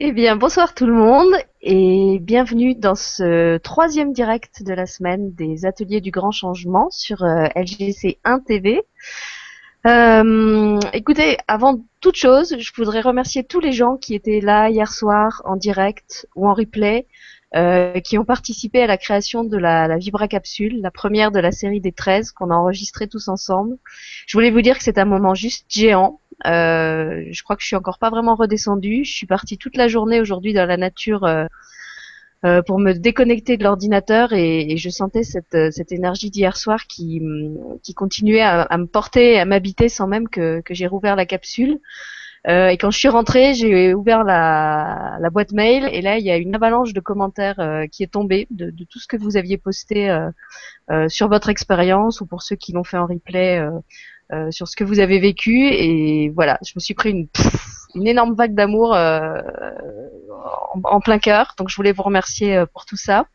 [0.00, 5.34] Eh bien, bonsoir tout le monde et bienvenue dans ce troisième direct de la semaine
[5.34, 8.82] des ateliers du grand changement sur euh, LGC 1 TV.
[9.86, 14.92] Euh, écoutez, avant toute chose, je voudrais remercier tous les gens qui étaient là hier
[14.92, 17.06] soir en direct ou en replay,
[17.54, 21.38] euh, qui ont participé à la création de la, la Vibra Capsule, la première de
[21.38, 23.76] la série des 13 qu'on a enregistré tous ensemble.
[24.26, 26.18] Je voulais vous dire que c'est un moment juste géant.
[26.46, 29.04] Euh, je crois que je suis encore pas vraiment redescendue.
[29.04, 31.46] Je suis partie toute la journée aujourd'hui dans la nature euh,
[32.44, 36.56] euh, pour me déconnecter de l'ordinateur et, et je sentais cette, euh, cette énergie d'hier
[36.58, 40.74] soir qui, hum, qui continuait à, à me porter, à m'habiter sans même que, que
[40.74, 41.80] j'ai rouvert la capsule.
[42.46, 46.26] Euh, et quand je suis rentrée, j'ai ouvert la, la boîte mail et là il
[46.26, 49.16] y a une avalanche de commentaires euh, qui est tombée de, de, tout ce que
[49.16, 53.58] vous aviez posté euh sur votre expérience ou pour ceux qui l'ont fait en replay
[54.34, 57.10] euh, sur ce que vous avez vécu et voilà, je me suis pris
[57.94, 59.40] une, énorme vague d'amour euh,
[60.74, 61.54] en, en, plein cœur.
[61.56, 63.26] Donc je voulais vous remercier euh, pour tout ça.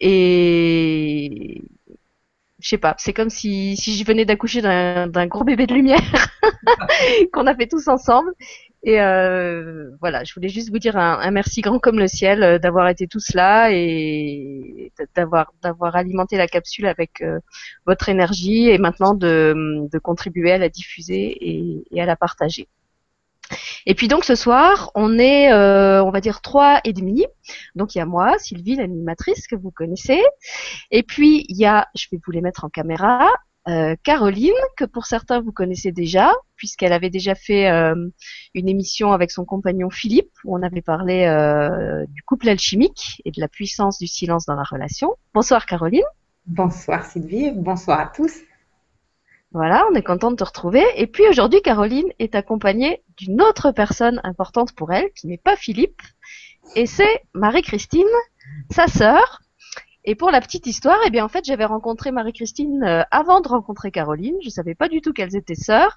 [0.00, 1.62] Et
[2.58, 6.00] je sais pas, c'est comme si, si je venais d'accoucher d'un gros bébé de lumière
[7.32, 8.32] qu'on a fait tous ensemble.
[8.82, 12.58] Et euh, voilà, je voulais juste vous dire un, merci grand comme le ciel euh,
[12.58, 17.40] d'avoir été tous là et d'avoir d'avoir alimenté la capsule avec euh,
[17.86, 22.68] votre énergie et maintenant de, contribuer à la diffuser et, et, à la partager.
[23.86, 27.24] Et puis donc ce soir, on est, on va dire trois et demi.
[27.76, 30.20] Donc il y a moi, Sylvie, l'animatrice que vous connaissez.
[30.90, 33.28] Et puis il y a, je vais vous les mettre en caméra,
[33.68, 37.94] euh, Caroline, que pour certains vous connaissez déjà, puisqu'elle avait déjà fait euh,
[38.54, 43.32] une émission avec son compagnon Philippe, où on avait parlé euh, du couple alchimique et
[43.32, 45.16] de la puissance du silence dans la relation.
[45.34, 46.04] Bonsoir Caroline.
[46.46, 48.34] Bonsoir Sylvie, bonsoir à tous.
[49.50, 50.84] Voilà, on est content de te retrouver.
[50.96, 55.56] Et puis aujourd'hui, Caroline est accompagnée d'une autre personne importante pour elle, qui n'est pas
[55.56, 56.02] Philippe,
[56.74, 58.04] et c'est Marie-Christine,
[58.70, 59.40] sa sœur,
[60.06, 63.48] et pour la petite histoire, eh bien en fait, j'avais rencontré Marie-Christine euh, avant de
[63.48, 64.36] rencontrer Caroline.
[64.42, 65.96] Je savais pas du tout qu'elles étaient sœurs.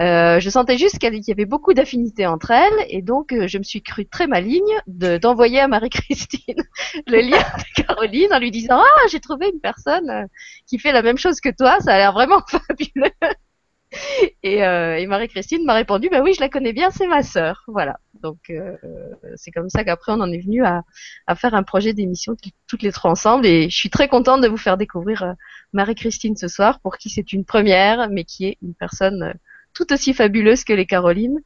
[0.00, 3.58] Euh, je sentais juste qu'il y avait beaucoup d'affinités entre elles, et donc euh, je
[3.58, 6.64] me suis crue très maligne d'envoyer à Marie-Christine
[7.06, 10.26] le lien de Caroline en lui disant ah j'ai trouvé une personne
[10.66, 13.12] qui fait la même chose que toi, ça a l'air vraiment fabuleux.
[14.42, 17.62] Et, euh, et Marie-Christine m'a répondu, bah oui, je la connais bien, c'est ma sœur.
[17.66, 17.98] Voilà.
[18.20, 18.76] Donc euh,
[19.36, 20.82] c'est comme ça qu'après on en est venu à,
[21.34, 23.46] faire un projet d'émission toutes les trois ensemble.
[23.46, 25.32] Et je suis très contente de vous faire découvrir euh,
[25.72, 29.34] Marie-Christine ce soir, pour qui c'est une première, mais qui est une personne
[29.72, 31.40] tout aussi fabuleuse que les Carolines.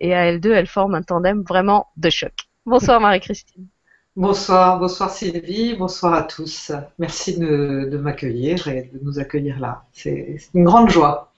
[0.00, 2.32] Et à elles deux, elles forment un tandem vraiment de choc.
[2.66, 3.66] Bonsoir Marie-Christine.
[4.16, 6.70] Bonsoir, bonsoir Sylvie, bonsoir à tous.
[7.00, 9.86] Merci de m'accueillir et de nous accueillir là.
[9.90, 11.33] C'est une grande joie.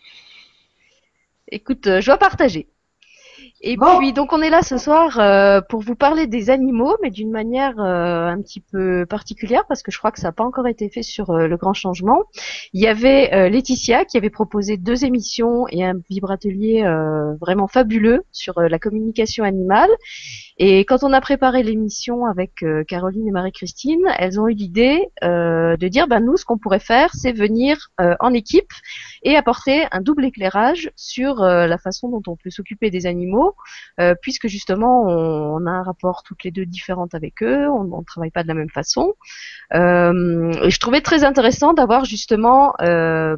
[1.50, 2.68] Écoute, euh, joie partagée.
[3.62, 3.98] Et bon.
[3.98, 7.30] puis donc on est là ce soir euh, pour vous parler des animaux, mais d'une
[7.30, 10.66] manière euh, un petit peu particulière parce que je crois que ça n'a pas encore
[10.66, 12.24] été fait sur euh, le grand changement.
[12.74, 17.66] Il y avait euh, Laetitia qui avait proposé deux émissions et un vibratelier euh, vraiment
[17.66, 19.90] fabuleux sur la communication animale.
[20.58, 25.88] Et quand on a préparé l'émission avec Caroline et Marie-Christine, elles ont eu l'idée de
[25.88, 27.90] dire ben nous ce qu'on pourrait faire c'est venir
[28.20, 28.72] en équipe
[29.22, 33.54] et apporter un double éclairage sur la façon dont on peut s'occuper des animaux
[34.00, 38.04] euh, puisque justement on, a un rapport toutes les deux différentes avec eux, on ne
[38.04, 39.14] travaille pas de la même façon.
[39.74, 43.36] Euh, et je trouvais très intéressant d'avoir justement euh,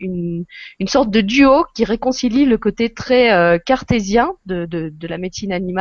[0.00, 0.44] une,
[0.78, 5.52] une, sorte de duo qui réconcilie le côté très euh, cartésien de, de, la médecine
[5.52, 5.79] animale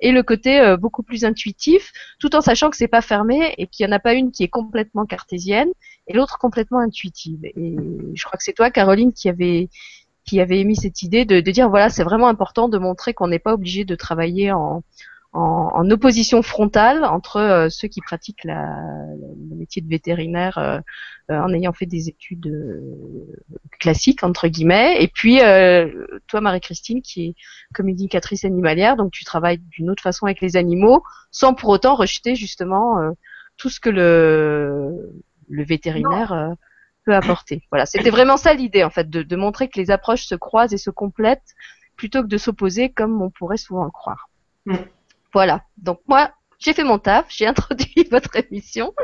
[0.00, 3.66] et le côté euh, beaucoup plus intuitif, tout en sachant que c'est pas fermé et
[3.66, 5.68] qu'il n'y en a pas une qui est complètement cartésienne
[6.06, 7.44] et l'autre complètement intuitive.
[7.44, 7.76] Et
[8.14, 9.68] je crois que c'est toi, Caroline, qui avait
[10.24, 13.26] qui avait émis cette idée de, de dire voilà c'est vraiment important de montrer qu'on
[13.26, 14.84] n'est pas obligé de travailler en,
[15.32, 18.76] en, en, opposition frontale entre euh, ceux qui pratiquent la,
[19.16, 20.78] le métier de vétérinaire euh,
[21.30, 23.32] euh, en ayant fait des études euh,
[23.80, 27.34] classiques entre guillemets et puis euh, toi Marie-Christine qui est
[27.74, 32.34] communicatrice animalière donc tu travailles d'une autre façon avec les animaux sans pour autant rejeter
[32.34, 32.98] justement
[33.56, 35.12] tout ce que le
[35.48, 36.54] le vétérinaire
[37.04, 37.62] peut apporter.
[37.70, 40.72] Voilà, c'était vraiment ça l'idée en fait, de, de, montrer que les approches se croisent
[40.72, 41.54] et se complètent
[41.96, 44.28] plutôt que de s'opposer comme on pourrait souvent le croire.
[44.66, 44.76] Mm.
[45.32, 48.94] Voilà, donc moi j'ai fait mon taf, j'ai introduit votre émission.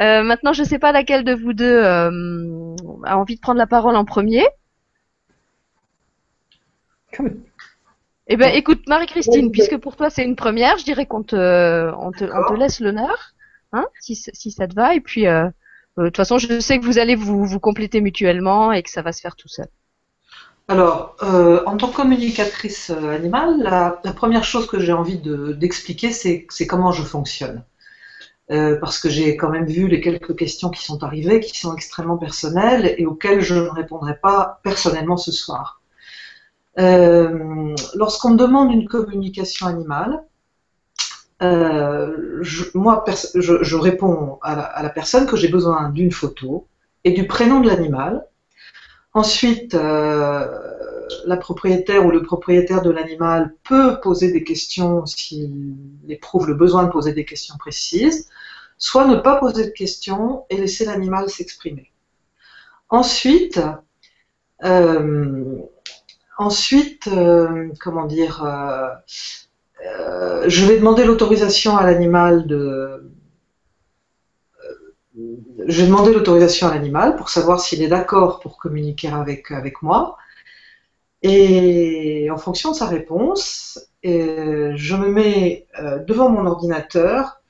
[0.00, 2.74] Euh, maintenant je ne sais pas laquelle de vous deux euh,
[3.04, 4.44] a envie de prendre la parole en premier.
[8.30, 12.12] Eh ben, écoute, Marie-Christine, puisque pour toi c'est une première, je dirais qu'on te, on
[12.12, 13.32] te, on te laisse l'honneur,
[13.72, 15.48] hein, si, si ça te va, et puis euh,
[15.96, 19.02] de toute façon, je sais que vous allez vous, vous compléter mutuellement et que ça
[19.02, 19.66] va se faire tout seul.
[20.68, 26.66] Alors, euh, en tant que communicatrice animale, la, première chose que j'ai envie d'expliquer, c'est
[26.66, 27.64] comment je fonctionne.
[28.50, 31.74] Euh, parce que j'ai quand même vu les quelques questions qui sont arrivées, qui sont
[31.74, 35.82] extrêmement personnelles et auxquelles je ne répondrai pas personnellement ce soir.
[36.78, 40.22] Euh, lorsqu'on me demande une communication animale,
[41.42, 42.42] euh,
[42.72, 43.04] moi,
[43.34, 46.66] je, réponds à la, personne que j'ai besoin d'une photo
[47.04, 48.26] et du prénom de l'animal.
[49.18, 55.76] Ensuite, la propriétaire ou le propriétaire de l'animal peut poser des questions s'il
[56.08, 58.28] éprouve le besoin de poser des questions précises
[58.78, 61.90] soit ne pas poser de questions et laisser l'animal s'exprimer.
[62.88, 63.60] Ensuite,
[64.64, 65.56] euh,
[66.38, 68.88] ensuite, euh, comment dire, euh,
[70.46, 73.10] je vais demander l'autorisation à l'animal de,
[75.66, 79.82] je vais demander l'autorisation à l'animal pour savoir s'il est d'accord pour communiquer avec, avec
[79.82, 80.16] moi.
[81.22, 85.66] Et en fonction de sa réponse, je me mets
[86.06, 87.40] devant mon ordinateur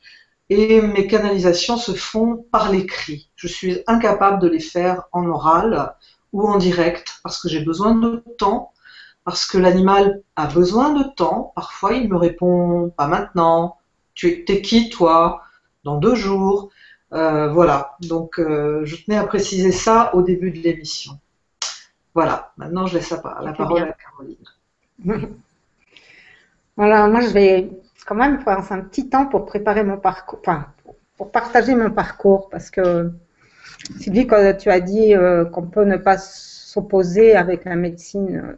[0.48, 3.30] et mes canalisations se font par l'écrit.
[3.36, 5.94] Je suis incapable de les faire en oral
[6.32, 8.72] ou en direct parce que j'ai besoin de temps,
[9.24, 11.52] parce que l'animal a besoin de temps.
[11.54, 13.76] Parfois, il me répond pas maintenant.
[14.14, 15.42] Tu es qui toi?
[15.84, 16.70] Dans deux jours.
[17.12, 17.96] Euh, voilà.
[18.00, 21.12] Donc, euh, je tenais à préciser ça au début de l'émission.
[22.14, 22.52] Voilà.
[22.56, 24.36] Maintenant, je laisse la, la parole à Caroline.
[26.76, 27.08] voilà.
[27.08, 27.70] Moi, je vais
[28.06, 30.66] quand même faire un petit temps pour préparer mon parcours, enfin,
[31.16, 33.12] pour partager mon parcours, parce que
[33.98, 38.56] Sylvie, quand tu as dit euh, qu'on peut ne pas s'opposer avec la médecine,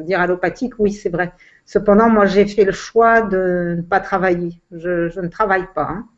[0.00, 1.32] dire allopathique, oui, c'est vrai.
[1.64, 4.60] Cependant, moi, j'ai fait le choix de ne pas travailler.
[4.70, 5.88] Je, ne travaille pas.
[5.90, 6.08] Hein.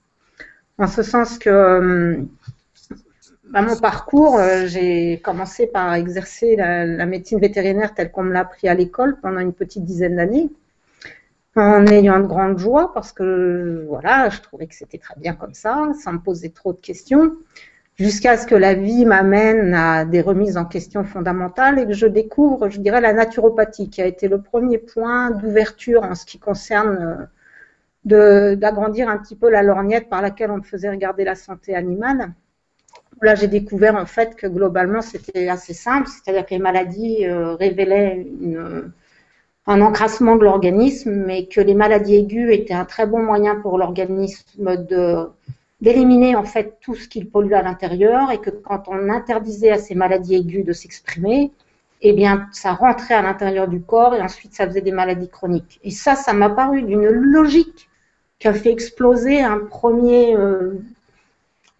[0.78, 2.22] En ce sens que euh,
[3.50, 8.40] bah, mon parcours, j'ai commencé par exercer la, la médecine vétérinaire telle qu'on me l'a
[8.40, 10.50] appris à l'école pendant une petite dizaine d'années
[11.58, 15.54] en ayant de grandes joies parce que voilà, je trouvais que c'était très bien comme
[15.54, 17.32] ça, sans me poser trop de questions,
[17.96, 22.06] jusqu'à ce que la vie m'amène à des remises en question fondamentales et que je
[22.06, 26.38] découvre, je dirais, la naturopathie qui a été le premier point d'ouverture en ce qui
[26.38, 27.24] concerne euh,
[28.04, 32.32] d'agrandir un petit peu la lorgnette par laquelle on faisait regarder la santé animale.
[33.20, 37.54] Là, j'ai découvert en fait que globalement c'était assez simple, c'est-à-dire que les maladies euh,
[37.54, 38.26] révélaient
[39.66, 43.76] un encrassement de l'organisme, mais que les maladies aiguës étaient un très bon moyen pour
[43.76, 44.86] l'organisme
[45.80, 49.78] d'éliminer en fait tout ce qu'il pollue à l'intérieur et que quand on interdisait à
[49.78, 51.52] ces maladies aiguës de s'exprimer,
[52.00, 55.80] eh bien ça rentrait à l'intérieur du corps et ensuite ça faisait des maladies chroniques.
[55.82, 57.87] Et ça, ça m'a paru d'une logique
[58.38, 60.74] qui a fait exploser un premier, euh,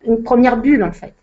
[0.05, 1.15] une première bulle en fait.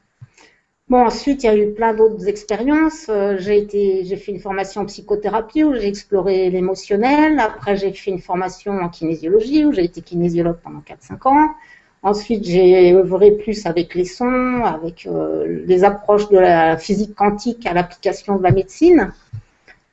[0.87, 3.07] Bon, ensuite, il y a eu plein d'autres expériences.
[3.09, 7.39] Euh, j'ai été, j'ai fait une formation en psychothérapie où j'ai exploré l'émotionnel.
[7.39, 11.55] Après, j'ai fait une formation en kinésiologie où j'ai été kinésiologue pendant 4-5 ans.
[12.03, 17.65] Ensuite, j'ai œuvré plus avec les sons, avec euh, les approches de la physique quantique
[17.65, 19.11] à l'application de la médecine.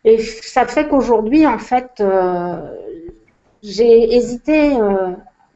[0.04, 2.60] Et ça fait qu'aujourd'hui, en fait, euh,
[3.62, 4.76] j'ai hésité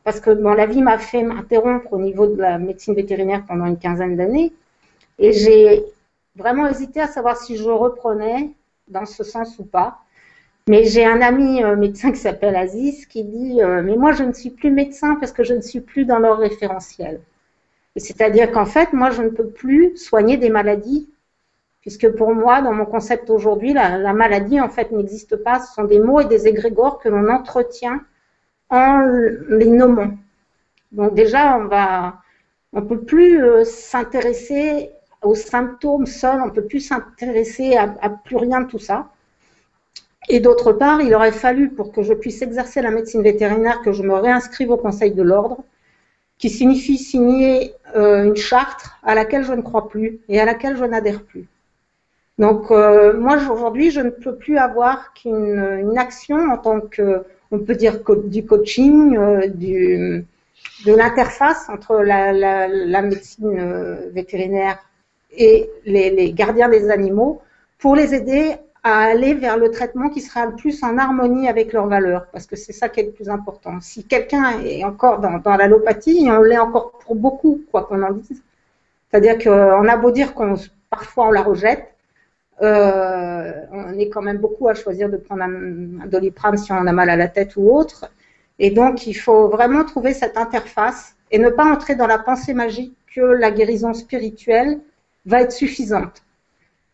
[0.06, 3.66] parce que bon, la vie m'a fait m'interrompre au niveau de la médecine vétérinaire pendant
[3.66, 4.52] une quinzaine d'années.
[5.18, 5.84] Et j'ai
[6.36, 8.52] vraiment hésité à savoir si je reprenais
[8.86, 9.98] dans ce sens ou pas.
[10.68, 14.22] Mais j'ai un ami euh, médecin qui s'appelle Aziz qui dit euh, Mais moi, je
[14.22, 17.20] ne suis plus médecin parce que je ne suis plus dans leur référentiel.
[17.96, 21.10] C'est-à-dire qu'en fait, moi, je ne peux plus soigner des maladies,
[21.80, 25.58] puisque pour moi, dans mon concept aujourd'hui, la, la, maladie, en fait, n'existe pas.
[25.58, 28.00] Ce sont des mots et des égrégores que l'on entretient
[28.70, 29.00] en
[29.48, 30.10] les nommant.
[30.92, 32.20] Donc déjà, on va,
[32.72, 34.90] on peut plus euh, s'intéresser
[35.22, 39.08] aux symptômes seuls, on peut plus s'intéresser à, plus rien de tout ça.
[40.28, 43.92] Et d'autre part, il aurait fallu, pour que je puisse exercer la médecine vétérinaire, que
[43.92, 45.58] je me réinscrive au Conseil de l'ordre,
[46.38, 50.76] qui signifie signer euh, une charte à laquelle je ne crois plus et à laquelle
[50.76, 51.46] je n'adhère plus.
[52.38, 57.58] Donc, euh, moi, aujourd'hui, je ne peux plus avoir qu'une action en tant que, on
[57.58, 59.46] peut dire, du coaching, euh,
[60.84, 64.78] de l'interface entre la, médecine vétérinaire
[65.32, 67.40] et les, gardiens des animaux
[67.78, 71.72] pour les aider à aller vers le traitement qui sera le plus en harmonie avec
[71.72, 73.80] leurs valeurs, parce que c'est ça qui est le plus important.
[73.80, 78.12] Si quelqu'un est encore dans, dans l'allopathie, on l'est encore pour beaucoup, quoi qu'on en
[78.12, 78.42] dise.
[79.10, 80.54] C'est-à-dire qu'on a beau dire qu'on
[80.90, 81.95] parfois on la rejette, euh,
[82.60, 86.92] on est quand même beaucoup à choisir de prendre un, un, doliprane si on a
[86.92, 88.10] mal à la tête ou autre.
[88.58, 92.54] Et donc, il faut vraiment trouver cette interface et ne pas entrer dans la pensée
[92.54, 94.80] magique que la guérison spirituelle
[95.24, 96.22] va être suffisante.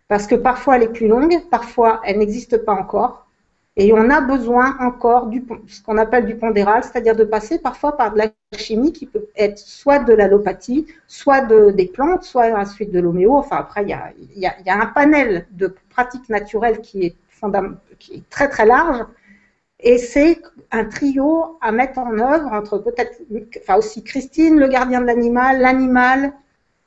[0.09, 3.22] parce que parfois elle est plus longue, parfois elle n'existe pas encore.
[3.77, 7.97] Et on a besoin encore du ce qu'on appelle du pondéral, c'est-à-dire de passer parfois
[7.97, 12.53] par de la chimie qui peut être soit de l'allopathie, soit de, des plantes, soit
[12.55, 13.35] ensuite de l'homéo.
[13.35, 17.07] Enfin, après, il y a, y, a, y a, un panel de pratiques naturelles qui
[17.07, 17.17] est,
[17.99, 19.07] qui est très très large.
[19.81, 23.21] Et c'est un trio à mettre en œuvre entre peut-être,
[23.59, 26.35] enfin aussi Christine, le gardien de l'animal, l'animal,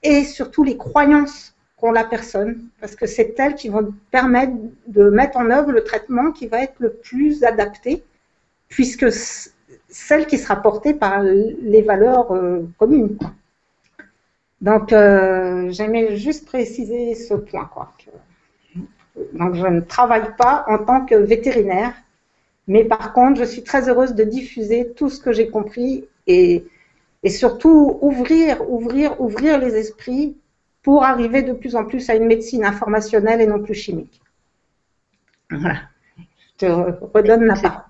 [0.04, 1.55] et surtout les croyances
[1.92, 4.54] la personne, parce que c'est elles qui vont permettre
[4.88, 8.04] de mettre en œuvre le traitement qui va être le plus adapté,
[8.68, 9.08] puisque
[9.90, 13.18] celle qui sera portée par les valeurs euh, communes.
[14.62, 17.70] Donc, euh, j'aimais juste préciser ce point.
[17.74, 17.92] Quoi,
[19.34, 21.94] donc, je ne travaille pas en tant que vétérinaire,
[22.68, 26.66] mais par contre, je suis très heureuse de diffuser tout ce que j'ai compris et,
[27.24, 30.36] et surtout ouvrir, ouvrir, ouvrir les esprits
[30.86, 34.22] pour arriver de plus en plus à une médecine informationnelle et non plus chimique.
[35.50, 35.80] Voilà.
[36.20, 37.82] Je te redonne la parole.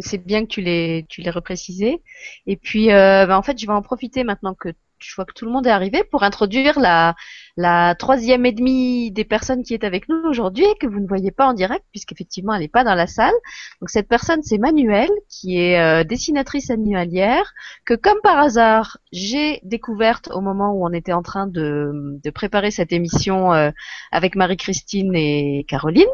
[0.00, 2.02] C'est bien que tu l'aies, tu l'aies reprécisé.
[2.48, 5.32] Et puis, euh, bah, en fait, je vais en profiter maintenant que je vois que
[5.32, 7.14] tout le monde est arrivé pour introduire la,
[7.58, 11.08] la troisième et demie des personnes qui est avec nous aujourd'hui et que vous ne
[11.08, 13.34] voyez pas en direct puisqu'effectivement elle n'est pas dans la salle.
[13.80, 17.52] Donc cette personne c'est Manuelle qui est euh, dessinatrice animalière
[17.84, 22.70] que comme par hasard j'ai découverte au moment où on était en train de, préparer
[22.70, 23.70] cette émission euh,
[24.12, 26.04] avec Marie-Christine et Caroline.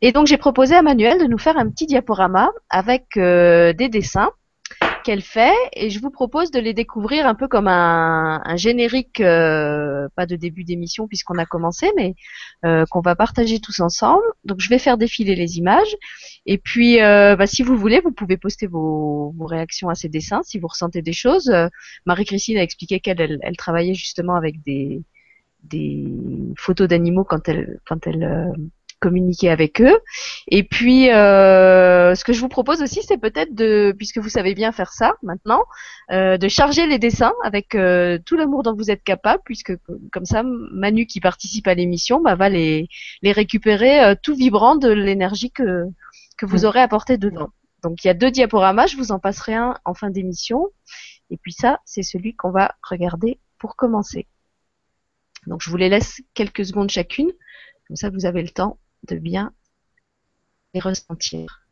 [0.00, 3.90] Et donc j'ai proposé à Manuelle de nous faire un petit diaporama avec euh, des
[3.90, 4.30] dessins
[5.02, 9.20] qu'elle fait et je vous propose de les découvrir un peu comme un, un générique,
[9.20, 12.14] euh, pas de début d'émission puisqu'on a commencé, mais
[12.64, 14.22] euh, qu'on va partager tous ensemble.
[14.44, 15.96] Donc je vais faire défiler les images
[16.46, 20.08] et puis euh, bah, si vous voulez, vous pouvez poster vos, vos, réactions à ces
[20.08, 21.52] dessins si vous ressentez des choses.
[22.06, 25.02] Marie-Christine a expliqué qu'elle elle, elle, travaillait justement avec des,
[25.64, 26.04] des
[26.56, 28.52] photos d'animaux quand elle quand elle euh,
[29.00, 29.98] communiquer avec eux.
[30.48, 34.54] Et puis, euh, ce que je vous propose aussi, c'est peut-être de, puisque vous savez
[34.54, 35.64] bien faire ça maintenant,
[36.12, 39.72] euh, de charger les dessins avec euh, tout l'amour dont vous êtes capable, puisque
[40.12, 42.88] comme ça, Manu qui participe à l'émission bah, va les,
[43.22, 45.86] les récupérer tout vibrant de l'énergie que,
[46.36, 47.50] que vous aurez apporté dedans.
[47.82, 50.68] Donc il y a deux diaporamas, je vous en passerai un en fin d'émission.
[51.30, 54.26] Et puis ça, c'est celui qu'on va regarder pour commencer.
[55.46, 57.30] Donc je vous les laisse quelques secondes chacune,
[57.86, 58.78] comme ça vous avez le temps
[59.08, 59.54] de bien
[60.74, 61.64] les ressentir.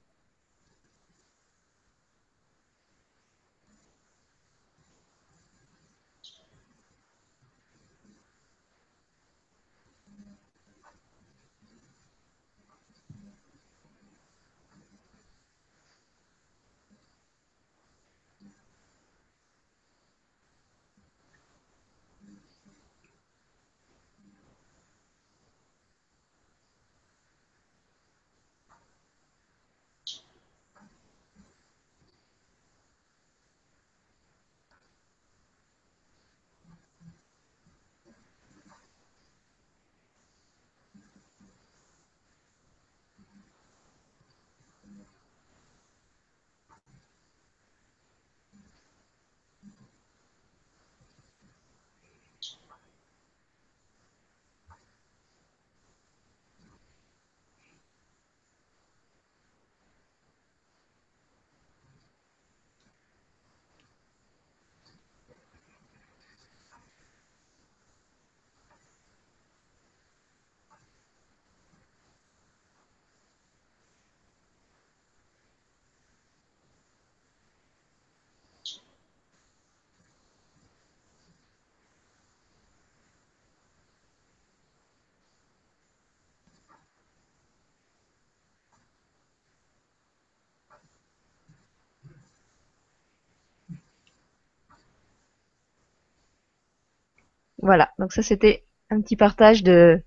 [97.59, 100.01] Voilà, donc ça c'était un petit partage de,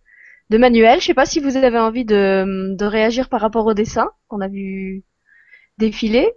[0.50, 1.02] de Manuel.
[1.02, 4.42] Je sais pas si vous avez envie de, de réagir par rapport au dessin qu'on
[4.42, 5.04] a vu
[5.78, 6.32] défiler.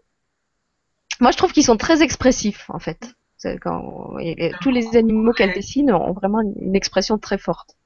[1.21, 3.15] Moi je trouve qu'ils sont très expressifs en fait.
[3.61, 4.17] Quand,
[4.63, 7.77] tous les animaux qu'elle dessine ont vraiment une expression très forte.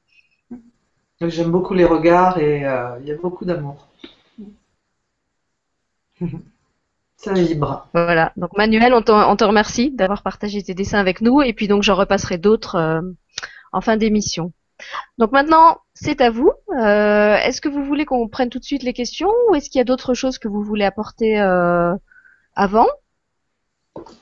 [1.20, 3.88] J'aime beaucoup les regards et euh, il y a beaucoup d'amour.
[7.18, 7.88] Ça vibre.
[7.94, 8.32] Voilà.
[8.37, 11.82] Donc Manuel, on, on te remercie d'avoir partagé tes dessins avec nous et puis donc
[11.82, 13.00] j'en repasserai d'autres euh,
[13.72, 14.52] en fin d'émission.
[15.18, 16.52] Donc maintenant, c'est à vous.
[16.78, 19.80] Euh, est-ce que vous voulez qu'on prenne tout de suite les questions ou est-ce qu'il
[19.80, 21.92] y a d'autres choses que vous voulez apporter euh,
[22.54, 22.87] avant?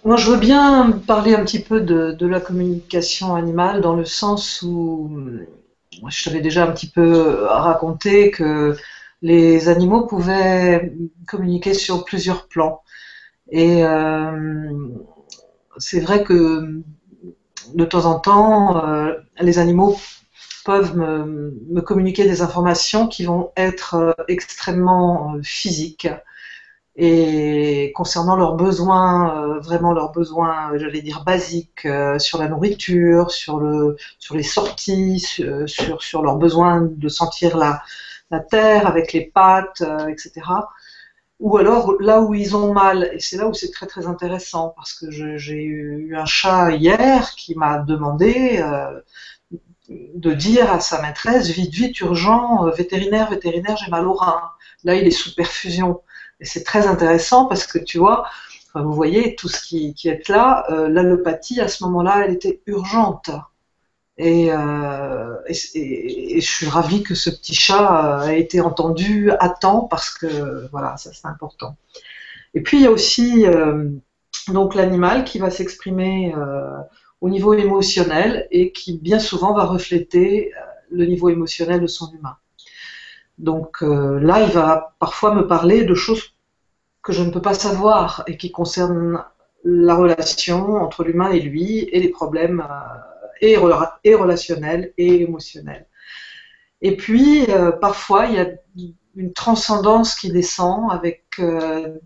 [0.07, 4.07] Moi, je veux bien parler un petit peu de, de, la communication animale dans le
[4.07, 5.11] sens où
[6.09, 8.75] je t'avais déjà un petit peu raconté que
[9.21, 10.95] les animaux pouvaient
[11.27, 12.83] communiquer sur plusieurs plans.
[13.51, 14.89] Et euh,
[15.79, 16.83] c'est vrai que
[17.75, 19.97] de temps en temps, euh, les animaux
[20.65, 26.09] peuvent me, communiquer des informations qui vont être euh, extrêmement physiques.
[26.99, 31.87] Et concernant leurs besoins, vraiment leurs besoins, j'allais dire basiques,
[32.17, 35.21] sur la nourriture, sur, le, sur les sorties,
[35.67, 40.41] sur, leurs besoins de sentir la terre avec les pattes, etc
[41.41, 43.11] ou alors là où ils ont mal.
[43.13, 47.31] Et c'est là où c'est très très intéressant parce que j'ai eu un chat hier
[47.33, 49.01] qui m'a demandé euh,
[49.89, 54.43] de dire à sa maîtresse vite vite urgent euh, vétérinaire vétérinaire j'ai mal au rein.
[54.85, 56.03] Là il est sous perfusion
[56.41, 58.29] et c'est très intéressant parce que tu vois.
[58.75, 63.31] vous voyez, tout ce qui, est là, euh, l'allopathie à ce moment-là, elle était urgente.
[64.21, 69.83] Euh, et, je suis ravie que ce petit chat euh, ait été entendu à temps
[69.83, 71.77] parce que voilà, ça c'est important.
[72.55, 73.91] Et puis il y a aussi euh,
[74.49, 76.35] donc l'animal qui va s'exprimer
[77.21, 80.53] au niveau émotionnel et qui bien souvent va refléter
[80.91, 82.37] le niveau émotionnel de son humain.
[83.39, 86.35] Donc là, il va parfois me parler de choses
[87.03, 89.25] que je ne peux pas savoir et qui concernent
[89.65, 92.65] la relation entre l'humain et lui et les problèmes
[93.41, 95.87] et, relationnel et émotionnel.
[96.83, 98.47] Et puis, euh, parfois, il y a
[99.17, 101.99] une transcendance qui descend avec euh,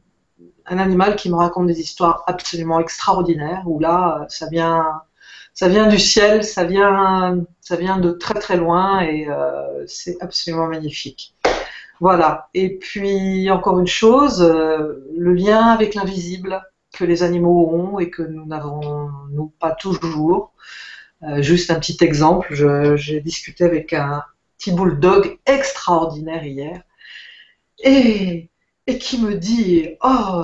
[0.66, 5.02] un animal qui me raconte des histoires absolument extraordinaires, où là, ça vient,
[5.52, 10.16] ça vient du ciel, ça vient, ça vient de très très loin, et euh, c'est
[10.20, 11.34] absolument magnifique.
[11.98, 12.48] Voilà.
[12.54, 18.22] Et puis, encore une chose, le lien avec l'invisible que les animaux ont et que
[18.22, 19.10] nous n'avons,
[19.58, 20.52] pas toujours.
[21.22, 22.54] Euh, juste un petit exemple,
[22.96, 24.22] j'ai discuté avec un
[24.56, 26.82] petit bulldog extraordinaire hier
[27.82, 28.48] et,
[28.86, 30.42] qui me dit Oh,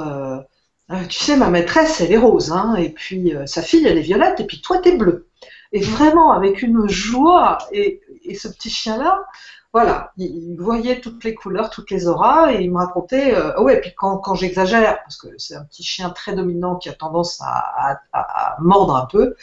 [0.93, 3.99] euh, tu sais, ma maîtresse, elle est rose, hein, et puis euh, sa fille, elle
[3.99, 5.29] est violette, et puis toi, t'es bleu.
[5.73, 8.01] Et vraiment, avec une joie, et,
[8.37, 9.25] ce petit chien-là,
[9.73, 13.79] voilà, il, voyait toutes les couleurs, toutes les auras, et il me racontait, euh, ouais,
[13.79, 17.41] et puis quand, j'exagère, parce que c'est un petit chien très dominant qui a tendance
[17.43, 19.35] à mordre un peu,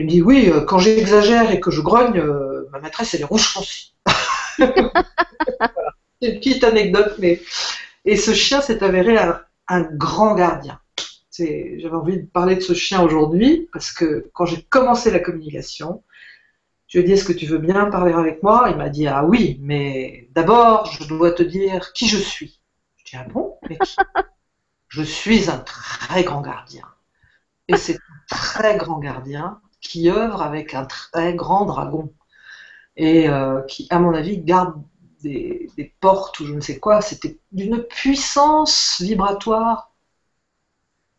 [0.00, 3.20] il me dit oui, euh, quand j'exagère et que je grogne, euh, ma maîtresse elle
[3.20, 3.88] est rouge foncé.
[4.56, 7.42] C'est une petite anecdote, mais
[8.06, 10.80] et ce chien s'est avéré un, grand gardien.
[11.38, 16.02] J'avais envie de parler de ce chien aujourd'hui parce que quand j'ai commencé la communication,
[16.88, 18.68] je lui ai dit est-ce que tu veux bien parler avec moi?
[18.70, 22.58] Il m'a dit ah oui, mais d'abord je dois te dire qui je suis.
[22.96, 23.58] Je dis ah bon?
[23.68, 23.96] Mais qui?
[24.88, 26.86] Je suis un très grand gardien.
[27.68, 32.12] Et c'est un très grand gardien qui œuvre avec un très grand dragon
[32.96, 34.74] et euh, qui, à mon avis, garde
[35.22, 35.68] des,
[36.00, 37.00] portes ou je ne sais quoi.
[37.00, 39.92] C'était d'une puissance vibratoire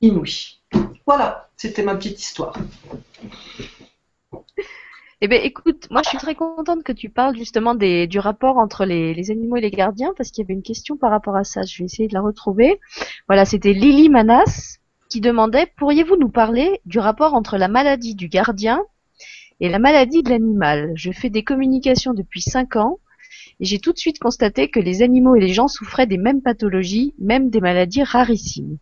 [0.02, 0.62] inouïe.
[1.06, 2.56] Voilà, c'était ma petite histoire.
[5.24, 8.86] Eh bien, écoute, moi je suis très contente que tu parles justement du rapport entre
[8.86, 11.44] les, les, animaux et les gardiens, parce qu'il y avait une question par rapport à
[11.44, 11.62] ça.
[11.62, 12.80] Je vais essayer de la retrouver.
[13.28, 14.80] Voilà, c'était Lily Manas
[15.12, 18.82] qui demandait Pourriez-vous nous parler du rapport entre la maladie du gardien
[19.60, 20.94] et la maladie de l'animal?
[20.96, 22.98] Je fais des communications depuis cinq ans
[23.60, 26.42] et j'ai tout de suite constaté que les animaux et les gens souffraient des mêmes
[26.42, 28.78] pathologies, même des maladies rarissimes.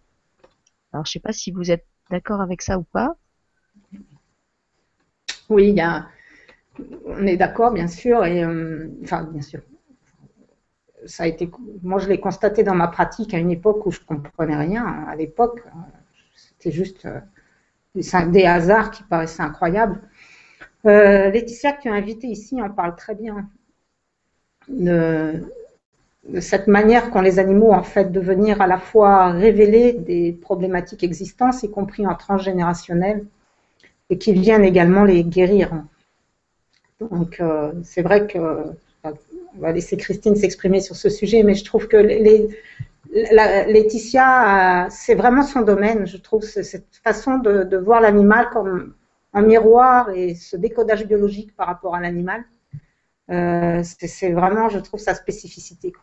[0.93, 3.15] Alors je ne sais pas si vous êtes d'accord avec ça ou pas.
[5.49, 5.75] Oui,
[7.05, 9.61] on est d'accord, bien sûr, euh, enfin, bien sûr.
[11.07, 11.49] Ça a été,
[11.81, 14.85] moi, je l'ai constaté dans ma pratique à une époque où je comprenais rien.
[15.07, 15.61] À l'époque,
[16.59, 19.99] c'était juste euh, des hasards qui paraissaient incroyables.
[20.85, 23.49] Euh, Laetitia, que tu as invitée ici, en parle très bien
[24.67, 25.41] de,
[26.39, 31.03] cette manière qu'ont les animaux en fait de venir à la fois révéler des problématiques
[31.03, 33.25] existantes, y compris en transgénérationnel,
[34.09, 35.83] et qui viennent également les guérir.
[36.99, 41.63] Donc euh, c'est vrai que on va laisser Christine s'exprimer sur ce sujet, mais je
[41.63, 42.49] trouve que les,
[43.11, 48.93] Laetitia, c'est vraiment son domaine, je trouve, cette façon de, voir l'animal comme
[49.33, 52.43] un miroir et ce décodage biologique par rapport à l'animal.
[53.31, 55.93] Euh, c'est vraiment, je trouve, sa spécificité.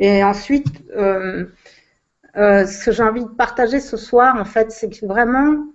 [0.00, 1.46] Et ensuite, euh,
[2.36, 5.66] euh, ce que j'ai envie de partager ce soir, en fait, c'est que vraiment,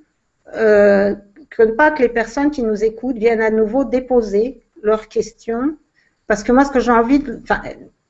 [0.53, 5.77] que pas que les personnes qui nous écoutent viennent à nouveau déposer leurs questions,
[6.27, 7.41] parce que moi, ce que j'ai envie de,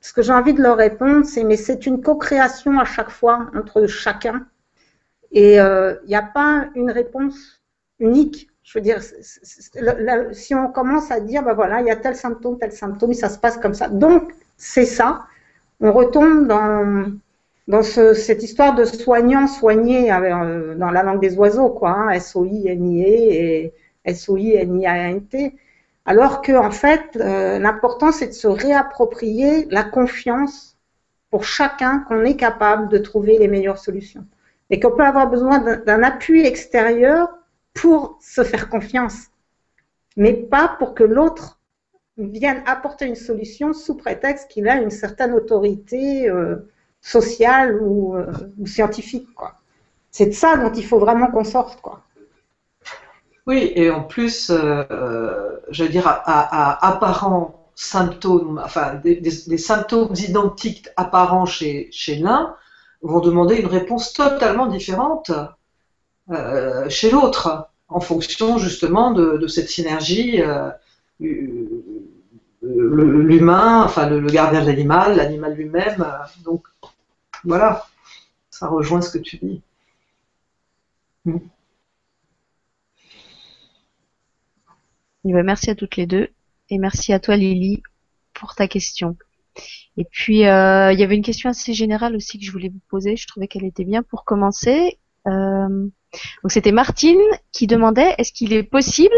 [0.00, 3.50] ce que j'ai envie de leur répondre, c'est mais c'est une co-création à chaque fois
[3.54, 4.46] entre chacun.
[5.32, 7.62] Et il euh, n'y a pas une réponse
[8.00, 9.00] unique Je veux dire,
[10.32, 13.28] si on commence à dire, ben voilà, il y a tel symptôme, tel symptôme, ça
[13.28, 13.88] se passe comme ça.
[13.88, 15.26] Donc, c'est ça.
[15.80, 17.12] On retombe dans,
[17.68, 23.06] dans cette histoire de soignant soigné euh, dans la langue des oiseaux, quoi, hein, S-O-I-N-I-E
[23.06, 23.72] et
[24.04, 25.54] S-O-I-N-I-A-N-T.
[26.10, 30.76] Alors que, en fait, euh, l'important, c'est de se réapproprier la confiance
[31.30, 34.26] pour chacun qu'on est capable de trouver les meilleures solutions.
[34.70, 37.28] Et qu'on peut avoir besoin d'un appui extérieur
[37.74, 39.28] pour se faire confiance,
[40.16, 41.60] mais pas pour que l'autre
[42.18, 46.56] vienne apporter une solution sous prétexte qu'il a une certaine autorité euh,
[47.00, 49.28] sociale ou, euh, ou scientifique.
[50.10, 51.80] C'est de ça dont il faut vraiment qu'on sorte.
[51.80, 52.02] Quoi.
[53.46, 60.14] Oui, et en plus, euh, euh, je veux dire, à, apparents symptômes, enfin, des, symptômes
[60.16, 62.54] identiques apparents chez, l'un
[63.02, 65.30] vont demander une réponse totalement différente
[66.30, 70.42] euh, chez l'autre, en fonction justement de, cette synergie,
[72.62, 76.06] l'humain, enfin le, gardien de l'animal, l'animal lui-même.
[76.44, 76.64] donc
[77.44, 77.86] voilà,
[78.50, 79.62] ça rejoint ce que tu dis.
[81.24, 81.38] Mm.
[85.24, 86.28] Merci à toutes les deux
[86.68, 87.82] et merci à toi Lily
[88.34, 89.16] pour ta question.
[89.96, 92.80] Et puis euh, il y avait une question assez générale aussi que je voulais vous
[92.88, 93.16] poser.
[93.16, 94.98] Je trouvais qu'elle était bien pour commencer.
[95.26, 95.88] Euh,
[96.42, 97.20] donc c'était Martine
[97.52, 99.14] qui demandait est-ce qu'il est possible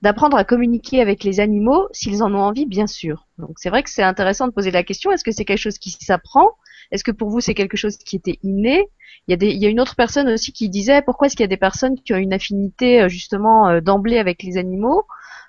[0.00, 3.28] d'apprendre à communiquer avec les animaux s'ils en ont envie, bien sûr?
[3.38, 5.78] Donc c'est vrai que c'est intéressant de poser la question est-ce que c'est quelque chose
[5.78, 6.52] qui s'apprend?
[6.92, 8.88] Est-ce que pour vous c'est quelque chose qui était inné?
[9.28, 11.56] Il y, a une autre personne aussi qui disait pourquoi est-ce qu'il y a des
[11.56, 15.04] personnes qui ont une affinité euh, justement d'emblée avec les animaux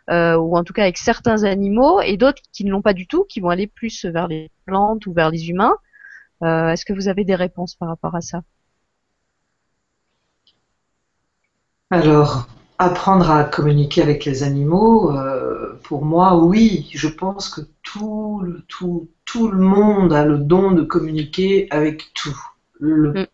[0.10, 3.08] euh, ou en tout cas avec certains animaux, et d'autres qui ne l'ont pas du
[3.08, 5.75] tout, qui vont aller plus vers les plantes ou vers les humains?
[6.43, 8.41] Euh, Est-ce que vous avez des réponses par rapport à ça?
[11.89, 18.43] Alors, apprendre à communiquer avec les animaux, euh, pour moi, oui, je pense que tout,
[18.67, 22.39] tout, tout le monde a le don de communiquer avec tout.
[22.79, 23.27] Le mm.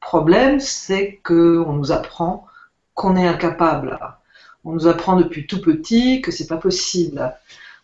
[0.00, 2.46] problème, c'est qu'on nous apprend
[2.94, 3.98] qu'on est incapable.
[4.64, 7.32] On nous apprend depuis tout petit que c'est pas possible.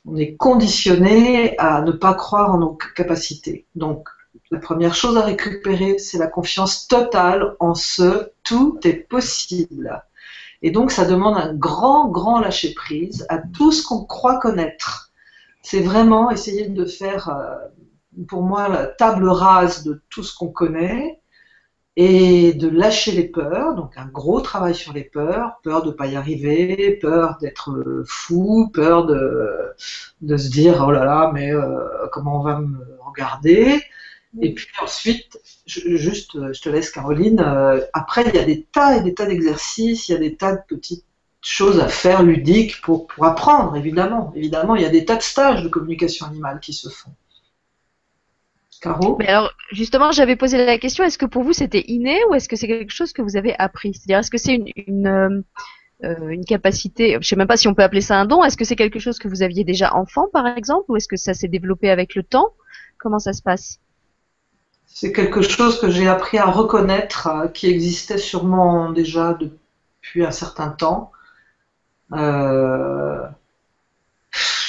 [0.06, 3.64] On est conditionné à ne pas croire en nos capacités.
[3.76, 4.08] Donc,
[4.50, 10.02] la première chose à récupérer, c'est la confiance totale en ce tout est possible.
[10.64, 15.12] Et donc, ça demande un grand, grand lâcher prise à tout ce qu'on croit connaître.
[15.60, 20.48] C'est vraiment essayer de faire, euh, pour moi, la table rase de tout ce qu'on
[20.48, 21.20] connaît
[21.96, 25.92] et de lâcher les peurs, donc un gros travail sur les peurs, peur de ne
[25.92, 29.74] pas y arriver, peur d'être euh, fou, peur de,
[30.22, 33.82] de se dire oh là là, mais euh, comment on va me regarder.
[34.40, 38.96] Et puis ensuite, juste, je te laisse Caroline, euh, après il y a des tas
[38.96, 41.04] et des tas d'exercices, il y a des tas de petites
[41.40, 44.32] choses à faire ludiques pour, pour apprendre, évidemment.
[44.34, 47.12] Évidemment, il y a des tas de stages de communication animale qui se font.
[49.18, 52.48] Mais alors, justement, j'avais posé la question est-ce que pour vous c'était inné ou est-ce
[52.48, 53.94] que c'est quelque chose que vous avez appris?
[53.94, 55.40] C'est-à-dire, est-ce que c'est une, une, euh,
[56.04, 58.44] euh, capacité Je sais même pas si on peut appeler ça un don.
[58.44, 61.16] Est-ce que c'est quelque chose que vous aviez déjà enfant, par exemple, ou est-ce que
[61.16, 62.52] ça s'est développé avec le temps?
[62.98, 63.80] Comment ça se passe?
[64.94, 70.30] C'est quelque chose que j'ai appris à reconnaître, euh, qui existait sûrement déjà depuis un
[70.30, 71.10] certain temps.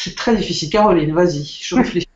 [0.01, 0.69] C'est très difficile.
[0.71, 2.09] Caroline, vas-y, je réfléchis.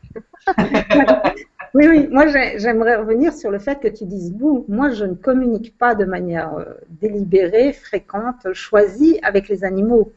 [1.72, 5.14] Oui, oui, moi j'aimerais revenir sur le fait que tu dises, vous, moi je ne
[5.14, 10.12] communique pas de manière euh, délibérée, fréquente, choisie avec les animaux.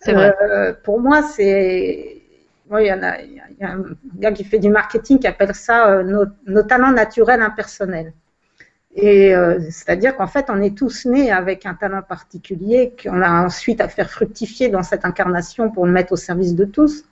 [0.00, 0.34] C'est vrai.
[0.42, 2.19] Euh, pour moi, c'est.
[2.78, 3.84] Il y, en a, il y, a un
[4.16, 8.12] gars qui fait du marketing qui appelle ça euh, nos, talents naturels impersonnels.
[8.94, 9.32] Et
[9.70, 13.88] c'est-à-dire qu'en fait, on est tous nés avec un talent particulier qu'on a ensuite à
[13.88, 17.04] faire fructifier dans cette incarnation pour le mettre au service de tous.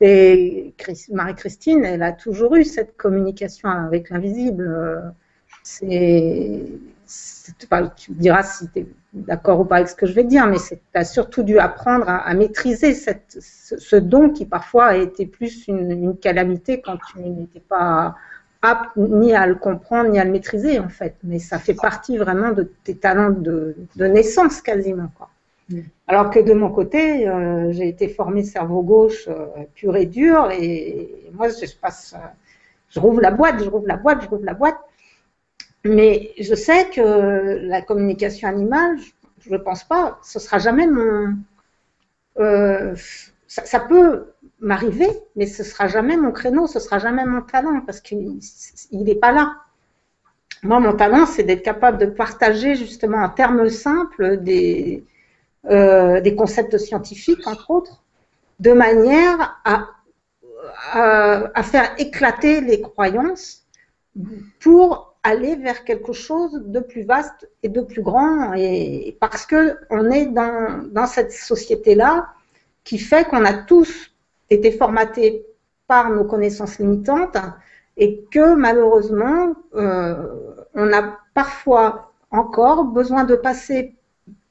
[0.00, 0.74] Et
[1.12, 5.14] Marie-Christine, elle a toujours eu cette communication avec l'invisible.
[5.62, 6.64] C'est,
[7.96, 10.46] tu me diras si tu es d'accord ou pas avec ce que je vais dire,
[10.46, 15.26] mais tu as surtout dû apprendre à, maîtriser cette, ce, don qui parfois a été
[15.26, 18.14] plus une, calamité quand tu n'étais pas
[18.62, 21.14] apte ni à le comprendre ni à le maîtriser en fait.
[21.22, 25.10] Mais ça fait partie vraiment de tes talents de, de naissance quasiment.
[25.16, 25.30] Quoi.
[26.06, 30.50] Alors que de mon côté, euh, j'ai été formée cerveau gauche euh, pur et dur,
[30.52, 32.26] et, moi, je passe, euh,
[32.90, 34.78] je rouvre la boîte, je rouvre la boîte, je rouvre la boîte.
[35.88, 38.98] Mais je sais que la communication animale,
[39.40, 41.36] je ne pense pas, ce sera jamais mon.
[43.46, 48.00] Ça, peut m'arriver, mais ce sera jamais mon créneau, ce sera jamais mon talent, parce
[48.00, 48.38] qu'il
[48.92, 49.56] n'est pas là.
[50.62, 55.04] Moi, mon talent, c'est d'être capable de partager justement en termes simples des,
[55.70, 58.02] euh, concepts scientifiques, entre autres,
[58.60, 59.88] de manière à,
[61.62, 63.64] faire éclater les croyances
[64.60, 68.52] pour aller vers quelque chose de plus vaste et de plus grand.
[68.54, 72.28] Et parce que on est dans, cette société-là
[72.84, 74.12] qui fait qu'on a tous
[74.50, 75.44] été formatés
[75.88, 77.36] par nos connaissances limitantes
[77.96, 80.14] et que malheureusement, euh,
[80.74, 83.96] on a parfois encore besoin de passer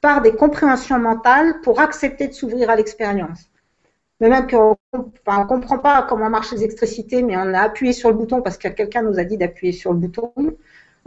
[0.02, 3.50] par des compréhensions mentales pour accepter de s'ouvrir à l'expérience.
[4.22, 8.10] De même qu'on ne comprend pas comment marchent les extricités, mais on a appuyé sur
[8.10, 10.32] le bouton parce que quelqu'un nous a dit d'appuyer sur le bouton.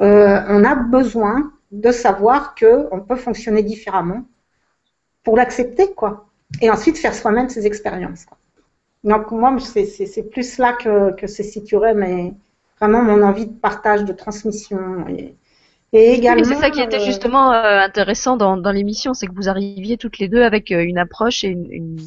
[0.01, 4.25] Euh, on a besoin de savoir qu'on peut fonctionner différemment
[5.25, 6.27] pour l'accepter, quoi.
[6.61, 8.27] Et ensuite faire soi-même ses expériences.
[9.05, 11.43] Donc moi, c'est plus là que, que se
[11.95, 12.35] mais
[12.81, 15.07] vraiment mon envie de partage, de transmission.
[15.93, 16.45] Et également.
[16.45, 19.97] c'est ça qui était euh, justement euh, intéressant dans, dans l'émission, c'est que vous arriviez
[19.97, 21.99] toutes les deux avec euh, une approche et, une,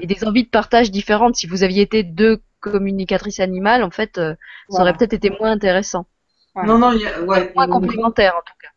[0.00, 1.36] et, des envies de partage différentes.
[1.36, 6.06] Si vous aviez été deux communicatrices animales, en fait, ça aurait peut-être été moins intéressant.
[6.64, 8.68] Non, non, il y a, ouais, moins complémentaire en tout cas.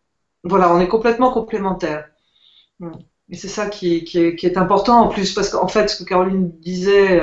[0.43, 2.10] Voilà, on est complètement complémentaires.
[2.80, 2.91] Hmm.
[3.30, 6.04] Et c'est ça qui, qui, est, qui, est, important en plus, parce qu'en fait, ce
[6.04, 7.21] que Caroline disait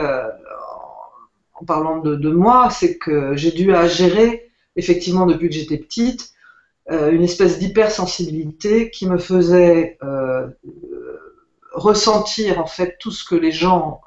[1.61, 5.77] en parlant de, de moi, c'est que j'ai dû à gérer, effectivement, depuis que j'étais
[5.77, 6.38] petite, euh,
[6.91, 10.49] une espèce d'hypersensibilité qui me faisait euh,
[11.73, 14.01] ressentir en fait tout ce que les gens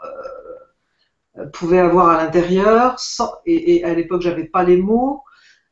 [1.38, 2.98] euh, pouvaient avoir à l'intérieur.
[3.46, 5.24] Et, à l'époque, j'avais pas les mots.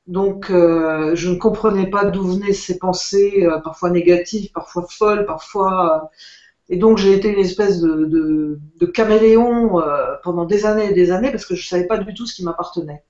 [0.07, 5.25] Donc, euh, je ne comprenais pas d'où venaient ces pensées, euh, parfois négatives, parfois folles,
[5.25, 6.09] parfois.
[6.69, 9.81] et donc, j'ai été une espèce de, de, de caméléon
[10.23, 12.43] pendant des années et des années parce que je savais pas du tout ce qui
[12.43, 13.03] m'appartenait.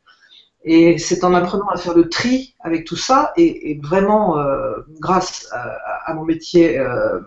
[0.63, 5.47] Et c'est en apprenant à faire le tri avec tout ça, et, vraiment euh, grâce
[5.53, 7.19] à, mon métier euh,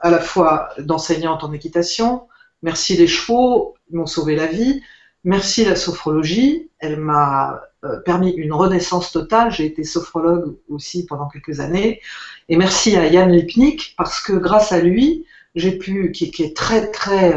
[0.00, 2.28] à la fois d'enseignante en équitation,
[2.62, 4.82] merci les chevaux, ils m'ont sauvé la vie,
[5.24, 11.28] merci la sophrologie, elle m'a euh, permis une renaissance totale, j'ai été sophrologue aussi pendant
[11.28, 12.02] quelques années,
[12.50, 16.90] et merci à Yann Lipnik, parce que grâce à lui, j'ai pu, qui, est très
[16.90, 17.34] très,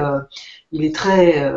[0.73, 1.53] il est très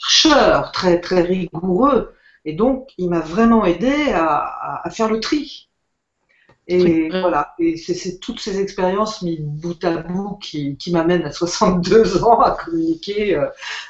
[0.00, 2.14] chercheur, très, très rigoureux.
[2.44, 5.68] Et donc, il m'a vraiment aidé à, à, faire le tri.
[6.66, 11.32] Et voilà, et c'est toutes ces expériences mises bout à bout qui, qui m'amènent à
[11.32, 13.46] 62 ans à communiquer euh,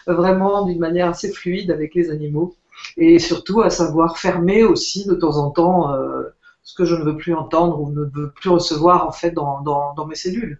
[0.06, 2.56] vraiment d'une manière assez fluide avec les animaux.
[2.96, 6.22] Et surtout à savoir fermer aussi de temps en temps euh,
[6.62, 9.60] ce que je ne veux plus entendre ou ne veux plus recevoir en fait dans,
[9.60, 10.58] dans, dans mes cellules.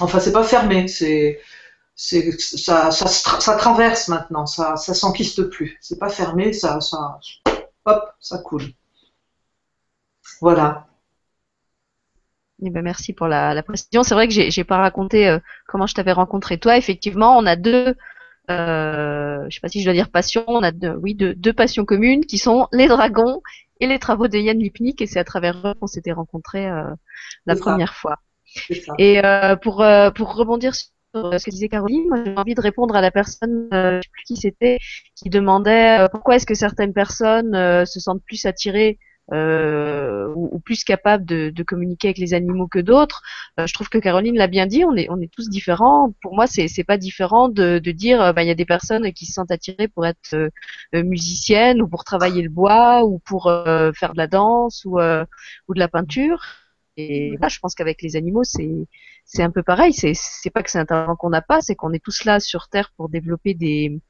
[0.00, 1.40] Enfin, c'est pas fermé, c'est
[1.96, 5.78] ça, ça, ça, traverse maintenant, ça, ça s'enquiste plus.
[5.80, 7.18] C'est pas fermé, ça, ça,
[7.86, 8.64] hop, ça coule.
[10.40, 10.86] Voilà.
[12.62, 14.02] Eh ben merci pour la, la précision.
[14.02, 16.76] C'est vrai que j'ai, pas raconté euh, comment je t'avais rencontré toi.
[16.76, 17.94] Effectivement, on a deux,
[18.50, 21.52] euh, je sais pas si je dois dire passions, on a deux, oui, deux, deux
[21.52, 23.42] passions communes qui sont les dragons
[23.80, 25.00] et les travaux de Yann Lipnik.
[25.02, 26.84] Et c'est à travers eux qu'on s'était rencontrés euh,
[27.46, 28.16] la première fois.
[28.98, 30.88] Et euh, pour euh, pour rebondir sur
[31.38, 34.10] ce que disait Caroline, moi j'ai envie de répondre à la personne, euh, je sais
[34.12, 34.78] plus qui c'était,
[35.14, 38.98] qui demandait euh, pourquoi est-ce que certaines personnes euh, se sentent plus attirées
[39.32, 43.22] euh, ou, plus capables de, communiquer avec les animaux que d'autres.
[43.58, 46.14] je trouve que Caroline l'a bien dit, on est, on est tous différents.
[46.22, 49.12] Pour moi, c'est, c'est pas différent de, de dire, bah, il y a des personnes
[49.12, 50.50] qui se sentent attirées pour être
[50.94, 53.50] musiciennes ou pour travailler le bois ou pour
[53.96, 56.65] faire de la danse ou, ou de la peinture.
[56.96, 58.86] Et là, je pense qu'avec les animaux, c'est
[59.24, 59.92] c'est un peu pareil.
[59.92, 62.40] C'est c'est pas que c'est un talent qu'on n'a pas, c'est qu'on est tous là
[62.40, 64.00] sur Terre pour développer des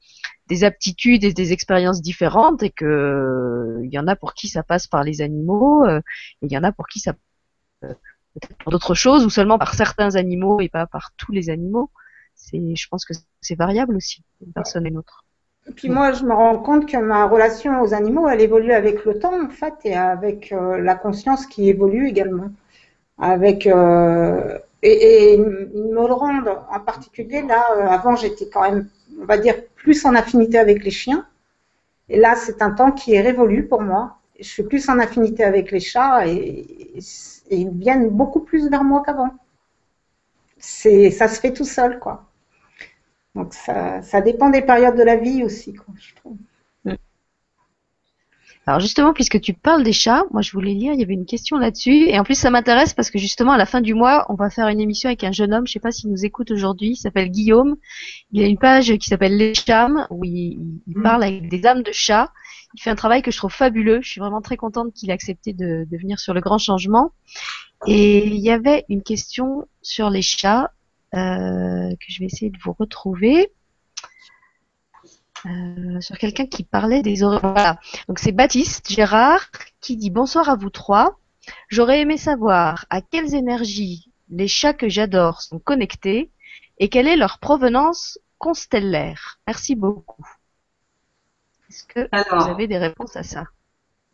[0.49, 4.62] des aptitudes et des expériences différentes et que il y en a pour qui ça
[4.62, 5.99] passe par les animaux, euh,
[6.42, 7.14] et il y en a pour qui ça
[7.85, 7.94] euh,
[8.35, 11.90] peut-être pour d'autres choses ou seulement par certains animaux et pas par tous les animaux.
[12.35, 15.25] C'est, je pense que c'est variable aussi d'une personne et une autre.
[15.68, 19.05] Et puis moi, je me rends compte que ma relation aux animaux, elle évolue avec
[19.05, 22.51] le temps, en fait, et avec euh, la conscience qui évolue également
[23.18, 27.64] avec euh, et, et, ils me le rendent en particulier là.
[27.76, 28.88] Euh, avant, j'étais quand même,
[29.20, 31.26] on va dire, plus en affinité avec les chiens.
[32.09, 34.18] Et là, c'est un temps qui est révolu pour moi.
[34.38, 36.66] Je suis plus en affinité avec les chats et,
[37.50, 39.31] ils viennent beaucoup plus vers moi qu'avant.
[40.59, 42.24] C'est, ça se fait tout seul, quoi.
[43.35, 46.37] Donc ça, ça dépend des périodes de la vie aussi, quoi, je trouve.
[48.66, 51.24] Alors justement, puisque tu parles des chats, moi je voulais lire, il y avait une
[51.24, 54.26] question là-dessus, et en plus ça m'intéresse parce que justement à la fin du mois,
[54.29, 56.50] on va faire une émission avec un jeune homme, je sais pas s'il nous écoute
[56.50, 57.76] aujourd'hui, il s'appelle Guillaume.
[58.33, 61.83] Il a une page qui s'appelle Les Chams, où il, il, parle avec des âmes
[61.83, 62.33] de chats.
[62.74, 64.00] Il fait un travail que je trouve fabuleux.
[64.02, 67.12] Je suis vraiment très contente qu'il ait accepté de, de venir sur le grand changement.
[67.87, 70.72] Et il y avait une question sur les chats
[71.14, 73.52] euh, que je vais essayer de vous retrouver.
[75.44, 77.16] Euh, sur quelqu'un qui parlait des.
[77.16, 77.79] Voilà.
[78.09, 81.18] Donc c'est Baptiste Gérard qui dit bonsoir à vous trois.
[81.68, 86.31] J'aurais aimé savoir à quelles énergies les chats que j'adore sont connectés
[86.79, 89.38] et quelle est leur provenance constellaire.
[89.46, 90.27] Merci beaucoup.
[91.68, 93.44] Est-ce que vous avez des réponses à ça?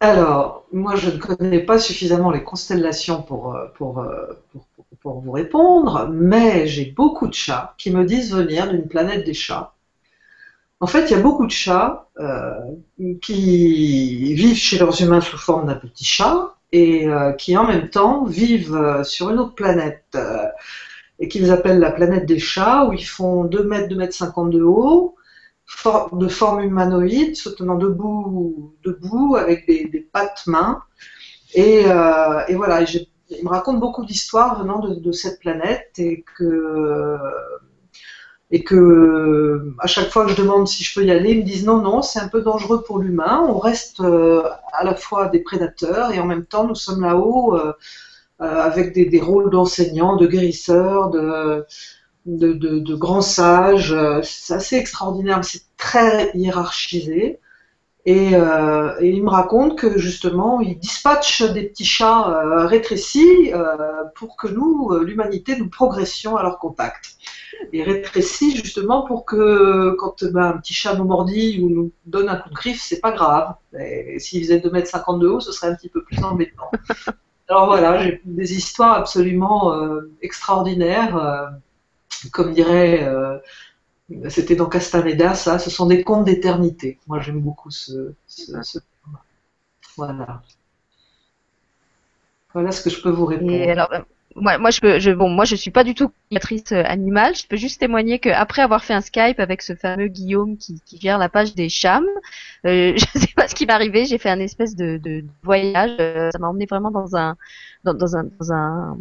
[0.00, 4.04] Alors, moi je ne connais pas suffisamment les constellations pour, euh, pour,
[4.52, 9.24] pour, pour vous répondre, mais j'ai beaucoup de chats qui me disent venir d'une planète
[9.24, 9.74] des chats
[10.82, 12.58] en fait, il y a beaucoup de chats euh,
[13.22, 17.88] qui vivent chez leurs humains sous forme d'un petit chat et euh, qui en même
[17.88, 20.18] temps vivent euh, sur une autre planète
[21.20, 24.50] et qu'ils appellent la planète des chats où ils font 2 mètres, 2 mètres 50
[24.50, 25.14] de haut,
[26.14, 30.82] de forme humanoïde, se tenant debout, debout avec des, pattes mains.
[31.54, 37.18] Et, voilà, ils me racontent beaucoup d'histoires venant de, de, cette planète et que
[38.52, 41.42] et que à chaque fois que je demande si je peux y aller, ils me
[41.42, 43.42] disent non, non, c'est un peu dangereux pour l'humain.
[43.48, 44.42] On reste euh,
[44.74, 47.72] à la fois des prédateurs et en même temps nous sommes là-haut euh,
[48.42, 51.64] euh, avec des, rôles d'enseignants, de guérisseurs, de,
[52.26, 53.96] de, grands sages.
[54.22, 57.40] C'est assez extraordinaire, c'est très hiérarchisé.
[58.04, 63.52] Et, euh, et, il me raconte que justement, il dispatche des petits chats rétrécis
[64.16, 67.16] pour que nous, l'humanité, nous progressions à leur contact
[67.72, 72.28] et rétrécit justement pour que quand ben, un petit chat nous mordit ou nous donne
[72.28, 73.54] un coup de griffe, c'est pas grave.
[74.18, 76.70] S'il faisait 2m50 de haut, ce serait un petit peu plus embêtant.
[77.48, 81.16] Alors voilà, j'ai des histoires absolument euh, extraordinaires.
[81.16, 81.46] Euh,
[82.30, 83.38] comme dirait, euh,
[84.28, 86.98] c'était dans Castaneda, ça, ce sont des contes d'éternité.
[87.06, 88.78] Moi j'aime beaucoup ce, ce,
[89.96, 90.42] Voilà.
[92.54, 95.56] Voilà ce que je peux vous répondre moi, moi, je peux, je, bon, moi, je
[95.56, 97.34] suis pas du tout créatrice euh, animale.
[97.34, 100.98] Je peux juste témoigner qu'après avoir fait un Skype avec ce fameux Guillaume qui, qui
[101.00, 102.06] gère la page des chams,
[102.66, 104.04] euh, je sais pas ce qui m'est arrivé.
[104.04, 105.96] J'ai fait un espèce de, de voyage.
[106.00, 107.36] Euh, ça m'a emmené vraiment dans un,
[107.84, 108.96] dans, un, dans un,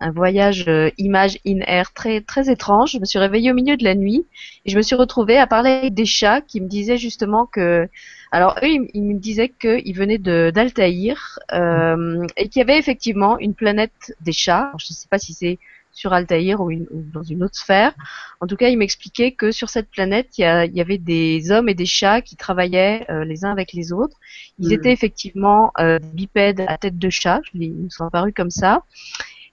[0.00, 2.92] un voyage euh, image in air très très étrange.
[2.92, 4.26] Je me suis réveillée au milieu de la nuit
[4.64, 7.88] et je me suis retrouvée à parler avec des chats qui me disaient justement que
[8.34, 13.54] alors eux, ils, me disaient qu'ils venaient d'Altaïr euh, et qu'il y avait effectivement une
[13.54, 14.72] planète des chats.
[14.76, 15.60] je ne sais pas si c'est
[15.92, 17.94] sur Altaïr ou, dans une autre sphère.
[18.40, 21.74] En tout cas, ils m'expliquaient que sur cette planète, il y, avait des hommes et
[21.74, 24.16] des chats qui travaillaient euh, les uns avec les autres.
[24.58, 24.72] Ils hmm.
[24.72, 27.40] étaient effectivement euh, bipèdes à tête de chat.
[27.54, 28.82] Ils me sont apparus comme ça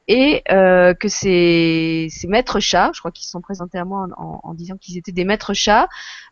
[0.08, 4.54] et euh, que ces, maîtres chats, je crois qu'ils se sont présentés à moi en,
[4.54, 5.88] disant qu'ils étaient des maîtres chats,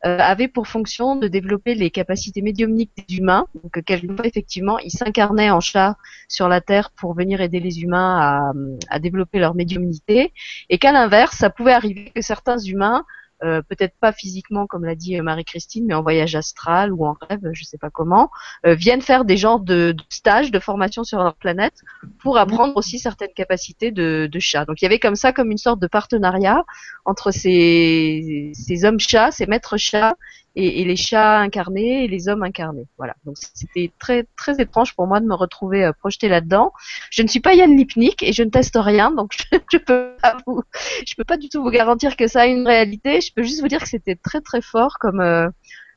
[0.05, 3.45] euh, avaient pour fonction de développer les capacités médiumniques des humains.
[3.61, 7.81] Donc euh, quelquefois effectivement, ils s'incarnaient en chat sur la Terre pour venir aider les
[7.81, 8.53] humains
[8.89, 10.33] à développer leur médiumnité,
[10.69, 13.05] et qu'à l'inverse, ça pouvait arriver que certains humains
[13.43, 17.41] euh, peut-être pas physiquement comme l'a dit Marie-Christine, mais en voyage astral ou en rêve,
[17.53, 18.29] je sais pas comment,
[18.65, 21.81] euh, viennent faire des genres de, de, stages de formation sur leur planète
[22.21, 24.65] pour apprendre aussi certaines capacités de, de chat.
[24.65, 26.63] Donc il y avait comme ça comme une sorte de partenariat
[27.05, 30.15] entre ces, ces hommes chats, ces maîtres chats
[30.55, 32.87] et, les chats incarnés et les hommes incarnés.
[32.97, 33.15] Voilà.
[33.25, 36.73] Donc c'était très très étrange pour moi de me retrouver euh, projeté là-dedans.
[37.11, 40.15] Je ne suis pas Yann Lipnik et je ne teste rien, donc je, je peux
[40.21, 40.61] pas vous,
[41.05, 43.21] je peux pas du tout vous garantir que ça a une réalité.
[43.21, 45.49] Je peux juste vous dire que c'était très très fort comme euh,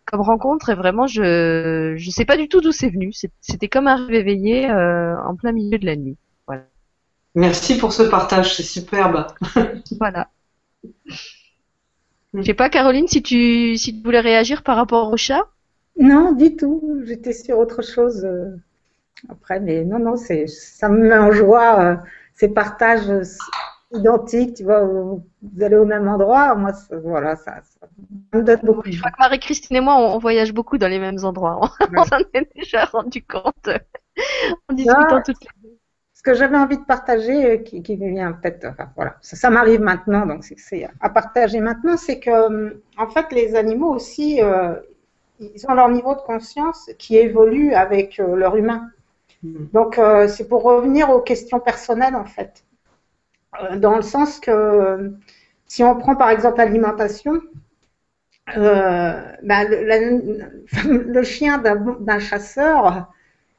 [0.05, 3.13] comme rencontre et vraiment je je sais pas du tout d'où c'est venu.
[3.41, 6.17] C'était comme un rêve éveillé euh, en plein milieu de la nuit.
[6.47, 6.65] Voilà.
[7.35, 9.27] Merci pour ce partage, c'est superbe.
[9.99, 10.29] voilà.
[12.35, 15.49] Je sais pas, Caroline, si tu, si tu voulais réagir par rapport au chat?
[15.99, 17.01] Non, du tout.
[17.05, 18.57] J'étais sur autre chose euh,
[19.29, 21.97] après, mais non, non, c'est, ça me met en joie euh,
[22.35, 23.11] ces partages
[23.93, 25.23] identiques, tu vois, vous,
[25.61, 26.55] allez au même endroit.
[26.55, 26.73] Moi,
[27.05, 27.61] voilà, ça,
[28.33, 28.91] me donne beaucoup.
[28.91, 31.61] Je crois que Marie-Christine et moi, on, voyage beaucoup dans les mêmes endroits.
[31.97, 33.69] On s'en est déjà rendu compte
[34.69, 35.62] en discutant toutes les
[36.25, 39.81] ce que j'avais envie de partager, euh, qui, qui vient peut-être, enfin, voilà, ça, m'arrive
[39.81, 44.75] maintenant, donc c'est à partager maintenant, c'est que, euh, en fait, les animaux aussi, euh,
[45.41, 48.89] ils ont leur niveau de conscience qui évolue avec leur humain.
[49.43, 49.67] Hmm.
[49.73, 52.65] Donc, c'est pour revenir aux questions personnelles, en fait.
[53.77, 55.13] dans le sens que,
[55.67, 57.41] si on prend par exemple l'alimentation,
[58.47, 63.13] bah, le, chien d'un chasseur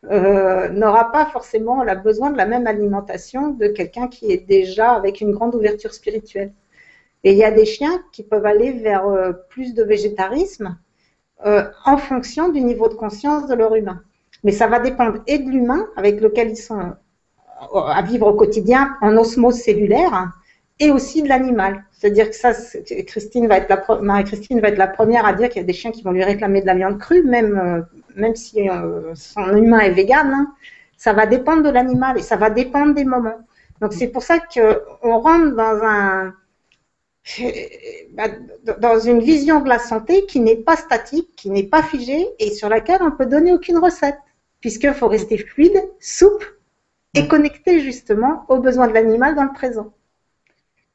[0.10, 5.22] n'aura pas forcément la besoin de la même alimentation de quelqu'un qui est déjà avec
[5.22, 6.52] une grande ouverture spirituelle.
[7.24, 9.06] Et il y a des chiens qui peuvent aller vers
[9.50, 10.78] plus de végétarisme
[11.40, 14.02] en fonction du niveau de conscience de leur humain.
[14.44, 16.96] Mais ça va dépendre et de l'humain avec lequel ils sont
[17.74, 20.32] à vivre au quotidien en osmose cellulaire
[20.80, 21.84] et aussi de l'animal.
[21.92, 22.52] C'est-à-dire que ça,
[23.08, 25.74] Christine va être la Marie-Christine va être la première à dire qu'il y a des
[25.74, 27.82] chiens qui vont lui réclamer de la viande crue, même, euh,
[28.16, 30.32] même si euh, son humain est vegan.
[30.34, 30.54] Hein.
[30.98, 33.40] ça va dépendre de l'animal et ça va dépendre des moments.
[33.82, 36.34] Donc c'est pour ça qu'on rentre dans un
[38.14, 38.28] bah,
[38.80, 42.52] dans une vision de la santé qui n'est pas statique, qui n'est pas figée et
[42.52, 44.18] sur laquelle on peut donner aucune recette,
[44.60, 46.58] puisqu'il faut rester fluide, souple
[47.14, 49.94] et connecté justement aux besoins de l'animal dans le présent.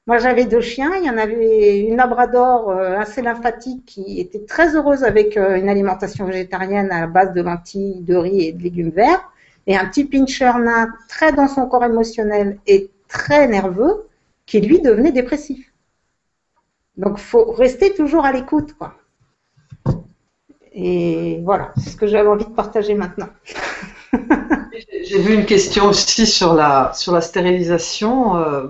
[0.09, 0.95] Moi, j'avais deux chiens.
[0.97, 5.57] Il y en avait une labrador euh, assez lymphatique qui était très heureuse avec euh,
[5.57, 9.31] une alimentation végétarienne à base de lentilles, de riz et de légumes verts.
[9.67, 14.09] Et un petit pincher nain très dans son corps émotionnel et très nerveux
[14.47, 15.75] qui, lui, devenait dépressif.
[16.97, 18.75] Donc, il faut rester toujours à l'écoute.
[20.73, 23.29] Et voilà, c'est ce que j'avais envie de partager maintenant.
[25.05, 28.39] J'ai vu une question aussi sur la, sur la stérilisation.
[28.39, 28.69] Euh,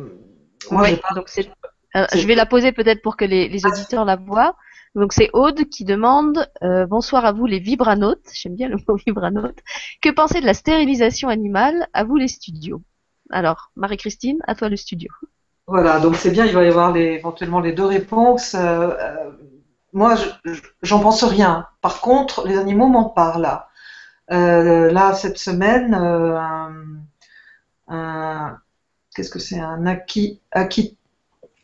[1.95, 4.57] je vais la poser peut-être pour que les, auditeurs la voient.
[4.95, 8.97] Donc c'est Aude qui demande euh, bonsoir à vous les vibranautes, j'aime bien le mot
[9.07, 9.59] vibranautes.
[10.01, 11.89] Que pensez de la stérilisation animale?
[11.93, 12.83] À vous les studios.
[13.31, 15.11] Alors Marie-Christine, à toi le studio.
[15.67, 18.55] Voilà, donc c'est bien, il va y avoir éventuellement les deux réponses.
[18.55, 19.31] Euh, euh,
[19.93, 20.17] moi,
[20.83, 21.67] j'en pense rien.
[21.83, 23.61] Par contre, les animaux m'en parlent.
[24.29, 25.95] là, cette semaine,
[27.89, 28.59] un
[29.19, 30.97] qu'est-ce que c'est un aki, aki,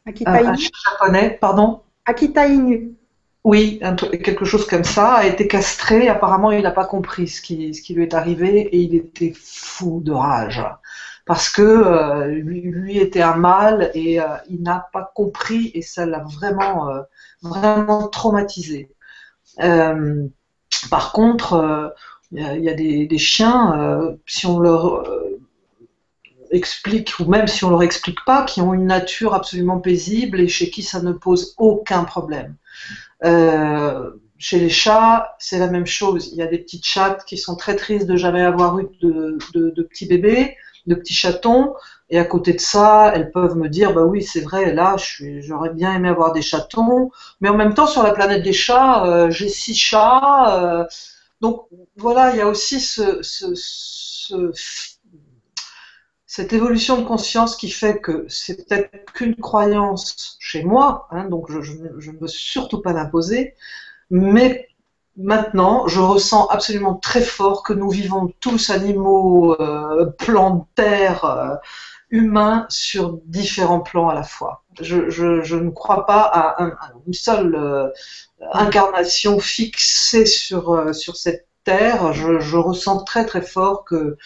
[0.05, 0.43] Akita
[0.91, 2.97] japonais, pardon Akita Inu.
[3.45, 3.81] Oui,
[4.25, 6.09] quelque chose comme ça, a été castré.
[6.09, 9.33] Apparemment, il n'a pas compris ce qui, ce qui lui est arrivé et il était
[9.37, 10.65] fou de rage
[11.27, 16.07] parce que euh, lui, était un mâle et euh, il n'a pas compris et ça
[16.07, 17.03] l'a vraiment, euh,
[17.43, 18.91] vraiment traumatisé.
[20.91, 21.95] par contre,
[22.33, 25.07] il y, a des, des chiens, si on leur
[26.55, 30.49] explique, ou même si on leur explique pas, qui ont une nature absolument paisible et
[30.49, 32.57] chez qui ça ne pose aucun problème.
[33.25, 36.31] Euh, chez les chats, c'est la même chose.
[36.33, 39.39] Il y a des petites chattes qui sont très tristes de jamais avoir eu de,
[39.83, 41.75] petits bébés, de petits chatons.
[42.11, 44.97] Et à côté de ça, elles peuvent me dire, bah oui, c'est vrai, là,
[45.41, 47.11] j'aurais bien aimé avoir des chatons.
[47.41, 50.59] Mais en même temps, sur la planète des chats, euh, j'ai six chats.
[50.61, 50.85] Euh.
[51.41, 53.23] donc voilà, il y a aussi ce
[56.37, 61.49] cette évolution de conscience qui fait que c'est peut-être qu'une croyance chez moi, hein, donc
[61.49, 63.55] je, ne veux surtout pas l'imposer,
[64.11, 64.67] mais
[65.17, 70.11] maintenant je ressens absolument très fort que nous vivons tous animaux, euh,
[70.75, 71.55] terre, euh,
[72.11, 74.65] humains sur différents plans à la fois.
[74.81, 76.75] Je, ne crois pas à,
[77.07, 77.91] une seule euh,
[78.53, 82.13] incarnation fixée sur, euh, sur cette terre.
[82.13, 84.17] je, ressens très très fort que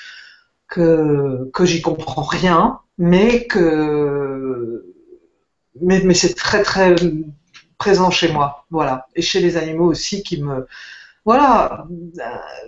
[0.69, 4.85] que, que j'y comprends rien, mais que
[5.81, 6.95] mais, mais c'est très très
[7.79, 10.67] présent chez moi, voilà, et chez les animaux aussi qui me
[11.25, 11.87] voilà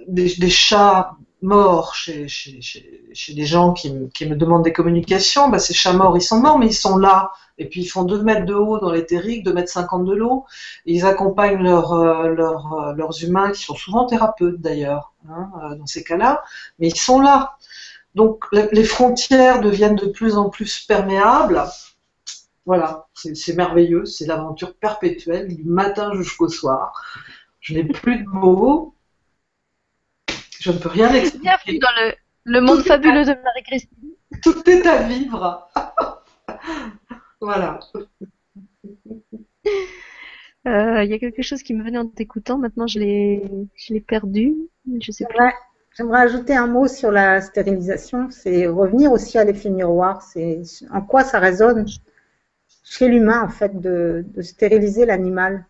[0.06, 5.48] des, chats morts chez, chez, chez, des gens qui me, qui me demandent des communications,
[5.48, 7.32] bah, ces chats morts, ils sont morts, mais ils sont là.
[7.58, 10.46] Et puis ils font 2 mètres de haut dans l'éthérique, 2 mètres 50 de l'eau.
[10.86, 15.74] Ils accompagnent leurs, euh, leurs, euh, leurs humains, qui sont souvent thérapeutes d'ailleurs, hein, euh,
[15.76, 16.42] dans ces cas-là,
[16.78, 17.58] mais ils sont là.
[18.14, 21.62] Donc les frontières deviennent de plus en plus perméables.
[22.66, 26.92] Voilà, c'est merveilleux, c'est l'aventure perpétuelle du matin jusqu'au soir.
[27.60, 28.94] Je n'ai plus de mots.
[30.60, 31.42] Je ne peux rien expliquer.
[31.42, 34.10] Bienvenue dans le, monde fabuleux de Marie-Christine.
[34.42, 35.68] Tout est à vivre.
[37.40, 37.80] voilà.
[40.66, 42.58] Euh, il y a quelque chose qui me venait en t'écoutant.
[42.58, 44.54] Maintenant, je l'ai perdu.
[45.00, 45.52] Je sais pas.
[46.00, 51.02] J'aimerais ajouter un mot sur la stérilisation, c'est revenir aussi à l'effet miroir, c'est en
[51.02, 51.84] quoi ça résonne
[52.82, 55.66] chez l'humain en fait de, stériliser l'animal.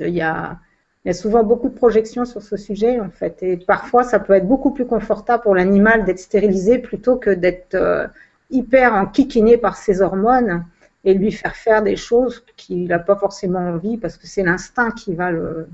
[0.00, 0.58] Il y a,
[1.02, 4.18] il y a souvent beaucoup de projections sur ce sujet en fait, et parfois ça
[4.18, 8.06] peut être beaucoup plus confortable pour l'animal d'être stérilisé plutôt que d'être euh,
[8.50, 10.66] hyper enquiquiné par ses hormones
[11.04, 14.90] et lui faire faire des choses qu'il n'a pas forcément envie parce que c'est l'instinct
[14.90, 15.66] qui va le,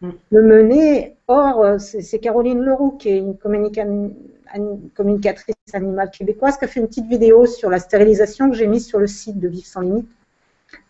[0.00, 0.10] Mm.
[0.30, 1.16] le mener.
[1.26, 3.36] Or, euh, c'est Caroline Leroux, qui est une,
[4.94, 8.86] communicatrice animale québécoise, qui a fait une petite vidéo sur la stérilisation que j'ai mise
[8.86, 10.08] sur le site de Vivre sans limite.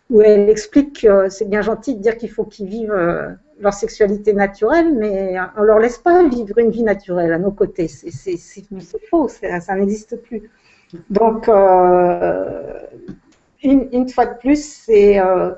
[0.09, 3.29] où elle explique que c'est bien gentil de dire qu'il faut qu'ils vivent euh,
[3.59, 7.87] leur sexualité naturelle, mais on leur laisse pas vivre une vie naturelle à nos côtés.
[7.87, 8.37] C'est
[9.09, 10.49] faux, ça n'existe plus.
[11.09, 12.73] Donc, euh,
[13.63, 15.51] une, fois de plus, c'est euh,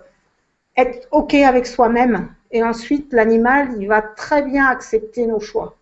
[0.76, 2.30] être OK avec soi-même.
[2.52, 5.78] Et ensuite, l'animal, il va très bien accepter nos choix.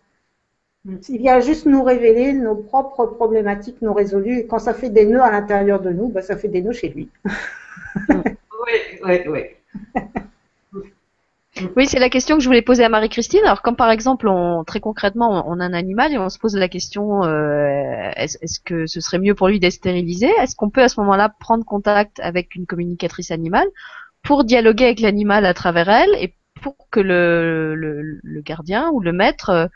[1.08, 4.38] Il vient juste nous révéler nos propres problématiques non résolues.
[4.38, 6.72] Et quand ça fait des nœuds à l'intérieur de nous, ben, ça fait des nœuds
[6.72, 7.08] chez lui.
[8.08, 8.18] oui,
[9.04, 9.42] oui, oui.
[11.76, 13.40] Oui, c'est la question que je voulais poser à Marie-Christine.
[13.44, 16.54] Alors, comme par exemple, on, très concrètement, on a un animal et on se pose
[16.56, 20.28] la question euh, est-ce que ce serait mieux pour lui d'être stérilisé?
[20.40, 23.66] Est-ce qu'on peut à ce moment-là prendre contact avec une communicatrice animale
[24.22, 29.00] pour dialoguer avec l'animal à travers elle et pour que le, le, le, gardien ou
[29.00, 29.70] le maître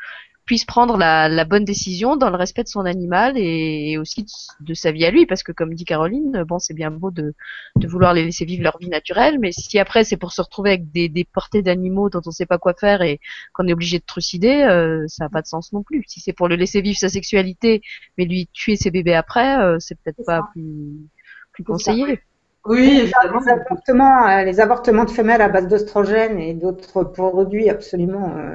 [0.45, 4.27] puisse prendre la, la, bonne décision dans le respect de son animal et, aussi
[4.61, 5.27] de, sa vie à lui.
[5.27, 7.35] Parce que comme dit Caroline bon c'est bien beau de,
[7.77, 10.71] de, vouloir les laisser vivre leur vie naturelle mais si après c'est pour se retrouver
[10.71, 13.21] avec des, des portées d'animaux dont on sait pas quoi faire et
[13.53, 16.05] qu'on est obligé de trucider euh, ça n'a pas de sens non plus.
[16.07, 17.83] Si c'est pour le laisser vivre sa sexualité
[18.19, 21.09] mais lui tuer ses bébés après euh, c'est peut-être pas plus
[21.53, 22.21] plus conseillé
[22.67, 23.41] oui, évidemment.
[23.41, 28.55] Les avortements, euh, les avortements de femelles à base d'oestrogène et d'autres produits absolument euh,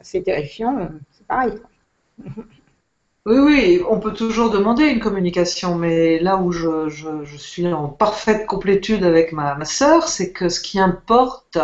[0.00, 1.54] c'est terrifiant, c'est pareil.
[3.26, 6.90] Oui, oui, on peut toujours demander une communication, mais là où je,
[7.38, 11.56] suis en parfaite complétude avec ma, ma sœur, c'est que ce qui importe,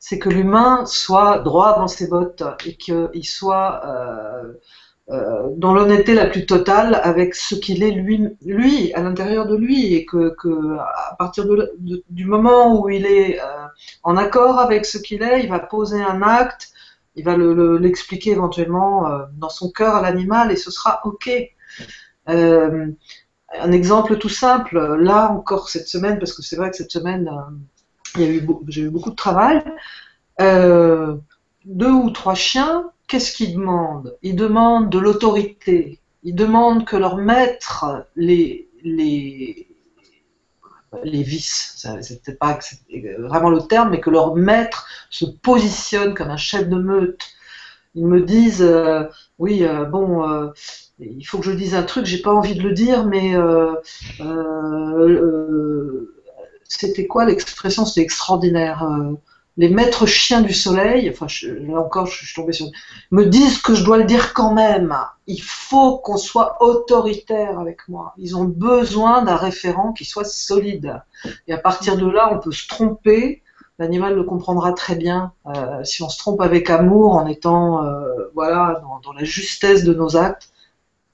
[0.00, 4.54] c'est que l'humain soit droit dans ses bottes et qu'il soit euh,
[5.56, 9.94] dans l'honnêteté la plus totale avec ce qu'il est lui, lui à l'intérieur de lui,
[9.94, 10.34] et que,
[10.78, 11.46] à partir
[11.78, 13.66] du moment où il est euh,
[14.04, 16.70] en accord avec ce qu'il est, il va poser un acte
[17.16, 21.30] il va l'expliquer éventuellement euh, dans son cœur à l'animal et ce sera OK.
[22.28, 22.86] Euh,
[23.58, 27.28] un exemple tout simple, là encore cette semaine, parce que c'est vrai que cette semaine,
[27.28, 28.20] euh,
[28.68, 29.62] j'ai eu beaucoup de travail,
[30.38, 34.16] deux ou trois chiens, qu'est-ce qu'ils demandent?
[34.22, 39.66] Ils demandent de l'autorité, ils demandent que leur maître les, les,
[41.02, 42.60] les vices, c'était pas
[43.18, 47.20] vraiment le terme, mais que leur maître se positionne comme un chef de meute.
[47.96, 49.02] Ils me disent, euh,
[49.40, 50.50] oui, euh, bon, euh,
[51.00, 53.34] il faut que je dise un truc, j'ai pas envie de le dire, mais
[56.62, 57.84] c'était quoi l'expression?
[57.84, 58.86] C'était extraordinaire
[59.60, 62.70] les maîtres chiens du soleil, enfin là encore je suis tombée sur,
[63.10, 64.96] me disent que je dois le dire quand même.
[65.26, 68.14] Il faut qu'on soit autoritaire avec moi.
[68.16, 71.02] Ils ont besoin d'un référent qui soit solide.
[71.46, 73.42] Et à partir de là, on peut se tromper.
[73.78, 75.32] L'animal le comprendra très bien.
[75.44, 79.92] Euh, si on se trompe avec amour, en étant euh, voilà dans la justesse de
[79.92, 80.48] nos actes,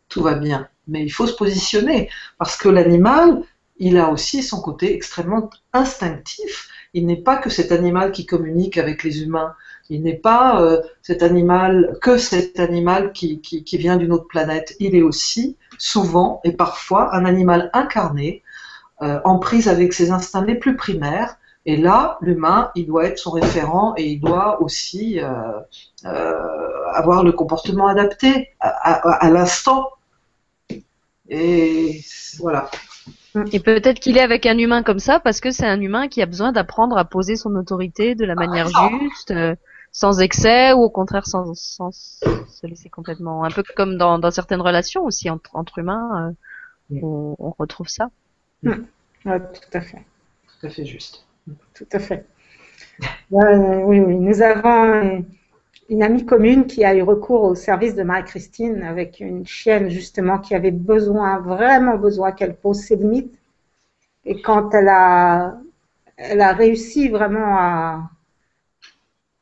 [0.08, 0.68] tout va bien.
[0.86, 3.42] Mais il faut se positionner parce que l'animal,
[3.78, 8.78] il a aussi son côté extrêmement instinctif il n'est pas que cet animal qui communique
[8.78, 9.54] avec les humains.
[9.90, 13.40] Il n'est pas euh, cet animal que cet animal qui,
[13.72, 14.74] vient d'une autre planète.
[14.80, 18.42] Il est aussi souvent et parfois un animal incarné,
[19.02, 21.36] euh, en prise avec ses instincts les plus primaires.
[21.66, 25.60] Et là, l'humain, il doit être son référent et il doit aussi euh,
[26.92, 29.90] avoir le comportement adapté à l'instant.
[31.28, 32.00] Et
[32.38, 32.70] voilà.
[33.52, 36.22] Et peut-être qu'il est avec un humain comme ça parce que c'est un humain qui
[36.22, 39.54] a besoin d'apprendre à poser son autorité de la ah, manière juste, euh,
[39.92, 43.44] sans excès ou au contraire sans, sans, se laisser complètement.
[43.44, 46.34] Un peu comme dans, dans certaines relations aussi entre, entre humains,
[46.90, 48.10] euh, on, on, retrouve ça.
[48.62, 48.74] Oui,
[49.24, 49.32] tout
[49.72, 50.04] à fait.
[50.60, 51.24] Tout à fait juste.
[51.74, 52.26] Tout à fait.
[53.30, 54.16] oui, oui.
[54.16, 55.24] Nous avons
[55.88, 60.38] une amie commune qui a eu recours au service de Marie-Christine avec une chienne justement
[60.38, 63.32] qui avait besoin, vraiment besoin qu'elle pose ses limites.
[64.24, 65.56] Et quand elle a,
[66.16, 68.10] elle a réussi vraiment à,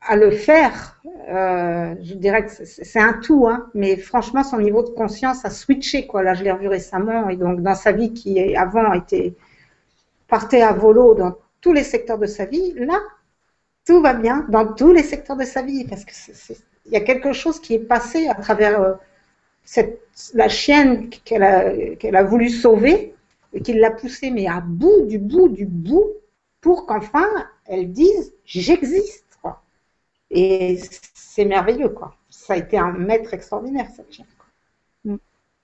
[0.02, 4.82] à le faire, euh, je dirais que c'est un tout, hein, mais franchement, son niveau
[4.82, 6.06] de conscience a switché.
[6.06, 6.22] Quoi.
[6.22, 9.34] Là, je l'ai revu récemment, et donc dans sa vie qui avant était
[10.28, 12.98] partait à volo dans tous les secteurs de sa vie, là,
[13.86, 16.12] tout va bien dans tous les secteurs de sa vie, parce que
[16.86, 18.94] il y a quelque chose qui est passé à travers euh,
[20.34, 23.14] la chienne qu'elle a, qu'elle a voulu sauver
[23.52, 26.10] et qui l'a poussée, mais à bout du bout du bout,
[26.60, 27.26] pour qu'enfin
[27.66, 29.24] elle dise j'existe.
[30.30, 30.80] Et
[31.14, 32.16] c'est merveilleux, quoi.
[32.28, 34.26] Ça a été un maître extraordinaire, cette chienne.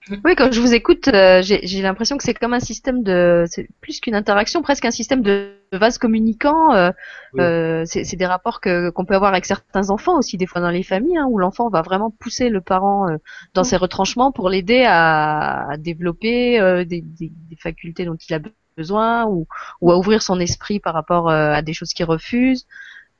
[0.09, 3.69] Oui, quand je vous écoute, euh, j'ai l'impression que c'est comme un système de, c'est
[3.83, 6.75] plus qu'une interaction, presque un système de vase communicant.
[6.75, 6.91] Euh,
[7.39, 10.71] euh, c'est des rapports que qu'on peut avoir avec certains enfants aussi, des fois dans
[10.71, 13.09] les familles, hein, où l'enfant va vraiment pousser le parent
[13.53, 18.41] dans ses retranchements pour l'aider à, développer des, des, des, facultés dont il a
[18.79, 19.47] besoin ou,
[19.83, 22.67] ou à ouvrir son esprit par rapport à des choses qu'il refuse.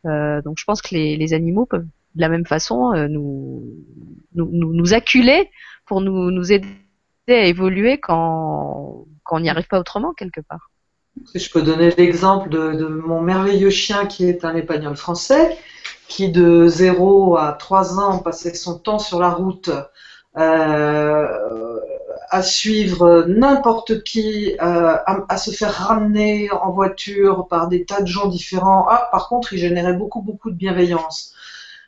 [0.05, 3.63] donc je pense que les, les animaux peuvent de la même façon nous,
[4.35, 5.49] nous, nous, nous acculer
[5.91, 6.69] pour nous, aider
[7.29, 10.71] à évoluer quand, quand on n'y arrive pas autrement quelque part.
[11.35, 15.59] Je peux donner l'exemple de, mon merveilleux chien qui est un épagnol français,
[16.07, 19.71] qui de 0 à 3 ans passait son temps sur la route
[20.39, 21.27] euh,
[22.31, 24.97] à suivre n'importe qui, euh,
[25.29, 28.87] à, se faire ramener en voiture par des tas de gens différents.
[28.89, 31.35] Ah, par contre, il générait beaucoup, beaucoup de bienveillance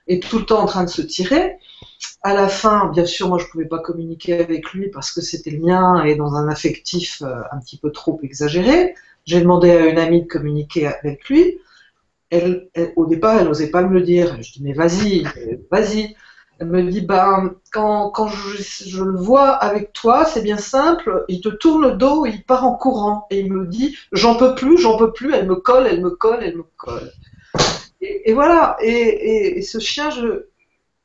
[0.09, 1.61] et tout le temps en train de se tirer.
[2.25, 5.51] À la fin, bien sûr, moi je pouvais pas communiquer avec lui parce que c'était
[5.51, 8.95] le mien et dans un affectif euh, un petit peu trop exagéré.
[9.25, 11.59] J'ai demandé à une amie de communiquer avec lui.
[12.31, 14.41] Elle, au départ, elle n'osait pas me le dire.
[14.41, 15.25] Je dis mais vas-y,
[15.71, 16.15] vas-y.
[16.59, 21.25] Elle me dit ben quand, je, le vois avec toi, c'est bien simple.
[21.27, 24.55] Il te tourne le dos, il part en courant et il me dit j'en peux
[24.55, 25.35] plus, j'en peux plus.
[25.35, 27.11] Elle me colle, elle me colle, elle me colle.
[28.01, 28.77] Et, voilà.
[28.81, 30.47] Et, ce chien, je,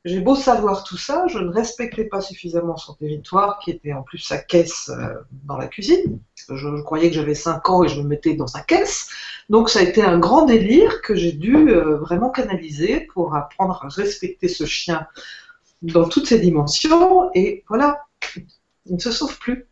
[0.08, 4.02] j'ai beau savoir tout ça, je ne respectais pas suffisamment son territoire, qui était en
[4.02, 6.18] plus sa caisse euh, dans la cuisine.
[6.34, 9.10] Je, croyais que j'avais 5 ans et je me mettais dans sa caisse.
[9.50, 13.80] Donc ça a été un grand délire que j'ai dû euh, vraiment canaliser pour apprendre
[13.84, 15.06] à respecter ce chien
[15.82, 17.30] dans toutes ses dimensions.
[17.34, 18.06] Et voilà,
[18.86, 19.66] il ne se sauve plus.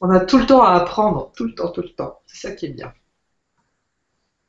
[0.00, 2.20] On a tout le temps à apprendre, tout le temps, tout le temps.
[2.26, 2.92] C'est ça qui est bien.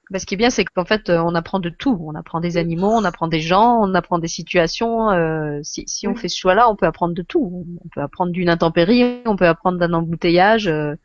[0.10, 2.00] Bah, ce qui est bien, c'est qu'en fait, euh, on apprend de tout.
[2.02, 5.12] On apprend des animaux, on apprend des gens, on apprend des situations.
[5.12, 7.66] Euh, si, si on fait ce choix-là, on peut apprendre de tout.
[7.84, 10.68] On peut apprendre d'une intempérie, on peut apprendre d'un embouteillage.
[10.68, 10.96] Euh,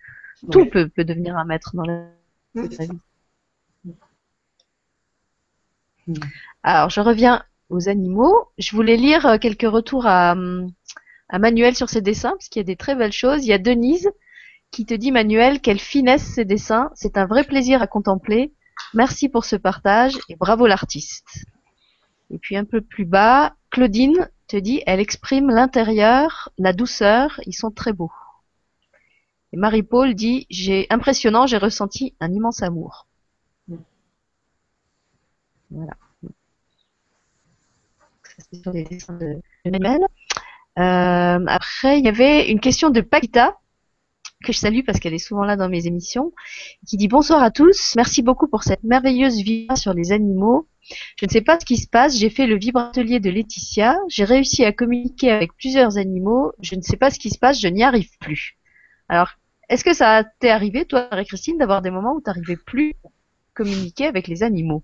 [0.50, 2.06] tout peut, peut, devenir un maître dans la,
[2.54, 2.88] vie.
[6.62, 8.48] Alors, je reviens aux animaux.
[8.56, 10.34] Je voulais lire quelques retours à,
[11.28, 13.44] à Manuel sur ses dessins, parce qu'il y a des très belles choses.
[13.44, 14.10] Il y a Denise
[14.70, 16.90] qui te dit, Manuel, quelle finesse ces dessins.
[16.94, 18.52] C'est un vrai plaisir à contempler.
[18.94, 21.46] Merci pour ce partage et bravo l'artiste.
[22.30, 27.54] Et puis un peu plus bas, Claudine te dit, elle exprime l'intérieur, la douceur, ils
[27.54, 28.12] sont très beaux.
[29.52, 33.06] Et Marie-Paul dit, j'ai impressionnant, j'ai ressenti un immense amour.
[35.70, 35.94] Voilà.
[40.78, 43.58] Euh, après, il y avait une question de Paquita
[44.44, 46.32] que je salue parce qu'elle est souvent là dans mes émissions,
[46.86, 50.68] qui dit bonsoir à tous, merci beaucoup pour cette merveilleuse vidéo sur les animaux.
[51.16, 54.24] Je ne sais pas ce qui se passe, j'ai fait le vibratelier de Laetitia, j'ai
[54.24, 57.68] réussi à communiquer avec plusieurs animaux, je ne sais pas ce qui se passe, je
[57.68, 58.58] n'y arrive plus.
[59.08, 59.30] Alors,
[59.68, 63.08] est-ce que ça t'est arrivé, toi, Marie-Christine, d'avoir des moments où tu n'arrivais plus à
[63.54, 64.82] communiquer avec les animaux?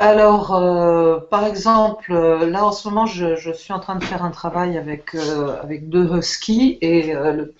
[0.00, 4.22] Alors, euh, par exemple, euh, là en ce moment, je, suis en train de faire
[4.22, 7.54] un travail avec, euh, avec deux huskies et le,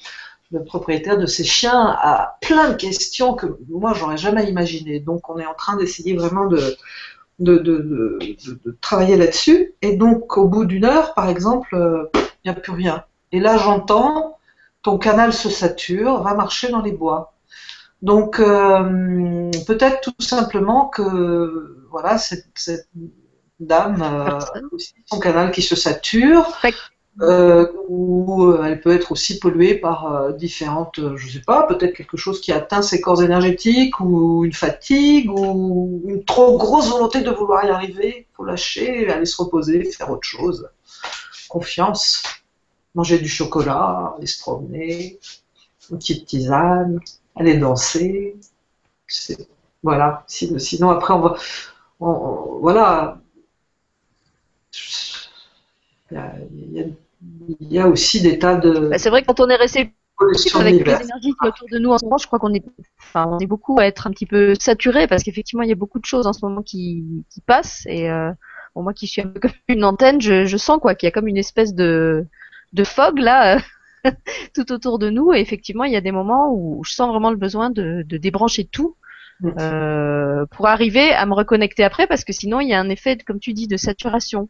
[0.50, 5.00] le propriétaire de ces chiens a plein de questions que moi j'aurais jamais imaginé.
[5.00, 6.76] Donc on est en train d'essayer vraiment de,
[7.38, 9.74] de, de, de, travailler là-dessus.
[9.82, 13.04] Et donc au bout d'une heure, par exemple, il n'y a plus rien.
[13.32, 14.38] Et là j'entends,
[14.82, 17.34] ton canal se sature, va marcher dans les bois.
[18.02, 22.88] Donc euh, peut-être tout simplement que voilà cette, cette
[23.58, 26.70] dame euh, aussi son canal qui se sature euh,
[27.20, 31.94] ou euh, elle peut être aussi polluée par euh, différentes, euh, je sais pas, peut-être
[31.94, 37.22] quelque chose qui atteint ses corps énergétiques ou une fatigue ou une trop grosse volonté
[37.22, 38.26] de vouloir y arriver.
[38.34, 40.68] Faut lâcher, aller se reposer, faire autre chose.
[41.48, 42.22] Confiance,
[42.94, 45.18] manger du chocolat, aller se promener,
[45.90, 47.00] une petite tisane,
[47.34, 48.36] aller danser.
[49.82, 50.24] Voilà.
[50.28, 51.36] Sinon après on va,
[52.60, 53.18] voilà.
[56.10, 56.84] Il y a, il y a
[57.86, 58.88] aussi des tas de.
[58.88, 59.92] Bah, c'est vrai que quand on est resté
[60.54, 62.64] avec les énergies qui autour de nous en ce moment, je crois qu'on est,
[62.98, 65.76] enfin, on est beaucoup à être un petit peu saturé parce qu'effectivement il y a
[65.76, 68.30] beaucoup de choses en ce moment qui, qui passent et euh,
[68.74, 71.08] bon, moi qui suis un peu comme une antenne, je, je sens quoi qu'il y
[71.08, 72.26] a comme une espèce de
[72.72, 73.58] de fog là
[74.54, 77.30] tout autour de nous et effectivement il y a des moments où je sens vraiment
[77.30, 78.96] le besoin de, de débrancher tout
[79.44, 83.16] euh, pour arriver à me reconnecter après parce que sinon il y a un effet
[83.18, 84.48] comme tu dis de saturation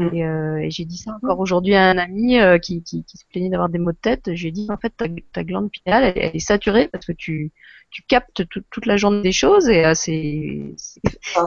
[0.00, 0.22] Mm.
[0.22, 3.24] Euh, et, j'ai dit ça encore aujourd'hui à un ami euh, qui, qui, qui, se
[3.26, 4.30] plaignait d'avoir des maux de tête.
[4.34, 7.52] J'ai dit en fait ta, ta glande pinéale elle, est saturée parce que tu,
[7.90, 10.74] tu captes toute la journée des choses et euh, c'est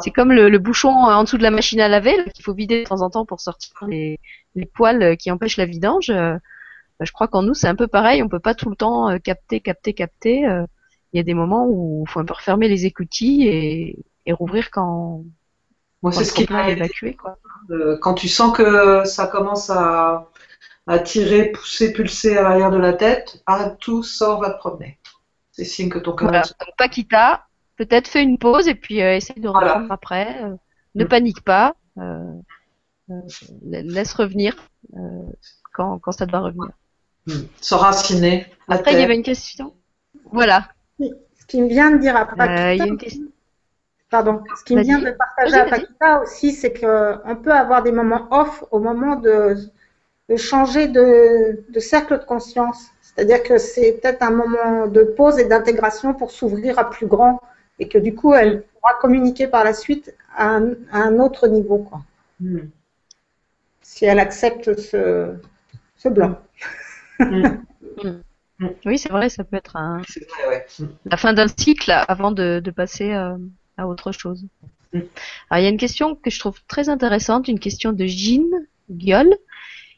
[0.02, 2.84] c'est comme le, le, bouchon en dessous de la machine à laver qu'il faut vider
[2.84, 4.20] de temps en temps pour sortir les,
[4.56, 6.12] les poils qui empêchent la vidange.
[6.12, 6.40] Bah,
[7.06, 8.22] je crois qu'en nous c'est un peu pareil.
[8.22, 10.42] On peut pas tout le temps capter, capter, capter.
[11.14, 13.96] Il y a des moments où il faut un peu refermer les écoutilles et,
[14.26, 15.24] et rouvrir quand
[16.04, 17.16] moi, c'est ce qui m'a évacué.
[17.16, 17.38] Quoi.
[18.02, 20.30] quand tu sens que ça commence à,
[20.86, 25.00] à tirer, pousser, pulser à l'arrière de la tête, arrête tout, sors, va te promener.
[25.52, 26.28] C'est signe que ton corps.
[26.30, 26.42] Voilà.
[26.44, 27.46] Donc, Paquita,
[27.78, 29.74] peut-être fais une pause et puis euh, essaye de Voilà.
[29.74, 30.44] reprendre après.
[30.44, 30.56] euh,
[30.96, 31.08] ne Mm.
[31.08, 31.76] panique pas.
[31.98, 32.20] euh,
[33.10, 33.22] euh,
[33.62, 34.56] laisse revenir
[34.96, 35.00] euh,
[35.74, 36.70] quand, quand ça doit revenir.
[37.62, 38.48] S'enraciner.
[38.68, 39.74] à Après, il y avait une question?
[40.32, 40.70] Voilà.
[41.00, 43.24] Ce qui me vient de dire à Euh, Paquita, il y a une question.
[44.16, 45.66] Pardon, ce qui vient de partager à.
[45.66, 49.56] Paquita aussi, c'est qu'on peut avoir des moments off au moment de,
[50.30, 51.08] de changer de,
[51.76, 52.80] de cercle de conscience.
[53.02, 57.42] C'est-à-dire que c'est peut-être un moment de pause et d'intégration pour s'ouvrir à plus grand
[57.80, 61.48] et que du coup, elle pourra communiquer par la suite à un, à un autre
[61.48, 62.02] niveau, quoi,
[62.40, 62.66] Hmm.
[63.82, 65.36] si elle accepte ce,
[65.98, 66.40] ce blanc.
[68.86, 70.66] Oui, c'est vrai, ça peut être un- C'est vrai, ouais.
[70.80, 70.88] Hmm.
[71.06, 73.36] la fin d'un cycle avant de, de passer euh,
[73.78, 74.46] à autre chose.
[74.94, 75.00] Mm.
[75.50, 78.50] Alors, il y a une question que je trouve très intéressante, une question de Jean
[78.90, 79.36] Guiol,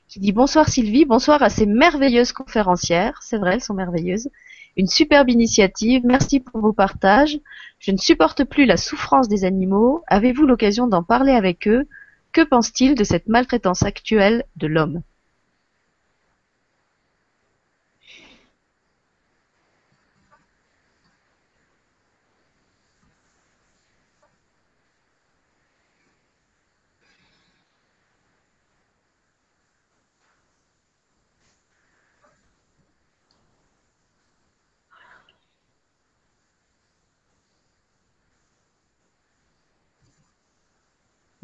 [0.08, 3.20] qui dit Bonsoir Sylvie, bonsoir à ces merveilleuses conférencières.
[3.22, 4.30] C'est vrai, elles sont merveilleuses.
[4.78, 7.40] Une superbe initiative, merci pour vos partages.
[7.80, 10.04] Je ne supporte plus la souffrance des animaux.
[10.08, 11.88] Avez-vous l'occasion d'en parler avec eux?
[12.34, 15.02] Que pensent-ils de cette maltraitance actuelle de l'homme?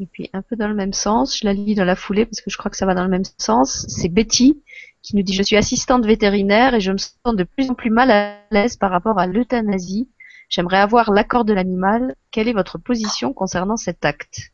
[0.02, 2.40] Et puis un peu dans le même sens, je la lis dans la foulée parce
[2.40, 3.86] que je crois que ça va dans le même sens.
[3.88, 4.60] C'est Betty
[5.00, 7.90] qui nous dit je suis assistante vétérinaire et je me sens de plus en plus
[7.90, 10.08] mal à l'aise par rapport à l'euthanasie.
[10.48, 12.16] J'aimerais avoir l'accord de l'animal.
[12.32, 14.50] Quelle est votre position concernant cet acte?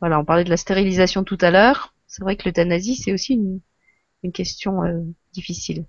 [0.00, 1.94] Voilà, on parlait de la stérilisation tout à l'heure.
[2.08, 5.84] C'est vrai que l'euthanasie c'est aussi une, question euh, difficile.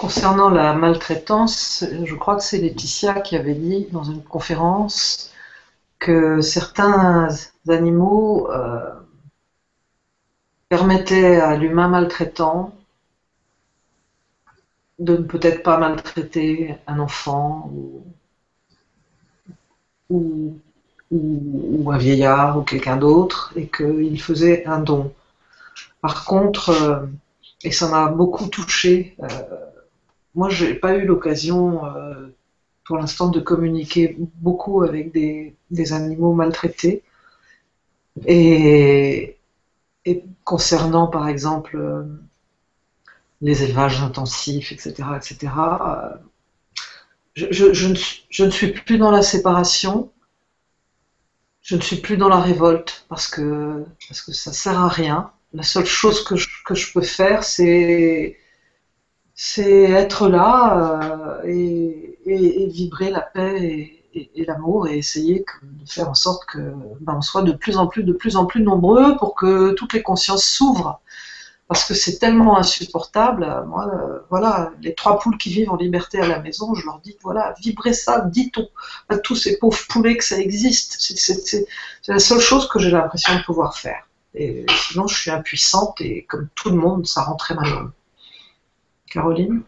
[0.00, 5.30] Concernant la maltraitance, je crois que c'est Laetitia qui avait dit dans une conférence
[5.98, 7.28] que certains
[7.68, 8.80] animaux euh,
[10.70, 12.72] permettaient à l'humain maltraitant
[14.98, 17.70] de ne peut-être pas maltraiter un enfant
[20.08, 20.56] ou,
[21.92, 25.12] un vieillard ou quelqu'un d'autre et qu'il faisait un don.
[26.00, 27.06] Par contre, euh,
[27.64, 29.26] et ça m'a beaucoup touché, euh,
[30.34, 32.28] moi, j'ai pas eu l'occasion, euh,
[32.86, 35.54] pour l'instant, de communiquer beaucoup avec des,
[35.92, 37.02] animaux maltraités.
[38.26, 39.36] Et,
[40.44, 42.04] concernant, par exemple, euh,
[43.42, 46.16] les élevages intensifs, etc., etc., euh,
[47.34, 50.10] je, je- je ne, suis- je ne plus dans la séparation,
[51.62, 53.84] je ne suis plus dans la révolte, parce que,
[54.32, 55.30] ça sert à rien.
[55.52, 58.36] La seule chose je, que je peux faire, c'est
[59.42, 61.48] c'est être là euh,
[62.26, 66.58] et, vibrer la paix et, l'amour et essayer de faire en sorte que
[67.00, 69.94] ben, on soit de plus en plus de plus en plus nombreux pour que toutes
[69.94, 71.00] les consciences s'ouvrent.
[71.68, 76.20] Parce que c'est tellement insupportable moi euh, voilà les trois poules qui vivent en liberté
[76.20, 78.68] à la maison je leur dis voilà vibrez ça dites-on
[79.08, 80.96] à tous ces pauvres poulets que ça existe.
[80.98, 81.66] C'est
[82.08, 84.06] la seule chose que j'ai l'impression de pouvoir faire.
[84.34, 87.90] Et sinon je suis impuissante et comme tout le monde ça très malheureux
[89.10, 89.62] Caroline?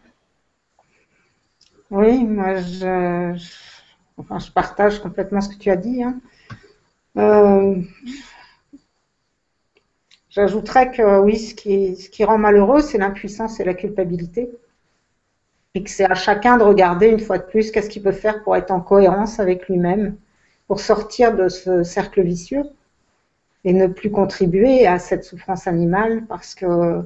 [1.91, 3.37] Oui, moi, je,
[4.55, 6.01] partage complètement ce que tu as dit.
[6.01, 6.19] hein.
[7.17, 7.75] Euh,
[10.29, 14.49] J'ajouterais que oui, ce qui, ce qui rend malheureux, c'est l'impuissance et la culpabilité.
[15.75, 18.43] Et que c'est à chacun de regarder une fois de plus qu'est-ce qu'il peut faire
[18.43, 20.15] pour être en cohérence avec lui-même,
[20.67, 22.63] pour sortir de ce cercle vicieux
[23.63, 27.03] et ne plus contribuer à cette souffrance animale parce que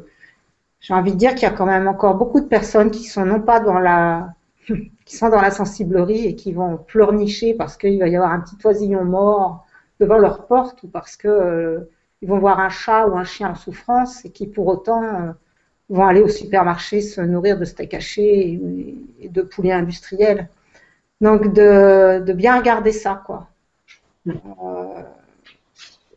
[0.88, 3.26] j'ai envie de dire qu'il y a quand même encore beaucoup de personnes qui sont
[3.26, 4.34] non pas dans la
[5.06, 8.40] qui sont dans la sensiblerie et qui vont pleurnicher parce qu'il va y avoir un
[8.40, 9.66] petit oisillon mort
[10.00, 13.50] devant leur porte ou parce que euh, ils vont voir un chat ou un chien
[13.50, 15.32] en souffrance et qui pour autant euh,
[15.90, 18.58] vont aller au supermarché se nourrir de steak haché
[19.20, 20.48] et, de poulet industriel.
[21.20, 23.50] Donc de, bien regarder ça quoi.
[24.26, 25.04] Euh,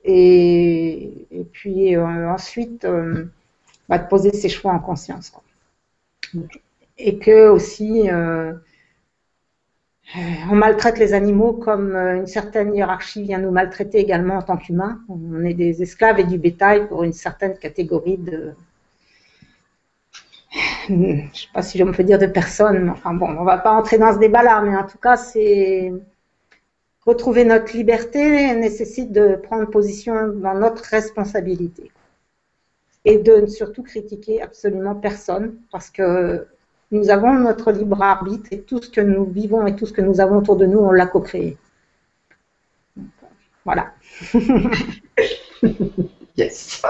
[0.04, 2.86] et, puis ensuite
[3.90, 5.30] bah, de poser ses choix en conscience.
[5.30, 5.42] Quoi.
[6.96, 8.52] Et que aussi euh,
[10.50, 14.56] on maltraite les animaux comme euh, une certaine hiérarchie vient nous maltraiter également en tant
[14.56, 15.00] qu'humains.
[15.08, 18.52] On est des esclaves et du bétail pour une certaine catégorie de.
[20.88, 23.44] Je ne sais pas si je me fais dire de personnes, mais enfin bon, on
[23.44, 25.92] va pas entrer dans ce débat-là, mais en tout cas, c'est
[27.06, 31.90] retrouver notre liberté nécessite de prendre position dans notre responsabilité
[33.04, 36.46] et de ne surtout critiquer absolument personne parce que
[36.90, 40.00] nous avons notre libre arbitre et tout ce que nous vivons et tout ce que
[40.00, 41.56] nous avons autour de nous, on l'a co-créé.
[43.64, 43.92] Voilà.
[46.36, 46.82] yes.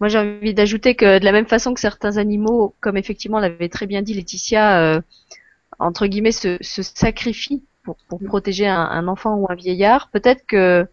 [0.00, 3.68] Moi, j'ai envie d'ajouter que de la même façon que certains animaux, comme effectivement l'avait
[3.68, 5.00] très bien dit Laetitia, euh,
[5.78, 10.44] entre guillemets, se, se sacrifient pour, pour protéger un, un, enfant ou un vieillard, peut-être
[10.46, 10.88] que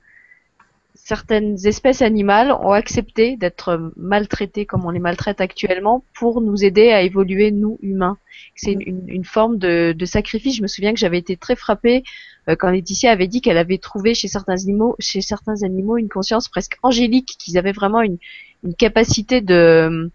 [1.06, 6.92] certaines espèces animales ont accepté d'être maltraitées comme on les maltraite actuellement pour nous aider
[6.92, 8.18] à évoluer, nous, humains.
[8.56, 10.58] C'est une, une, forme de, de, sacrifice.
[10.58, 12.04] Je me souviens que j'avais été très frappée
[12.48, 16.10] euh, quand Laetitia avait dit qu'elle avait trouvé chez certains animaux, chez certains animaux une
[16.10, 18.18] conscience presque angélique, qu'ils avaient vraiment une,
[18.64, 20.12] une capacité de...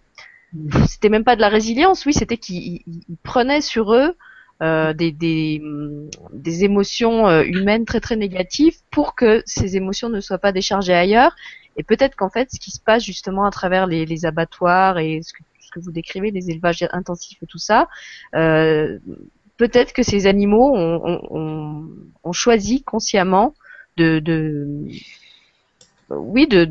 [0.87, 2.83] C'était même pas de la résilience, oui, c'était qu'ils
[3.25, 4.17] prenaient sur eux
[4.61, 5.61] des, des,
[6.33, 10.95] des, émotions euh, humaines très très négatives pour que ces émotions ne soient pas déchargées
[10.95, 11.35] ailleurs.
[11.77, 15.33] Et peut-être qu'en fait, ce qui se passe justement à travers les, abattoirs et ce
[15.33, 17.89] que, ce que, vous décrivez, les élevages intensifs et tout ça,
[18.37, 18.99] euh,
[19.57, 21.89] peut-être que ces animaux ont, ont,
[22.23, 23.55] ont choisi consciemment
[23.97, 24.87] de, de
[26.11, 26.71] oui, de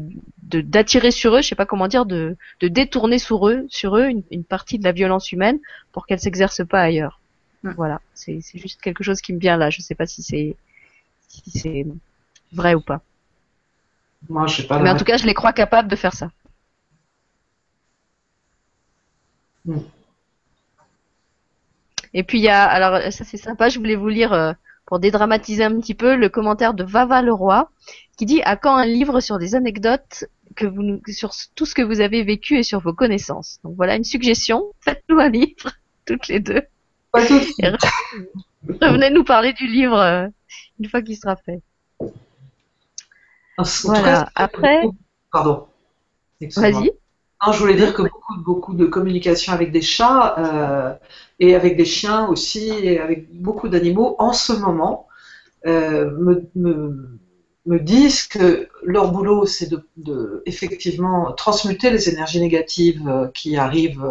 [0.61, 4.05] d'attirer sur eux, je sais pas comment dire, de, de détourner sur eux, sur eux
[4.05, 5.59] une, une partie de la violence humaine
[5.91, 7.19] pour qu'elle s'exerce pas ailleurs.
[7.63, 9.69] Voilà, c'est juste quelque chose qui me vient là.
[9.69, 10.57] Je sais pas si c'est
[11.29, 11.85] si c'est
[12.51, 13.01] vrai ou pas.
[14.29, 14.79] Moi, je sais pas.
[14.79, 16.29] Mais en tout cas, je les crois capables de faire ça.
[19.65, 19.79] Hmm.
[22.13, 24.53] Et puis il y a, alors ça c'est sympa, je voulais vous lire euh,
[24.85, 27.69] pour dédramatiser un petit peu le commentaire de Vava Leroy
[28.17, 31.81] qui dit à quand un livre sur des anecdotes que vous sur tout ce que
[31.81, 33.59] vous avez vécu et sur vos connaissances?
[33.63, 35.71] Donc voilà une suggestion, faites-nous un livre
[36.05, 36.61] toutes les deux.
[38.81, 40.27] Revenez nous parler du livre euh,
[40.79, 41.61] une fois qu'il sera fait.
[43.57, 44.29] En voilà.
[44.33, 44.81] Après.
[45.31, 45.67] Pardon.
[46.41, 46.91] Vas-y.
[47.51, 50.93] je voulais dire que beaucoup, beaucoup de communication avec des chats euh,
[51.39, 55.07] et avec des chiens aussi, et avec beaucoup d'animaux en ce moment,
[55.67, 57.19] euh, me, me,
[57.67, 64.03] me, disent que leur boulot, c'est de, de, effectivement transmuter les énergies négatives qui arrivent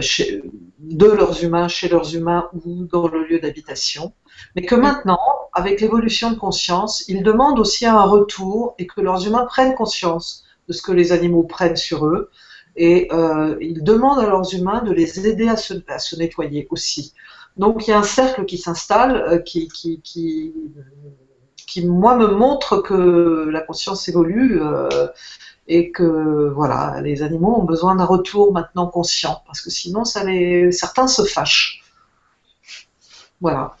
[0.00, 0.42] chez,
[0.78, 4.12] de leurs humains, chez leurs humains ou dans le lieu d'habitation,
[4.54, 5.20] mais que maintenant,
[5.52, 10.44] avec l'évolution de conscience, ils demandent aussi un retour et que leurs humains prennent conscience
[10.68, 12.30] de ce que les animaux prennent sur eux
[12.76, 17.14] et euh, ils demandent à leurs humains de les aider à se, nettoyer aussi.
[17.56, 22.78] Donc il y a un cercle qui s'installe, euh, qui, qui, qui, moi, me montre
[22.78, 24.60] que la conscience évolue.
[24.60, 25.08] Euh,
[25.66, 31.08] et que voilà, les animaux ont besoin d'un retour maintenant conscient, parce que sinon certains
[31.08, 31.82] se fâchent.
[33.40, 33.76] Voilà.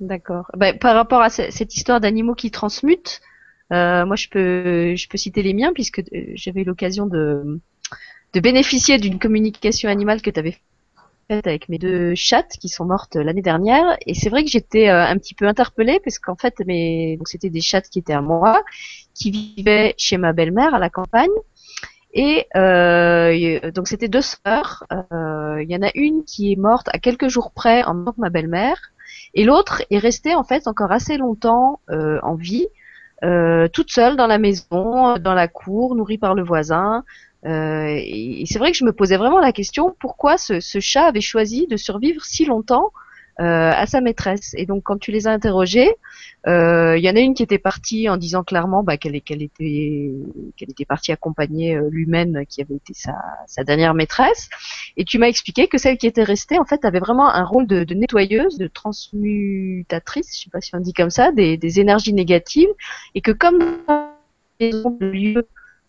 [0.00, 0.50] D'accord.
[0.56, 3.20] Ben, par rapport à cette histoire d'animaux qui transmutent,
[3.72, 7.58] euh, moi je peux je peux citer les miens puisque euh, j'avais eu l'occasion de
[8.34, 10.58] de bénéficier d'une communication animale que tu avais
[11.28, 13.96] avec mes deux chattes qui sont mortes l'année dernière.
[14.06, 17.28] Et c'est vrai que j'étais euh, un petit peu interpellée parce qu'en fait mes donc
[17.28, 18.62] c'était des chattes qui étaient à moi
[19.14, 21.30] qui vivaient chez ma belle-mère à la campagne.
[22.12, 24.84] Et euh, donc c'était deux sœurs.
[24.92, 28.12] Euh, il y en a une qui est morte à quelques jours près en tant
[28.12, 28.78] que ma belle-mère.
[29.34, 32.66] Et l'autre est restée en fait encore assez longtemps euh, en vie
[33.24, 37.02] euh, toute seule dans la maison dans la cour nourrie par le voisin
[37.46, 41.06] euh, et, c'est vrai que je me posais vraiment la question pourquoi ce, ce chat
[41.06, 42.90] avait choisi de survivre si longtemps
[43.38, 44.54] euh, à sa maîtresse?
[44.56, 45.94] Et donc quand tu les as interrogés,
[46.46, 49.42] euh, il y en a une qui était partie en disant clairement bah, qu'elle qu'elle
[49.42, 50.10] était
[50.56, 53.14] qu'elle était partie accompagner euh, l'humaine qui avait été sa,
[53.46, 54.48] sa, dernière maîtresse.
[54.96, 57.66] Et tu m'as expliqué que celle qui était restée en fait avait vraiment un rôle
[57.66, 61.78] de, de nettoyeuse, de transmutatrice, je sais pas si on dit comme ça, des, des
[61.78, 62.70] énergies négatives,
[63.14, 63.58] et que comme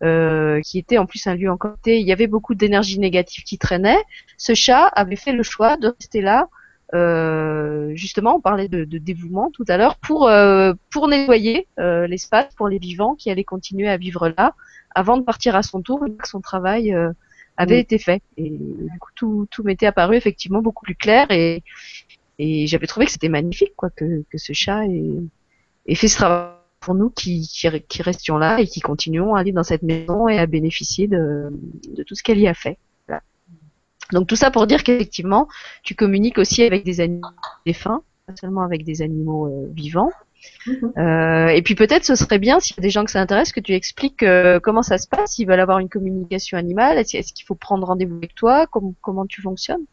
[0.04, 3.44] euh, qui était en plus un lieu en côté, il y avait beaucoup d'énergie négative
[3.44, 3.98] qui traînait.
[4.36, 6.48] Ce chat avait fait le choix de rester là.
[6.94, 12.06] Euh, justement, on parlait de, de dévouement tout à l'heure pour euh, pour nettoyer euh,
[12.06, 14.54] l'espace pour les vivants qui allaient continuer à vivre là
[14.94, 17.12] avant de partir à son tour que son travail euh,
[17.58, 18.22] avait été fait.
[18.38, 21.62] Et du coup, tout tout m'était apparu effectivement beaucoup plus clair et
[22.38, 25.10] et j'avais trouvé que c'était magnifique quoi que que ce chat ait,
[25.86, 29.40] ait fait ce travail pour nous qui, qui, qui, restions là et qui continuons à
[29.40, 31.48] aller dans cette maison et à bénéficier de,
[31.88, 32.78] de tout ce qu'elle y a fait.
[33.06, 33.22] Voilà.
[34.12, 35.48] Donc tout ça pour dire qu'effectivement,
[35.82, 37.28] tu communiques aussi avec des animaux
[37.66, 40.12] défunts, pas seulement avec des animaux euh, vivants.
[40.66, 40.98] Mm-hmm.
[40.98, 43.52] Euh, et puis peut-être ce serait bien, s'il y a des gens que ça intéresse,
[43.52, 47.16] que tu expliques euh, comment ça se passe, s'ils veulent avoir une communication animale, est-ce,
[47.16, 49.84] est-ce qu'il faut prendre rendez-vous avec toi, comment, comment tu fonctionnes?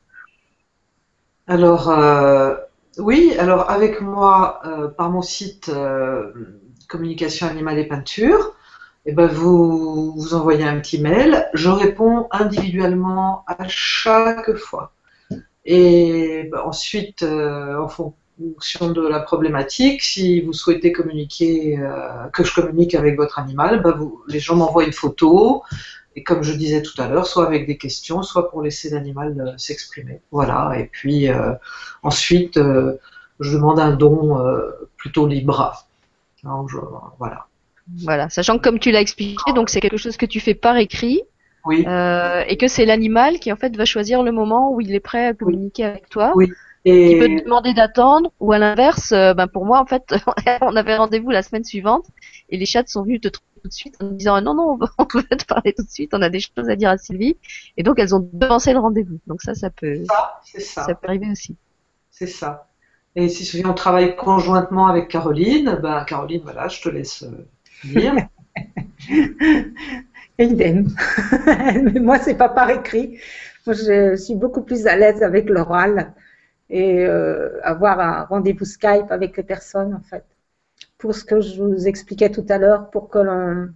[1.48, 2.56] Alors, euh,
[2.98, 6.32] oui, alors avec moi, euh, par mon site euh,
[6.88, 8.56] Communication animale et peinture,
[9.06, 14.94] eh ben vous, vous envoyez un petit mail, je réponds individuellement à chaque fois.
[15.66, 21.80] Et ben, ensuite, en fonction de la problématique, si vous souhaitez communiquer,
[22.34, 25.64] que je communique avec votre animal, ben les gens m'envoient une photo,
[26.16, 29.36] et comme je disais tout à l'heure, soit avec des questions, soit pour laisser l'animal
[29.40, 30.22] euh, s'exprimer.
[30.32, 30.74] Voilà.
[30.80, 31.54] Et puis euh,
[32.04, 32.98] ensuite, euh,
[33.40, 34.42] je demande un don
[34.96, 35.86] plutôt libre.
[37.20, 37.48] Voilà.
[38.04, 40.78] Voilà, sachant que comme tu l'as expliqué, donc c'est quelque chose que tu fais par
[40.78, 41.22] écrit.
[41.68, 41.80] Oui.
[41.80, 45.26] et que c'est l'animal qui en fait va choisir le moment où il est prêt
[45.26, 46.32] à communiquer avec toi.
[46.36, 46.52] Oui.
[46.88, 47.10] Et...
[47.10, 50.14] Qui peut te demander d'attendre, ou à l'inverse, ben pour moi en fait,
[50.62, 52.06] on avait rendez-vous la semaine suivante
[52.50, 55.06] et les chats sont venus te trouver tout de suite en disant non non on
[55.06, 57.36] peut te parler tout de suite on a des choses à dire à Sylvie
[57.78, 60.94] et donc elles ont devancé le rendez-vous donc ça ça peut ça, ça.
[60.94, 61.56] peut arriver aussi
[62.12, 62.68] c'est ça
[63.16, 67.46] et si on travaille conjointement avec Caroline ben Caroline voilà je te laisse euh,
[67.84, 68.16] dire
[70.40, 70.88] idem
[71.84, 73.20] mais moi c'est pas par écrit
[73.66, 76.14] moi je suis beaucoup plus à l'aise avec l'oral
[76.70, 80.26] et euh, avoir un rendez-vous Skype avec les personnes en fait
[80.98, 83.74] pour ce que je vous expliquais tout à l'heure, pour que l'on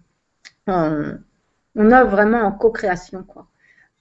[0.67, 3.23] on, œuvre vraiment en co-création.
[3.23, 3.47] Quoi.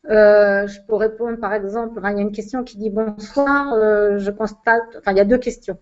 [0.09, 4.19] Euh, je peux répondre par exemple, il y a une question qui dit bonsoir, euh,
[4.19, 5.77] je constate, enfin il y a deux questions.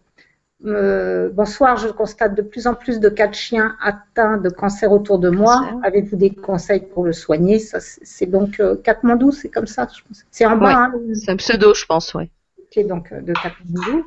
[0.65, 4.91] Euh, bonsoir, je constate de plus en plus de cas de chiens atteints de cancer
[4.91, 5.69] autour de moi.
[5.85, 7.61] Avez-vous des conseils pour le soigner?
[7.61, 10.25] C'est donc Katmandou, c'est comme ça, je pense.
[10.31, 10.91] C'est en bas.
[10.93, 12.31] Hein, c'est un pseudo, je pense, oui.
[12.59, 14.07] Ok, donc de Katmandou.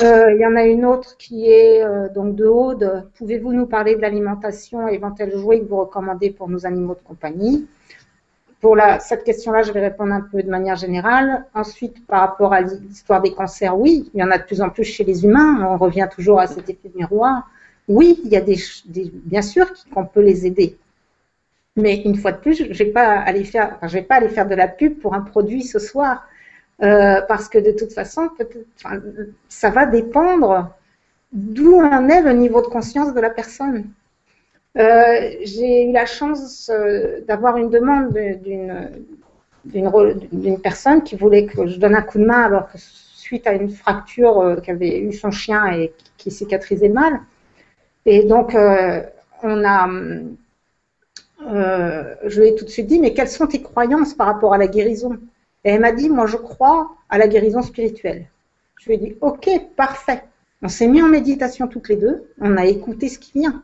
[0.00, 3.06] Il y en a une autre qui est donc de Aude.
[3.16, 7.06] Pouvez-vous nous parler de l'alimentation et éventuels jouets que vous recommandez pour nos animaux de
[7.06, 7.66] compagnie?
[8.60, 11.46] Pour la, cette question-là, je vais répondre un peu de manière générale.
[11.54, 14.68] Ensuite, par rapport à l'histoire des cancers, oui, il y en a de plus en
[14.68, 15.66] plus chez les humains.
[15.66, 17.48] On revient toujours à cet effet miroir.
[17.88, 18.56] Oui, il y a des,
[19.24, 20.76] bien sûr qu'on peut les aider.
[21.76, 24.28] Mais une fois de plus, je ne vais pas aller faire, je vais pas aller
[24.28, 26.26] faire de la pub pour un produit ce soir.
[26.82, 28.28] Euh, parce que de toute façon,
[29.48, 30.70] ça va dépendre
[31.32, 33.90] d'où en est le niveau de conscience de la personne.
[34.78, 38.16] Euh, j'ai eu la chance euh, d'avoir une demande
[39.64, 43.52] d'une personne qui voulait que je donne un coup de main alors que suite à
[43.52, 47.20] une fracture qu'avait eu son chien et qui cicatrisait mal.
[48.06, 49.88] Et donc, on a,
[52.26, 54.58] je lui ai tout de suite dit, mais quelles sont tes croyances par rapport à
[54.58, 55.18] la guérison?
[55.64, 58.26] Et elle m'a dit, moi je crois à la guérison spirituelle.
[58.78, 60.22] Je lui ai dit, ok, parfait.
[60.62, 63.62] On s'est mis en méditation toutes les deux, on a écouté ce qui vient.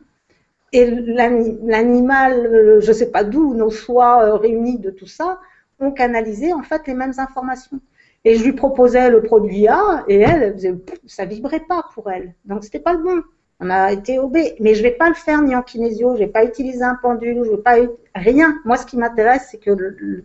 [0.73, 5.39] Et l'animal, je ne sais pas d'où, nos soins euh, réunis de tout ça,
[5.79, 7.79] ont canalisé en fait les mêmes informations.
[8.25, 12.11] Et je lui proposais le produit A, et elle, elle faisait, ça vibrait pas pour
[12.11, 12.33] elle.
[12.45, 13.21] Donc c'était pas le bon.
[13.59, 14.55] On a été obé.
[14.59, 17.43] Mais je vais pas le faire ni en kinésio, je vais pas utiliser un pendule,
[17.45, 17.77] je vais pas
[18.13, 18.59] rien.
[18.65, 19.71] Moi, ce qui m'intéresse, c'est que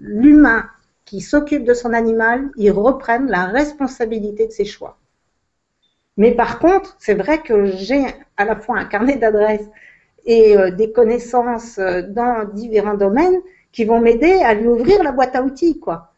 [0.00, 0.66] l'humain
[1.04, 4.98] qui s'occupe de son animal, il reprenne la responsabilité de ses choix.
[6.16, 8.04] Mais par contre, c'est vrai que j'ai
[8.36, 9.68] à la fois un carnet d'adresses
[10.24, 13.40] et euh, des connaissances euh, dans différents domaines
[13.72, 16.12] qui vont m'aider à lui ouvrir la boîte à outils, quoi.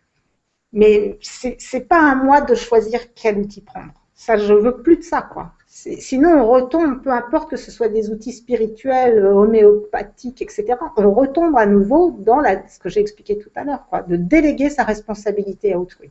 [0.73, 3.93] Mais c'est pas à moi de choisir quel outil prendre.
[4.13, 5.53] Ça, je veux plus de ça, quoi.
[5.69, 11.13] Sinon, on retombe, peu importe que ce soit des outils spirituels, euh, homéopathiques, etc., on
[11.13, 15.75] retombe à nouveau dans ce que j'ai expliqué tout à l'heure, de déléguer sa responsabilité
[15.75, 16.11] à autrui.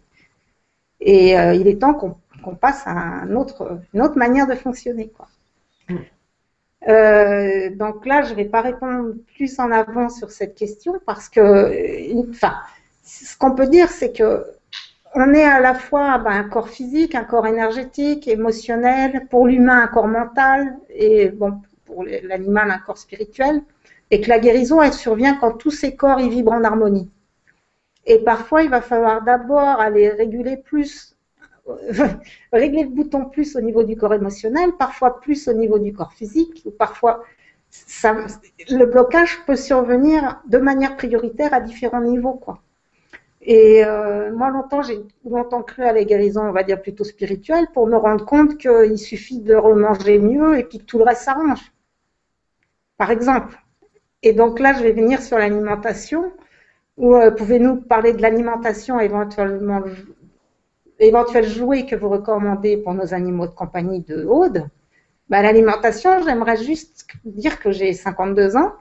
[1.02, 5.10] Et il est temps qu'on passe à une autre manière de fonctionner.
[5.10, 5.28] Quoi.
[6.88, 11.30] Euh, donc là, je ne vais pas répondre plus en avant sur cette question parce
[11.30, 12.56] que, enfin,
[13.04, 14.46] ce qu'on peut dire, c'est que
[15.16, 19.84] on est à la fois ben, un corps physique, un corps énergétique, émotionnel, pour l'humain
[19.84, 23.62] un corps mental et bon, pour l'animal un corps spirituel,
[24.10, 27.10] et que la guérison elle survient quand tous ces corps y vibrent en harmonie.
[28.06, 31.12] Et parfois il va falloir d'abord aller réguler plus,
[32.53, 36.14] régler le bouton plus au niveau du corps émotionnel, parfois plus au niveau du corps
[36.14, 37.24] physique, ou parfois
[38.70, 42.39] le blocage peut survenir de manière prioritaire à différents niveaux.
[43.41, 47.68] Et euh, moi, longtemps, j'ai longtemps cru à la guérison, on va dire plutôt spirituelle,
[47.74, 51.24] pour me rendre compte qu'il suffit de remanger mieux et puis que tout le reste
[51.24, 51.72] s'arrange.
[52.97, 53.57] Par exemple.
[54.22, 56.32] Et donc là, je vais venir sur l'alimentation.
[56.95, 59.82] Où euh, pouvez-nous parler de l'alimentation éventuellement
[61.00, 64.68] éventuel jouet que vous recommandez pour nos animaux de compagnie de Aude
[65.30, 68.74] bah, L'alimentation, j'aimerais juste dire que j'ai 52 ans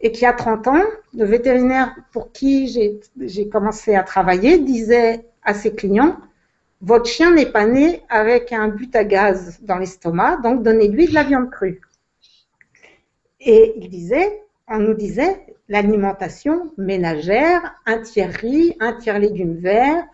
[0.00, 0.82] et qui a 30 ans,
[1.14, 2.68] le vétérinaire pour qui
[3.16, 6.16] j'ai commencé à travailler disait à ses clients,
[6.82, 11.14] votre chien n'est pas né avec un but à gaz dans l'estomac, donc donnez-lui de
[11.14, 11.80] la viande crue.
[13.40, 20.04] Et il disait, on nous disait, l'alimentation ménagère, un tiers riz, un tiers légumes verts,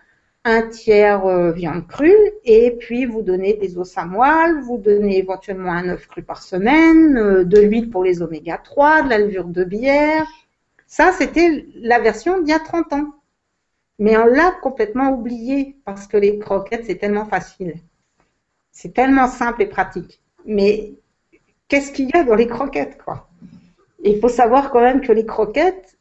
[0.44, 5.18] un tiers euh, viande crue, et puis vous donnez des os à moelle, vous donnez
[5.18, 9.18] éventuellement un œuf cru par semaine, euh, de l'huile pour les oméga 3, de la
[9.18, 10.26] levure de bière.
[10.86, 13.14] Ça, c'était la version d'il y a 30 ans.
[13.98, 17.74] Mais on l'a complètement oublié parce que les croquettes, c'est tellement facile.
[18.72, 20.20] C'est tellement simple et pratique.
[20.44, 20.94] Mais
[21.68, 23.28] qu'est-ce qu'il y a dans les croquettes, quoi?
[24.02, 25.96] Il faut savoir quand même que les croquettes,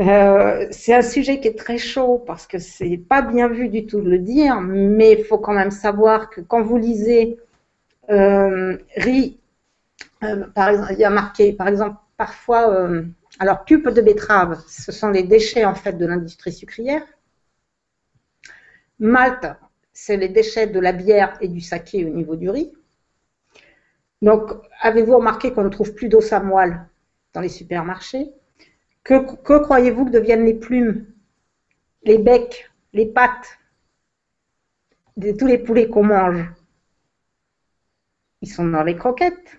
[0.00, 3.86] euh, c'est un sujet qui est très chaud parce que c'est pas bien vu du
[3.86, 7.38] tout de le dire, mais il faut quand même savoir que quand vous lisez
[8.10, 9.38] euh, riz,
[10.22, 12.88] euh, par exemple, il y a marqué, par exemple, parfois,
[13.38, 17.02] alors pulpe de betterave, ce sont les déchets en fait de l'industrie sucrière.
[18.98, 19.46] Malte,
[19.92, 22.72] c'est les déchets de la bière et du saké au niveau du riz.
[24.22, 26.86] Donc, avez-vous remarqué qu'on ne trouve plus d'eau moelle
[27.32, 28.32] dans les supermarchés?
[29.04, 31.06] Que, croyez-vous que deviennent les plumes,
[32.02, 33.58] les becs, les pattes
[35.16, 36.50] de tous les poulets qu'on mange?
[38.40, 39.58] Ils sont dans les croquettes.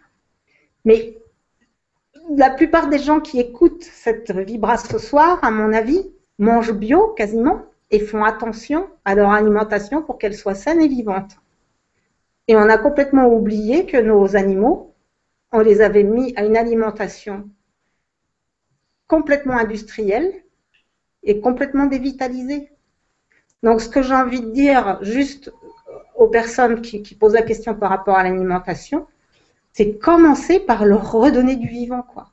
[0.84, 1.18] Mais
[2.36, 7.10] la plupart des gens qui écoutent cette vibra ce soir, à mon avis, mangent bio
[7.10, 11.38] quasiment et font attention à leur alimentation pour qu'elle soit saine et vivante.
[12.48, 14.94] Et on a complètement oublié que nos animaux,
[15.52, 17.50] on les avait mis à une alimentation
[19.08, 20.32] complètement industriel
[21.24, 22.70] et complètement dévitalisé.
[23.64, 25.52] Donc, ce que j'ai envie de dire juste
[26.16, 29.08] aux personnes qui, posent la question par rapport à l'alimentation,
[29.74, 32.32] c'est commencer par leur redonner du vivant, quoi.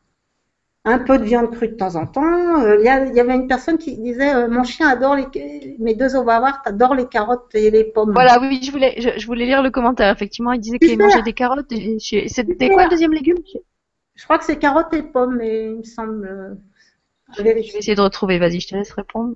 [0.84, 2.60] Un peu de viande crue de temps en temps.
[2.60, 5.76] Euh, il y, avait une personne qui disait euh, Mon chien adore les.
[5.78, 8.10] Mes deux ovavards adorent les carottes et les pommes.
[8.12, 10.12] Voilà, oui, je voulais, je, voulais lire le commentaire.
[10.12, 11.72] Effectivement, il disait qu'il mangeait des carottes.
[12.00, 13.38] C'était quoi le deuxième légume?
[14.14, 16.26] Je crois que c'est carottes et pommes, mais il me semble.
[16.26, 16.54] Euh,
[17.36, 18.38] je vais, essayer de retrouver.
[18.38, 19.34] Vas-y, je te laisse répondre.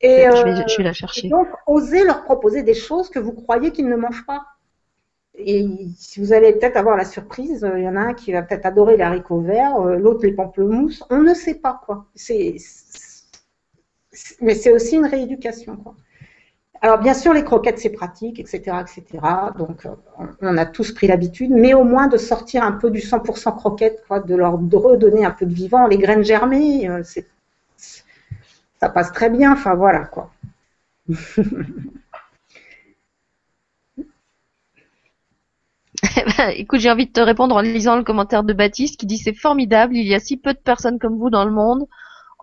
[0.00, 1.28] Et je, vais, je, vais, la chercher.
[1.28, 4.44] donc, osez leur proposer des choses que vous croyez qu'ils ne mangent pas.
[5.36, 5.66] Et
[5.96, 8.66] si vous allez peut-être avoir la surprise, il y en a un qui va peut-être
[8.66, 11.02] adorer les haricots verts, euh, l'autre les pamplemousses.
[11.10, 12.06] On ne sait pas quoi.
[12.14, 12.56] C'est,
[14.40, 15.76] mais c'est aussi une rééducation.
[15.76, 15.96] Quoi.
[16.84, 19.18] Alors bien sûr, les croquettes, c'est pratique, etc., etc.
[19.56, 19.88] Donc
[20.42, 24.04] on a tous pris l'habitude, mais au moins de sortir un peu du 100% croquettes,
[24.06, 25.86] quoi, de leur redonner un peu de vivant.
[25.86, 27.02] Les graines germées, euh,
[28.78, 29.54] ça passe très bien.
[29.54, 30.30] Enfin voilà quoi.
[36.16, 39.06] Eh ben, écoute, j'ai envie de te répondre en lisant le commentaire de Baptiste qui
[39.06, 41.86] dit c'est formidable, il y a si peu de personnes comme vous dans le monde.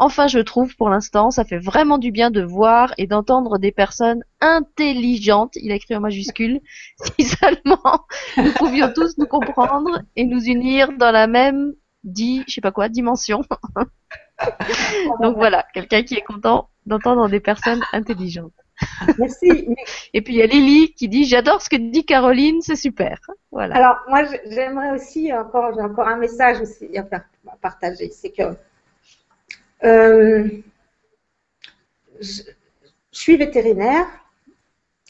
[0.04, 3.72] Enfin, je trouve, pour l'instant, ça fait vraiment du bien de voir et d'entendre des
[3.72, 6.60] personnes intelligentes, il a écrit en majuscule,
[7.20, 11.74] si seulement nous pouvions tous nous comprendre et nous unir dans la même,
[12.04, 13.44] dit, je sais pas quoi, dimension.
[15.22, 18.56] Donc voilà, quelqu'un qui est content d'entendre des personnes intelligentes.
[19.20, 19.68] Merci.
[20.16, 23.20] Et puis il y a Lily qui dit j'adore ce que dit Caroline, c'est super.
[23.52, 23.76] Voilà.
[23.76, 27.06] Alors moi j'aimerais aussi encore j'ai encore un message aussi à
[27.62, 28.58] partager, c'est que
[29.84, 30.48] euh,
[32.20, 32.42] je,
[33.12, 34.08] suis vétérinaire.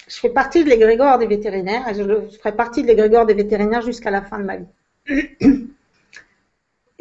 [0.08, 3.82] Je fais partie de l'égrégore des vétérinaires et je, ferai partie de l'égrégore des vétérinaires
[3.82, 4.68] jusqu'à la fin de ma vie.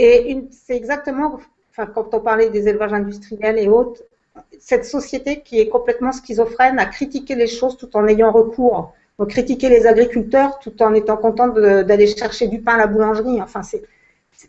[0.02, 1.40] Et c'est exactement,
[1.76, 4.02] quand on parlait des élevages industriels et autres,
[4.58, 9.26] cette société qui est complètement schizophrène à critiquer les choses tout en ayant recours, à
[9.26, 13.42] critiquer les agriculteurs tout en étant content d'aller chercher du pain à la boulangerie.
[13.42, 13.82] Enfin, c'est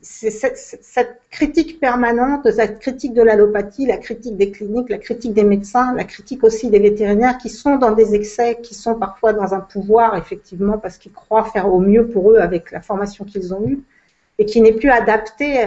[0.01, 5.43] c'est cette, critique permanente, cette critique de l'allopathie, la critique des cliniques, la critique des
[5.43, 9.53] médecins, la critique aussi des vétérinaires qui sont dans des excès, qui sont parfois dans
[9.53, 13.53] un pouvoir, effectivement, parce qu'ils croient faire au mieux pour eux avec la formation qu'ils
[13.53, 13.83] ont eue,
[14.37, 15.65] et qui n'est plus adapté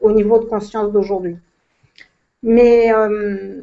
[0.00, 1.38] au niveau de conscience d'aujourd'hui.
[2.42, 3.62] Mais euh,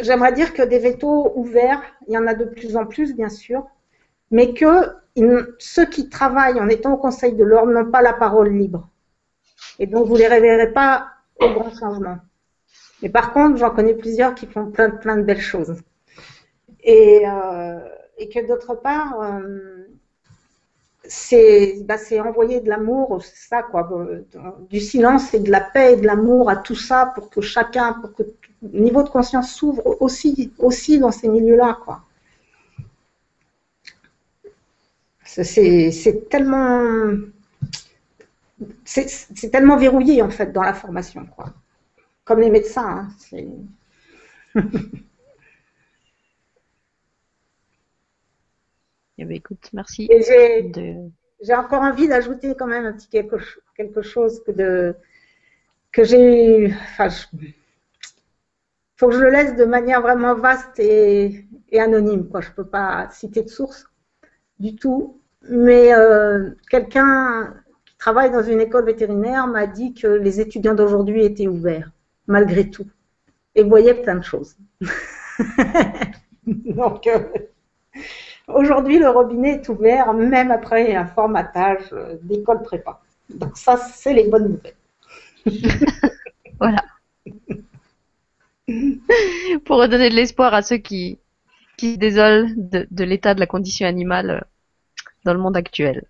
[0.00, 3.28] j'aimerais dire que des vétos ouverts, il y en a de plus en plus, bien
[3.28, 3.66] sûr,
[4.34, 4.96] mais que
[5.60, 8.88] ceux qui travaillent en étant au Conseil de l'ordre n'ont pas la parole libre.
[9.78, 11.06] Et donc, vous ne les réveillerez pas
[11.40, 12.18] au grand changement.
[13.00, 15.76] Mais par contre, j'en connais plusieurs qui font plein, de belles choses.
[16.82, 17.78] Et, euh,
[18.18, 19.86] que d'autre part, euh,
[21.84, 24.22] bah, c'est envoyer de l'amour, c'est ça euh,
[24.68, 27.92] du silence et de la paix et de l'amour à tout ça pour que chacun,
[27.92, 28.24] pour que
[28.62, 32.00] le niveau de conscience s'ouvre aussi, aussi dans ces milieux-là quoi.
[35.42, 37.16] c'est tellement
[38.84, 41.46] c'est tellement verrouillé en fait dans la formation, quoi.
[42.24, 43.08] Comme les médecins.
[43.08, 43.10] Hein,
[49.18, 50.08] eh ben, écoute, merci.
[51.40, 53.38] J'ai encore envie d'ajouter quand même un petit quelque,
[54.02, 57.54] chose que j'ai Il
[58.96, 62.40] faut que je le laisse de manière vraiment vaste et, et anonyme, quoi.
[62.40, 63.86] Je peux pas citer de source
[64.58, 67.54] du tout mais euh, quelqu'un
[67.84, 71.90] qui travaille dans une école vétérinaire m'a dit que les étudiants d'aujourd'hui étaient ouverts,
[72.26, 72.86] malgré tout,
[73.54, 74.56] et voyaient plein de choses.
[76.46, 77.20] Donc, euh,
[78.48, 83.00] aujourd'hui, le robinet est ouvert, même après un formatage euh, d'école prépa.
[83.30, 84.76] Donc, ça, c'est les bonnes nouvelles.
[89.66, 91.18] Pour redonner de l'espoir à ceux qui,
[91.78, 94.46] se désolent de, l'état de la condition animale
[95.24, 96.04] dans le monde actuel.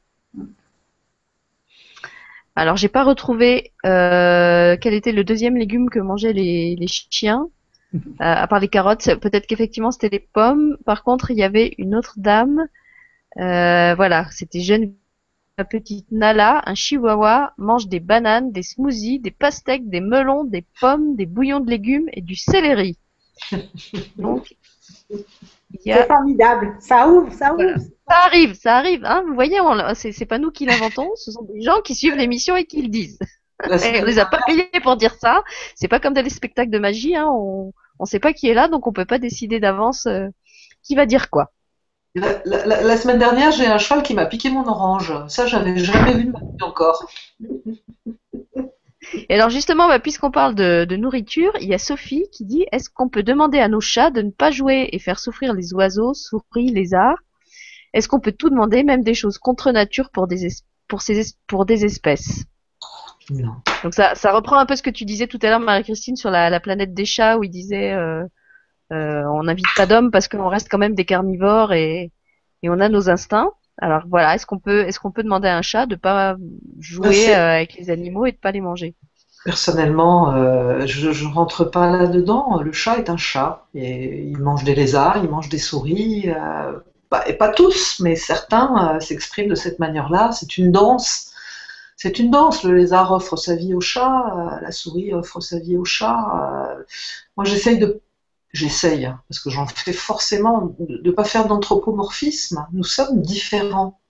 [2.56, 7.48] Alors, j'ai pas retrouvé euh, quel était le deuxième légume que mangeaient les, les chiens,
[7.96, 9.16] euh, à part les carottes.
[9.20, 10.76] Peut-être qu'effectivement c'était les pommes.
[10.86, 12.68] Par contre, il y avait une autre dame.
[13.40, 14.94] euh, voilà, c'était jeune,
[15.58, 20.64] la petite Nala, un chihuahua, mange des bananes, des smoothies, des pastèques, des melons, des
[20.80, 22.98] pommes, des bouillons de légumes et du céleri.
[24.16, 24.54] Donc,
[25.92, 26.76] a C'est formidable.
[26.80, 27.62] Ça ouvre, ça ouvre.
[27.62, 27.76] Voilà.
[28.08, 29.04] Ça arrive, ça arrive.
[29.04, 32.16] Hein, vous voyez, on- c'est pas nous qui l'inventons, ce sont des gens qui suivent
[32.16, 33.18] l'émission et qui le disent.
[33.64, 35.42] Et semaine on les a pas payés pour dire ça.
[35.74, 37.16] C'est pas comme dans les spectacles de magie.
[37.16, 40.26] Hein, on on sait pas qui est là, donc on peut pas décider d'avance euh,
[40.82, 41.52] qui va dire quoi.
[42.16, 45.12] La, la- la- la semaine dernière, j'ai un cheval qui m'a piqué mon orange.
[45.28, 47.08] Ça, j'avais jamais vu de ma vie encore.
[49.28, 52.64] Et alors justement, bah, puisqu'on parle de, de nourriture, il y a Sophie qui dit
[52.72, 55.74] est-ce qu'on peut demander à nos chats de ne pas jouer et faire souffrir les
[55.74, 57.18] oiseaux, souris, lézards?
[57.94, 61.18] Est-ce qu'on peut tout demander, même des choses contre nature pour des es- pour ces
[61.20, 62.44] es- pour des espèces?
[63.30, 63.54] Non.
[63.82, 66.30] Donc ça, ça reprend un peu ce que tu disais tout à l'heure, Marie-Christine, sur
[66.30, 68.22] la, la planète des chats, où il disait euh,
[68.92, 72.12] euh, on n'invite pas d'hommes parce qu'on reste quand même des carnivores et,
[72.62, 73.50] et on a nos instincts.
[73.78, 76.36] Alors voilà, est-ce qu'on peut est-ce qu'on peut demander à un chat de pas
[76.80, 78.94] jouer euh, avec les animaux et de pas les manger?
[79.44, 82.60] Personnellement, euh, je, je rentre pas là-dedans.
[82.62, 83.66] Le chat est un chat.
[83.74, 86.30] Et il mange des lézards, il mange des souris.
[86.30, 86.72] euh,
[87.26, 90.32] et pas tous, mais certains euh, s'expriment de cette manière-là.
[90.32, 91.32] C'est une danse.
[91.96, 92.64] C'est une danse.
[92.64, 96.70] Le lézard offre sa vie au chat, euh, la souris offre sa vie au chat.
[96.78, 96.84] euh.
[97.36, 98.00] moi, j'essaye de,
[98.52, 102.66] j'essaye, hein, parce que j'en fais forcément, de ne pas faire d'anthropomorphisme.
[102.72, 104.00] Nous sommes différents,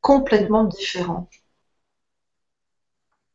[0.00, 1.28] complètement différents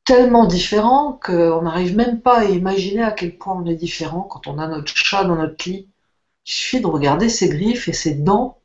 [0.10, 4.48] tellement différents qu'on n'arrive même pas à imaginer à quel point on est différent quand
[4.48, 5.88] on a notre chat dans notre lit.
[6.48, 8.59] Il suffit de regarder ses griffes et ses dents.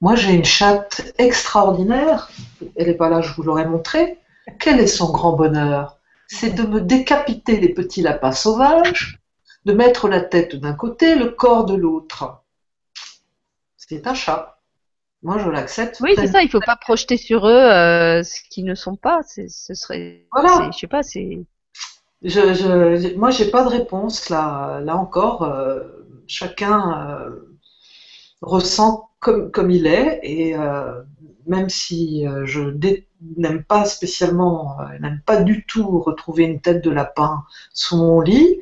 [0.00, 2.30] Moi, j'ai une chatte extraordinaire.
[2.76, 4.18] Elle n'est pas là, je vous l'aurais montré.
[4.58, 5.98] Quel est son grand bonheur?
[6.28, 9.20] C'est de me décapiter les petits lapins sauvages,
[9.64, 12.42] de mettre la tête d'un côté, le corps de l'autre.
[13.76, 14.58] C'est un chat.
[15.22, 15.98] Moi, je l'accepte.
[16.02, 16.42] Oui, c'est ça.
[16.42, 19.20] Il faut pas projeter sur eux euh, ce qu'ils ne sont pas.
[19.22, 20.70] Ce serait, Voilà.
[20.70, 21.46] je sais pas, c'est.
[22.22, 24.80] Je, je, moi, j'ai pas de réponse là.
[24.80, 25.80] Là encore, euh,
[26.26, 27.30] chacun euh,
[28.42, 31.02] ressent comme, il est, et euh,
[31.46, 32.60] même si euh, je
[33.36, 37.42] n'aime pas spécialement, euh, n'aime pas du tout retrouver une tête de lapin
[37.72, 38.60] sous mon lit,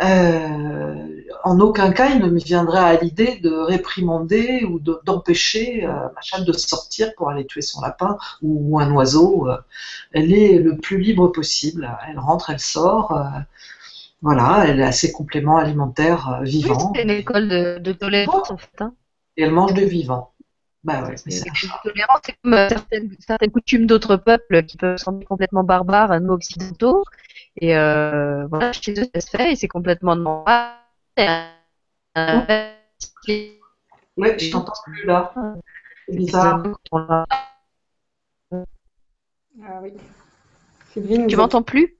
[0.00, 6.20] en aucun cas il ne me viendrait à l'idée de réprimander ou de- d'empêcher ma
[6.20, 9.46] chatte de sortir pour aller tuer son lapin ou, un oiseau.
[10.12, 11.88] Elle est le plus libre possible.
[12.08, 13.16] Elle rentre, elle sort.
[14.22, 18.80] voilà, elle a ses compléments alimentaires vivants une école de, de tolérance en fait.
[18.80, 18.94] Hein.
[19.36, 20.32] Et elle mange du vivant.
[20.84, 21.80] Bah ouais, mais C'est c'est un une chat.
[21.84, 26.18] tolérance, c'est comme euh, certaines, certaines coutumes d'autres peuples qui peuvent sembler complètement barbares à
[26.18, 27.04] nous occidentaux.
[27.60, 30.76] Et euh, voilà, chez eux, ça se fait et c'est complètement normal.
[32.18, 32.72] Euh,
[34.16, 35.32] Ouais, je t'entends plus là.
[36.08, 36.62] C'est bizarre.
[39.62, 39.92] Ah oui.
[41.28, 41.96] Tu m'entends plus?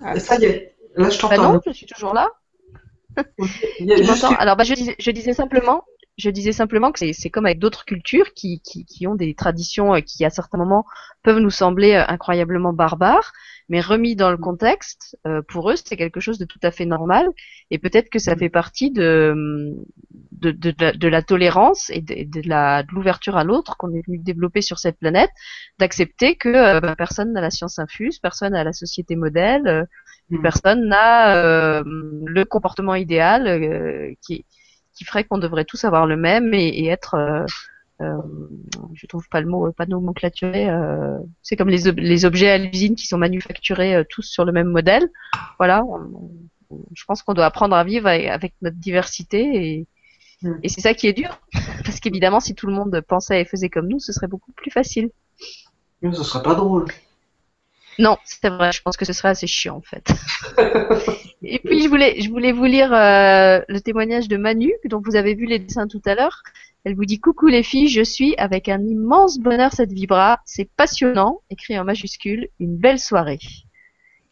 [0.00, 1.52] Ah, Ça y est, là je Bah t'entends.
[1.52, 2.30] non, je suis toujours là.
[3.80, 4.36] Il y a Tu juste m'entends?
[4.36, 5.84] Alors bah je disais simplement,
[6.18, 9.94] je disais simplement que c'est comme avec d'autres cultures qui, qui qui ont des traditions
[9.94, 10.84] euh, qui à certains moments
[11.22, 13.32] peuvent nous sembler euh, incroyablement barbares,
[13.68, 16.86] mais remis dans le contexte, euh, pour eux c'est quelque chose de tout à fait
[16.86, 17.28] normal
[17.70, 19.74] et peut-être que ça fait partie de
[20.32, 24.18] de, de, de la- de la tolérance et de, l'ouverture à l'autre qu'on est venu
[24.18, 25.30] développer sur cette planète,
[25.78, 29.84] d'accepter que bah, personne n'a la science infuse, personne n'a la société modèle, euh,
[30.30, 30.42] Mm.
[30.42, 34.44] personne n'a euh, le comportement idéal euh, qui
[34.98, 37.46] qui ferait qu'on devrait tous avoir le même et, et être euh,
[38.00, 38.16] euh,
[38.94, 42.58] je trouve pas le mot pas nomenclaturé euh, c'est comme les, ob- les objets à
[42.58, 45.08] l'usine qui sont manufacturés euh, tous sur le même modèle
[45.58, 46.30] voilà on-
[46.70, 49.86] on- je pense qu'on doit apprendre à vivre avec, avec notre diversité et,
[50.40, 50.52] Mm.
[50.62, 51.40] Et c'est ça qui est dur,
[51.84, 54.70] parce qu'évidemment, si tout le monde pensait et faisait comme nous, ce serait beaucoup plus
[54.70, 55.10] facile.
[56.00, 56.86] Mais ce serait pas drôle.
[57.98, 60.08] Non, c'est vrai, je pense que ce serait assez chiant en fait.
[61.42, 65.16] et puis je voulais, je voulais vous lire euh, le témoignage de Manu, dont vous
[65.16, 66.42] avez vu les dessins tout à l'heure.
[66.84, 70.70] Elle vous dit coucou les filles, je suis avec un immense bonheur cette vibra, c'est
[70.76, 73.40] passionnant, écrit en majuscule, une belle soirée.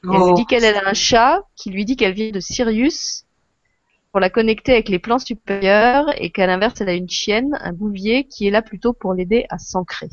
[0.05, 0.47] elle vous dit oh.
[0.47, 3.25] qu'elle a un chat qui lui dit qu'elle vient de Sirius
[4.13, 7.73] pour la connecter avec les plans supérieurs et qu'à l'inverse elle a une chienne, un
[7.73, 10.09] bouvier qui est là plutôt pour l'aider à s'ancrer.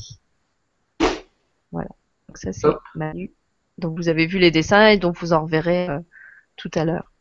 [1.72, 1.90] Voilà.
[2.28, 3.32] Donc ça c'est Manu.
[3.84, 6.00] Donc vous avez vu les dessins et donc vous en reverrez euh,
[6.56, 7.12] tout à l'heure.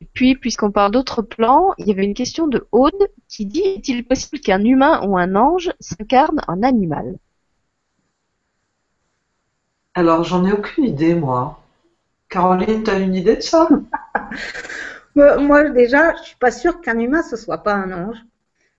[0.00, 3.60] Et puis, puisqu'on parle d'autres plans, il y avait une question de Aude qui dit
[3.60, 7.18] Est-il possible qu'un humain ou un ange s'incarne en animal?
[9.94, 11.60] Alors, j'en ai aucune idée, moi.
[12.28, 13.68] Caroline, tu as une idée de ça?
[15.16, 18.18] Moi, déjà, je suis pas sûre qu'un humain, ce soit pas un ange.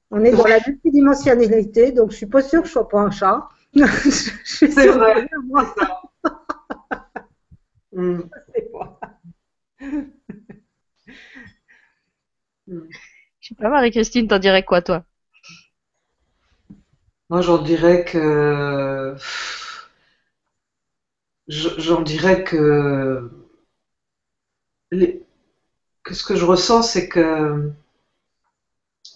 [0.10, 3.12] On est dans la multidimensionnalité, donc je suis pas sûre que je sois pas un
[3.12, 3.50] chat.
[3.76, 5.28] C'est vrai.
[5.44, 5.66] Moi.
[7.94, 8.22] Hmm.
[12.68, 15.04] Je sais pas, Marie-Christine, t'en dirais quoi, toi?
[17.30, 19.16] Moi, j'en dirais que.
[21.48, 23.30] J'en dirais que.
[26.04, 27.72] Que ce que je ressens, c'est que.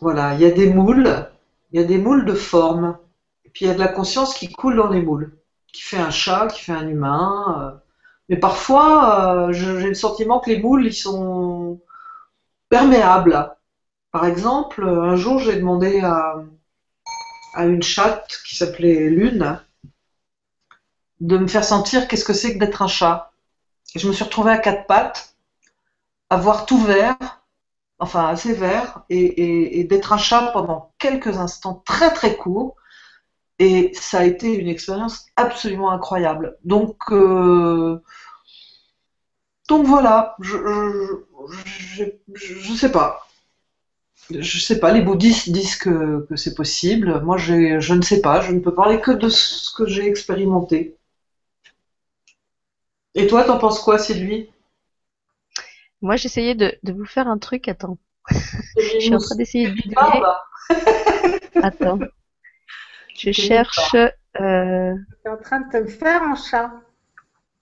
[0.01, 1.29] Voilà, il y a des moules,
[1.71, 2.97] il y a des moules de forme,
[3.45, 5.37] et puis il y a de la conscience qui coule dans les moules,
[5.73, 7.81] qui fait un chat, qui fait un humain.
[8.29, 8.29] Euh.
[8.29, 11.79] Mais parfois, euh, j'ai le sentiment que les moules, ils sont
[12.69, 13.55] perméable.
[14.11, 16.35] Par exemple, un jour, j'ai demandé à,
[17.53, 19.59] à une chatte qui s'appelait Lune
[21.21, 23.31] de me faire sentir qu'est-ce que c'est que d'être un chat.
[23.95, 25.35] Et je me suis retrouvée à quatre pattes,
[26.29, 27.15] à voir tout vert,
[27.99, 32.75] enfin assez vert, et, d'être un chat pendant quelques instants très très courts.
[33.59, 36.57] Et ça a été une expérience absolument incroyable.
[36.65, 38.01] Donc, euh,
[39.69, 40.57] donc voilà, je,
[42.33, 43.27] je, sais pas.
[44.29, 47.21] Je sais pas, les bouddhistes disent que, c'est possible.
[47.21, 48.41] Moi, je ne sais pas.
[48.41, 50.97] Je ne peux parler que de ce que j'ai expérimenté.
[53.15, 54.49] Et toi, t'en penses quoi, Sylvie?
[56.01, 57.69] Moi, j'essayais de, de vous faire un truc.
[57.69, 57.97] Attends.
[58.29, 60.21] je suis en train d'essayer de bidouiller.
[61.63, 61.99] Attends.
[63.17, 63.95] Je cherche.
[63.95, 64.93] Euh...
[65.23, 66.71] Tu es en train de te faire un chat.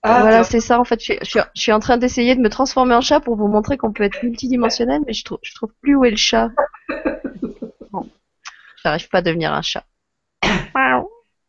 [0.06, 1.02] Ah, voilà, c'est ça en fait.
[1.02, 4.02] Je, suis, en train d'essayer de me transformer en chat pour vous montrer qu'on peut
[4.02, 6.50] être multidimensionnel, mais je trouve, je trouve plus où est le chat.
[7.90, 8.10] Bon,
[8.82, 9.84] j'arrive pas à devenir un chat.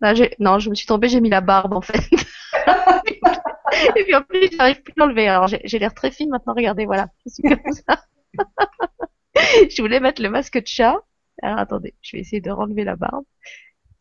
[0.02, 2.00] Là, non, je me suis tombée, j'ai mis la barbe en fait.
[3.96, 5.28] Et puis en plus, j'arrive plus à l'enlever.
[5.28, 6.54] Alors j'ai l'air très fine maintenant.
[6.56, 8.04] Regardez, voilà, je suis comme ça.
[9.70, 10.96] je voulais mettre le masque de chat.
[11.42, 13.26] Alors attendez, je vais essayer de renlever la barbe.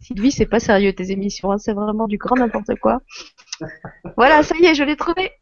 [0.05, 3.01] Sylvie, c'est pas sérieux tes émissions, hein, c'est vraiment du grand n'importe quoi.
[4.19, 5.33] Voilà, ça y est, je l'ai trouvé.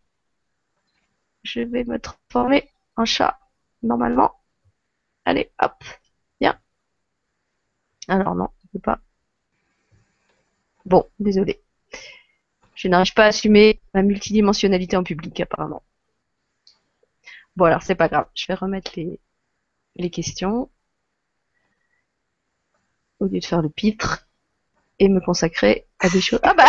[1.42, 3.40] Je vais me transformer en chat,
[3.82, 4.32] normalement.
[5.24, 5.82] Allez, hop,
[6.40, 6.60] viens.
[8.06, 9.00] Alors non, je peux pas.
[10.84, 11.60] Bon, désolé.
[12.76, 15.82] Je n'arrive pas à assumer ma multidimensionnalité en public, apparemment.
[17.56, 18.28] Bon, alors c'est pas grave.
[18.34, 19.18] Je vais remettre les,
[19.96, 20.70] les questions.
[23.18, 24.28] Au lieu de faire le pitre
[24.98, 26.40] et me consacrer à des choses.
[26.42, 26.64] Ah bah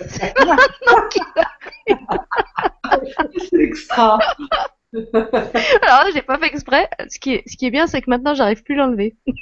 [3.50, 4.18] C'est extra
[4.92, 6.88] Alors j'ai pas fait exprès.
[7.08, 9.16] Ce qui est, ce qui est bien, c'est que maintenant j'arrive plus à l'enlever.
[9.26, 9.32] Ce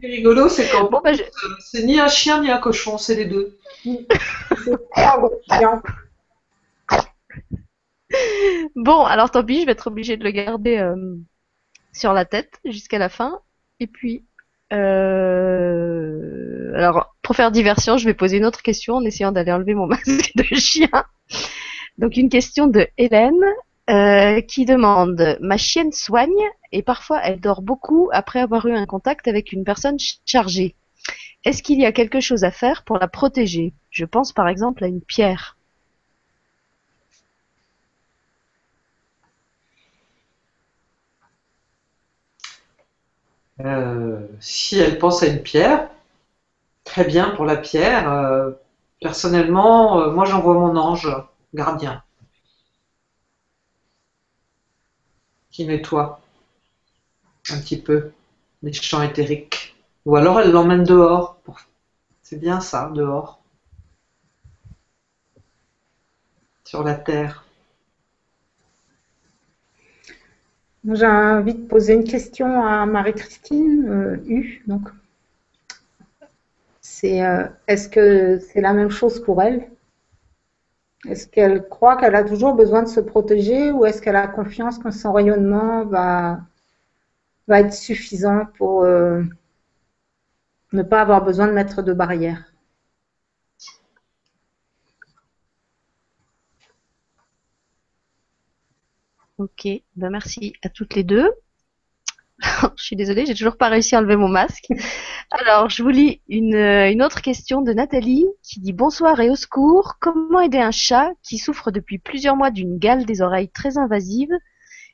[0.00, 1.12] qui est rigolo, c'est quand bon, bah,
[1.60, 3.56] c'est ni un chien ni un cochon, c'est les deux.
[8.74, 11.16] bon, alors tant pis, je vais être obligée de le garder euh,
[11.92, 13.40] sur la tête jusqu'à la fin.
[13.78, 14.26] Et puis,
[14.72, 16.26] euh...
[16.74, 19.86] Alors, pour faire diversion, je vais poser une autre question en essayant d'aller enlever mon
[19.88, 20.88] masque de chien.
[21.98, 23.44] Donc, une question de Hélène
[23.88, 26.30] euh, qui demande Ma chienne soigne
[26.72, 30.74] et parfois elle dort beaucoup après avoir eu un contact avec une personne chargée.
[31.44, 33.74] Est-ce qu'il y a quelque chose à faire pour la protéger?
[33.90, 35.55] Je pense par exemple à une pierre.
[43.60, 45.88] Euh, si elle pense à une pierre,
[46.84, 48.10] très bien pour la pierre.
[48.12, 48.52] Euh,
[49.00, 51.08] personnellement, euh, moi j'envoie mon ange
[51.54, 52.02] gardien
[55.50, 56.20] qui nettoie
[57.50, 58.12] un petit peu
[58.62, 59.74] les champs éthériques.
[60.04, 61.38] Ou alors elle l'emmène dehors.
[62.22, 63.40] C'est bien ça, dehors.
[66.64, 67.45] Sur la terre.
[70.92, 74.62] J'ai envie de poser une question à Marie-Christine euh, U.
[74.68, 74.88] Donc,
[76.80, 79.68] c'est euh, est-ce que c'est la même chose pour elle?
[81.08, 84.78] Est-ce qu'elle croit qu'elle a toujours besoin de se protéger ou est-ce qu'elle a confiance
[84.78, 86.40] que son rayonnement va,
[87.48, 89.22] va être suffisant pour euh,
[90.72, 92.52] ne pas avoir besoin de mettre de barrières?
[99.38, 101.30] Ok, ben merci à toutes les deux.
[102.76, 104.68] je suis désolée, j'ai toujours pas réussi à enlever mon masque.
[105.30, 109.36] Alors, je vous lis une, une, autre question de Nathalie qui dit Bonsoir et au
[109.36, 109.96] secours.
[110.00, 114.30] Comment aider un chat qui souffre depuis plusieurs mois d'une gale des oreilles très invasive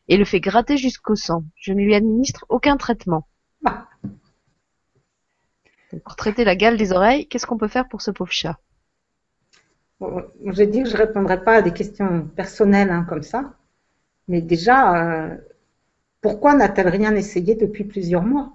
[0.09, 1.45] et le fait gratter jusqu'au sang?
[1.55, 3.29] Je ne lui administre aucun traitement.
[6.05, 8.59] pour traiter la gale des oreilles, qu'est-ce qu'on peut faire pour ce pauvre chat?
[10.47, 13.55] J'ai dit que je ne répondrais pas à des questions personnelles hein, comme ça.
[14.29, 15.37] Mais déjà, euh,
[16.21, 18.53] pourquoi n'a-t-elle rien essayé depuis plusieurs mois?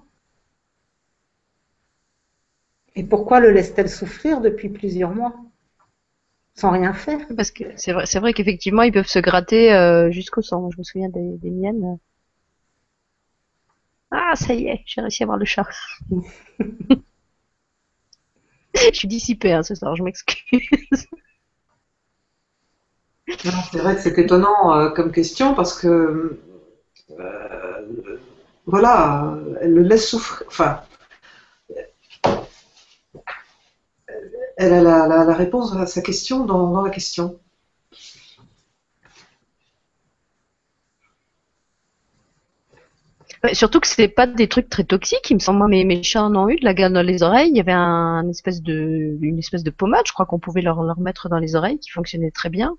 [2.95, 5.35] Et pourquoi le laisse-t-elle souffrir depuis plusieurs mois?
[6.55, 10.71] Sans rien faire Parce que c'est vrai, qu'effectivement ils peuvent se gratter euh, jusqu'au sang.
[10.71, 11.99] Je me souviens des, miennes.
[14.09, 15.67] Ah, ça y est, j'ai réussi à voir le chat.
[18.91, 21.07] je suis dissipée hein, ce soir, je m'excuse.
[23.27, 26.39] C'est vrai que c'est étonnant euh, comme question parce que
[27.19, 28.17] euh,
[28.65, 30.47] voilà, elle le laisse souffrir.
[30.47, 30.81] Enfin,
[34.57, 37.39] elle a la, réponse à sa question dans, la question.
[43.53, 45.59] surtout que c'est pas des trucs très toxiques, il me semble.
[45.59, 47.49] Moi, mes, en ont eu de la gamme dans les oreilles.
[47.49, 50.99] Il y avait un, espèce de, une espèce de pommade, je crois qu'on pouvait leur
[50.99, 52.77] mettre dans les oreilles, qui fonctionnait très bien.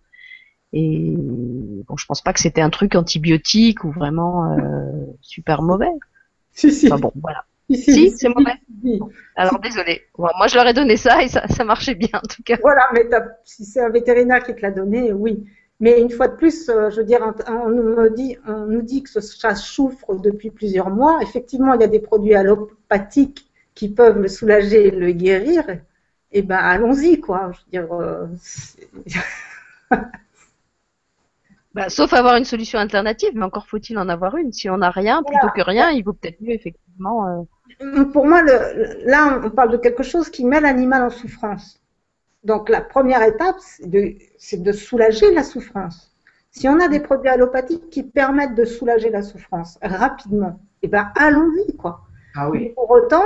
[0.72, 5.92] Et bon, je pense pas que c'était un truc antibiotique ou vraiment euh, super mauvais.
[6.52, 6.86] Si, si.
[6.86, 7.44] Enfin bon, voilà.
[7.70, 8.52] Si, c'est mauvais.
[9.36, 10.02] alors désolé.
[10.16, 12.56] moi, je leur ai donné ça et ça, ça marchait bien en tout cas.
[12.62, 13.06] Voilà, mais
[13.44, 15.44] si c'est un vétérinaire qui te l'a donné, oui.
[15.80, 19.02] Mais une fois de plus, euh, je veux dire, on nous dit, on nous dit
[19.02, 21.20] que ce chat souffre depuis plusieurs mois.
[21.22, 25.64] Effectivement, il y a des produits allopathiques qui peuvent le soulager et le guérir.
[26.32, 27.52] Eh ben, allons-y, quoi.
[27.52, 27.92] Je veux dire.
[27.92, 28.26] Euh,
[31.78, 34.52] Bah, sauf avoir une solution alternative, mais encore faut-il en avoir une.
[34.52, 37.46] Si on n'a rien, plutôt que rien, il vaut peut-être mieux effectivement.
[37.80, 38.04] Euh.
[38.12, 41.80] Pour moi, le, là, on parle de quelque chose qui met l'animal en souffrance.
[42.42, 44.16] Donc la première étape, c'est de,
[44.64, 46.10] de, soulager la souffrance.
[46.50, 51.12] Si on a des produits allopathiques qui permettent de soulager la souffrance rapidement, eh ben
[51.14, 52.00] allons-y quoi.
[52.34, 52.72] Ah oui.
[52.74, 53.24] Pour autant,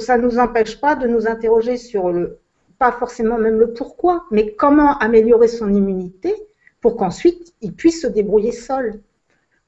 [0.00, 2.40] ça ne nous empêche pas de nous interroger sur le,
[2.80, 6.34] pas forcément même le pourquoi, mais comment améliorer son immunité
[6.80, 9.00] pour qu'ensuite il puisse se débrouiller seul.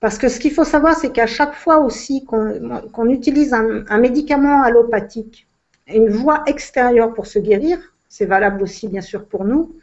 [0.01, 4.63] Parce que ce qu'il faut savoir, c'est qu'à chaque fois aussi qu'on utilise un, médicament
[4.63, 5.47] allopathique,
[5.87, 7.79] une voie extérieure pour se guérir,
[8.09, 9.77] c'est valable aussi bien sûr pour nous,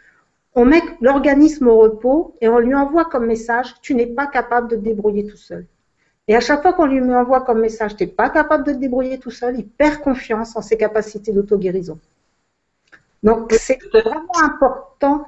[0.56, 4.68] on met l'organisme au repos et on lui envoie comme message, tu n'es pas capable
[4.68, 5.66] de te débrouiller tout seul.
[6.28, 8.78] Et à chaque fois qu'on lui envoie comme message, tu n'es pas capable de te
[8.78, 11.98] débrouiller tout seul, il perd confiance en ses capacités d'auto-guérison.
[13.24, 15.26] Donc c'est vraiment important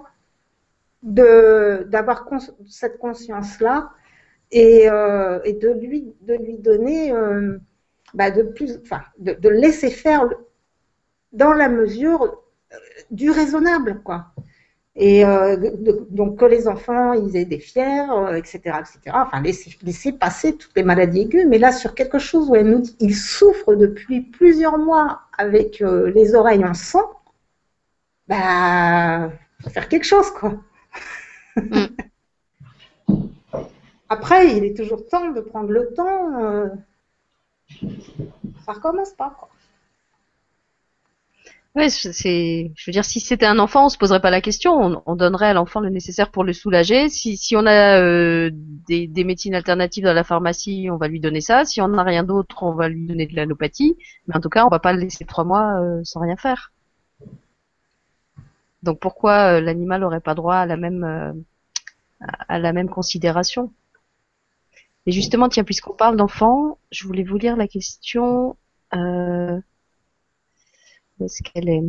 [1.04, 2.28] d'avoir
[2.68, 3.92] cette conscience-là
[4.52, 7.58] et, euh, et, de, lui, de lui donner, euh,
[8.14, 10.28] bah de, plus, enfin, de, de, laisser faire
[11.32, 12.76] dans la mesure euh,
[13.10, 14.28] du raisonnable, quoi.
[14.94, 15.24] Et
[16.10, 19.00] donc que les enfants, ils aient des fièvres, etc., etc.
[19.14, 21.46] Enfin, laisser, laisser, passer toutes les maladies aiguës.
[21.48, 26.66] Mais là, sur quelque chose où elle nous souffre depuis plusieurs mois avec les oreilles
[26.66, 27.10] en sang,
[28.28, 29.32] bah,
[29.64, 30.60] faut faire quelque chose, quoi.
[31.56, 31.86] Mm.
[34.10, 36.44] Après, il est toujours temps de prendre le temps.
[36.44, 36.68] Euh,
[38.66, 39.50] ça recommence pas, quoi.
[41.88, 45.02] C'est, je veux dire, si c'était un enfant, on se poserait pas la question.
[45.06, 47.08] On, donnerait à l'enfant le nécessaire pour le soulager.
[47.08, 51.40] Si, on a euh, des, des, médecines alternatives dans la pharmacie, on va lui donner
[51.40, 51.64] ça.
[51.64, 53.96] Si on n'a rien d'autre, on va lui donner de l'allopathie.
[54.28, 56.74] Mais en tout cas, on va pas le laisser trois mois euh, sans rien faire.
[58.84, 61.34] Donc pourquoi euh, l'animal n'aurait pas droit à la même euh,
[62.48, 63.72] à la même considération?
[65.06, 68.56] Et justement, tiens, puisqu'on parle d'enfants, je voulais vous lire la question.
[68.94, 69.60] Euh,
[71.20, 71.84] où est-ce qu'elle est,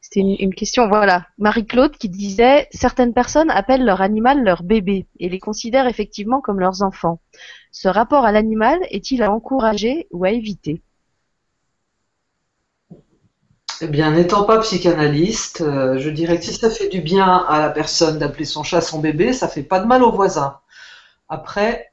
[0.00, 1.26] C'était une, une, question, voilà.
[1.38, 6.60] Marie-Claude qui disait certaines personnes appellent leur animal leur bébé et les considèrent effectivement comme
[6.60, 7.20] leurs enfants.
[7.72, 10.82] Ce rapport à l'animal est-il à encourager ou à éviter?
[13.82, 17.60] Eh bien, n'étant pas psychanalyste, euh, je dirais que si ça fait du bien à
[17.60, 20.60] la personne d'appeler son chat son bébé, ça fait pas de mal au voisin.
[21.28, 21.92] Après,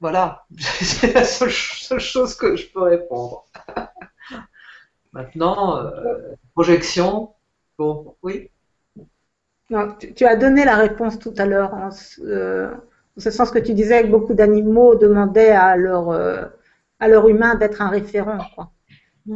[0.00, 3.46] Voilà, c'est la seule, chose que je peux répondre.
[5.12, 7.32] Maintenant, euh, projection,
[7.78, 8.50] bon, oui.
[10.14, 11.88] tu, as donné la réponse tout à l'heure, en,
[12.20, 12.70] euh,
[13.16, 16.10] ce sens que tu disais que beaucoup d'animaux demandaient à leur,
[17.00, 18.38] à leur humain d'être un référent.
[18.54, 18.70] Quoi.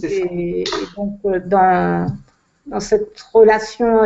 [0.02, 0.64] Et, et,
[0.96, 2.06] donc, dans,
[2.66, 4.02] dans cette relation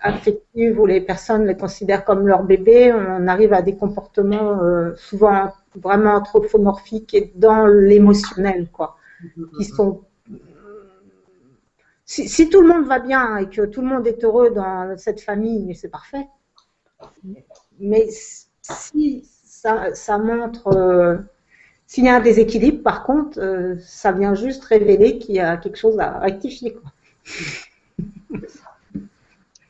[0.00, 4.58] affective où les personnes les considèrent comme leur bébé, on arrive à des comportements
[4.96, 8.96] souvent vraiment anthropomorphiques et dans l'émotionnel, quoi,
[9.56, 10.02] qui sont
[12.06, 15.20] si, tout le monde va bien et que tout le monde est heureux dans cette
[15.20, 16.28] famille, c'est parfait.
[17.78, 18.08] Mais
[18.62, 21.16] si ça, montre, euh,
[21.86, 25.56] s'il y a un déséquilibre, par contre, euh, ça vient juste révéler qu'il y a
[25.56, 26.76] quelque chose à rectifier.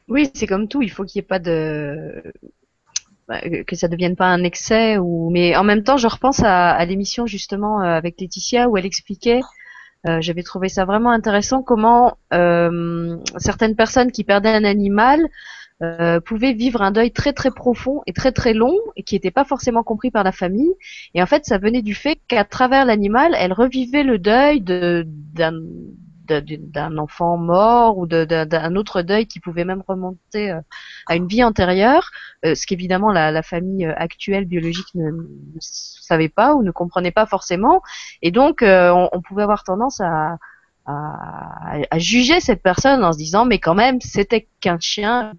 [0.06, 2.22] Oui, c'est comme tout, il faut qu'il n'y ait pas de
[3.26, 6.84] bah, que ça devienne pas un excès ou mais en même temps je repense à,
[6.84, 9.40] l'émission justement euh, avec Laetitia où elle expliquait
[10.06, 12.18] euh, j'avais trouvé ça vraiment intéressant comment
[13.38, 15.26] certaines personnes qui perdaient un animal
[16.24, 19.44] pouvaient vivre un deuil très très profond et très très long et qui n'était pas
[19.44, 20.72] forcément compris par la famille
[21.14, 25.04] et en fait ça venait du fait qu'à travers l'animal elle revivait le deuil de
[25.06, 25.52] d'un
[26.26, 30.60] d'un enfant mort ou d'un autre deuil qui pouvait même remonter euh,
[31.06, 32.10] à une vie antérieure,
[32.44, 35.10] euh, ce qu'évidemment la, la, famille euh, actuelle biologique ne,
[35.60, 37.82] savait pas ou ne comprenait pas forcément.
[38.22, 40.38] Et donc, on, on, pouvait avoir tendance à,
[40.86, 45.32] à, à, juger cette personne en se disant, mais quand même, c'était qu'un chien,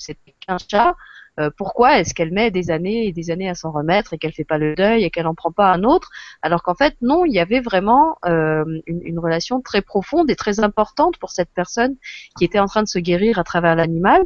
[0.48, 0.96] qu'un chat.
[1.38, 4.32] Euh, pourquoi est-ce qu'elle met des années et des années à s'en remettre et qu'elle
[4.32, 6.10] fait pas le deuil et qu'elle en prend pas un autre
[6.42, 10.38] alors qu'en fait non il y avait vraiment euh, une, une, relation très profonde et
[10.38, 11.98] très importante pour cette personne
[12.38, 14.26] qui était en train de se guérir à travers l'animal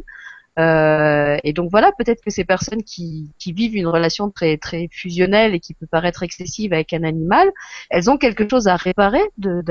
[0.60, 4.88] euh, et donc voilà, peut-être que ces personnes qui, qui, vivent une relation très très
[4.92, 7.50] fusionnelle et qui peut paraître excessive avec un animal,
[7.88, 9.62] elles ont quelque chose à réparer d'une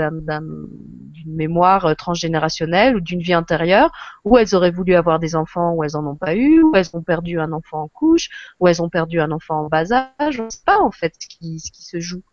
[1.27, 3.91] mémoire transgénérationnelle ou d'une vie antérieure
[4.25, 6.89] où elles auraient voulu avoir des enfants où elles en ont pas eu, où elles
[6.93, 8.29] ont perdu un enfant en couche,
[8.59, 10.39] où elles ont perdu un enfant en bas âge.
[10.39, 12.23] On ne sait pas en fait ce qui, ce qui se joue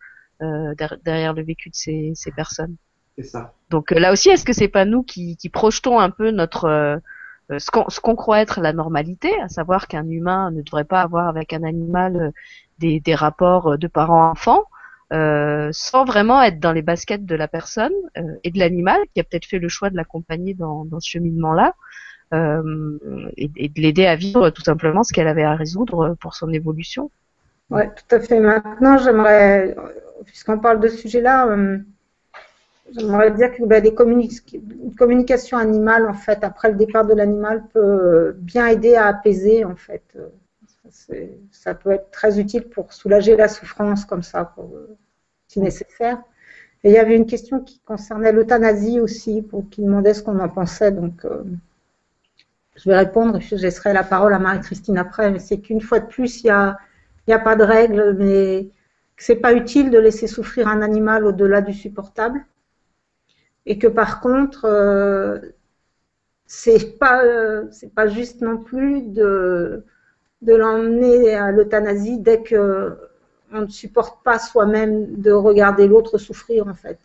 [0.40, 0.74] euh,
[1.04, 2.76] derrière le vécu de ces, ces personnes.
[3.18, 3.52] C'est ça.
[3.68, 7.00] Donc euh, là aussi, est-ce que c'est pas nous qui, qui projetons un peu notre
[7.50, 11.52] ce qu'on croit être la normalité, à savoir qu'un humain ne devrait pas avoir avec
[11.52, 12.30] un animal euh,
[12.78, 14.64] des, des rapports euh, de parents-enfants,
[15.12, 17.92] euh, sans vraiment être dans les baskets de la personne
[18.42, 21.74] et de l'animal qui a peut-être fait le choix de l'accompagner dans, dans ce cheminement-là
[22.34, 22.98] euh,
[23.36, 26.52] et, et, de l'aider à vivre tout simplement ce qu'elle avait à résoudre pour son
[26.52, 27.08] évolution.
[27.70, 28.40] Oui, tout à fait.
[28.40, 29.76] Maintenant, j'aimerais,
[30.24, 31.56] puisqu'on parle de ce sujet-là,
[32.92, 38.32] J'aimerais dire que ben, une communication animale, en fait, après le départ de l'animal, peut
[38.38, 40.02] bien aider à apaiser, en fait.
[41.50, 44.54] Ça peut être très utile pour soulager la souffrance, comme ça,
[45.48, 46.22] si nécessaire.
[46.84, 50.38] Et il y avait une question qui concernait l'euthanasie aussi, pour qui demandait ce qu'on
[50.38, 50.92] en pensait.
[50.92, 51.42] Donc, euh,
[52.76, 55.30] je vais répondre, je laisserai la parole à Marie-Christine après.
[55.32, 56.78] Mais c'est qu'une fois de plus, il n'y a,
[57.26, 58.70] y a pas de règle, mais
[59.16, 62.44] c'est pas utile de laisser souffrir un animal au-delà du supportable
[63.66, 65.38] et que par contre, euh,
[66.46, 69.84] c'est pas euh, c'est pas juste non plus de
[70.42, 72.96] de l'emmener à l'euthanasie dès que
[73.52, 76.98] on ne supporte pas soi-même de regarder l'autre souffrir en fait,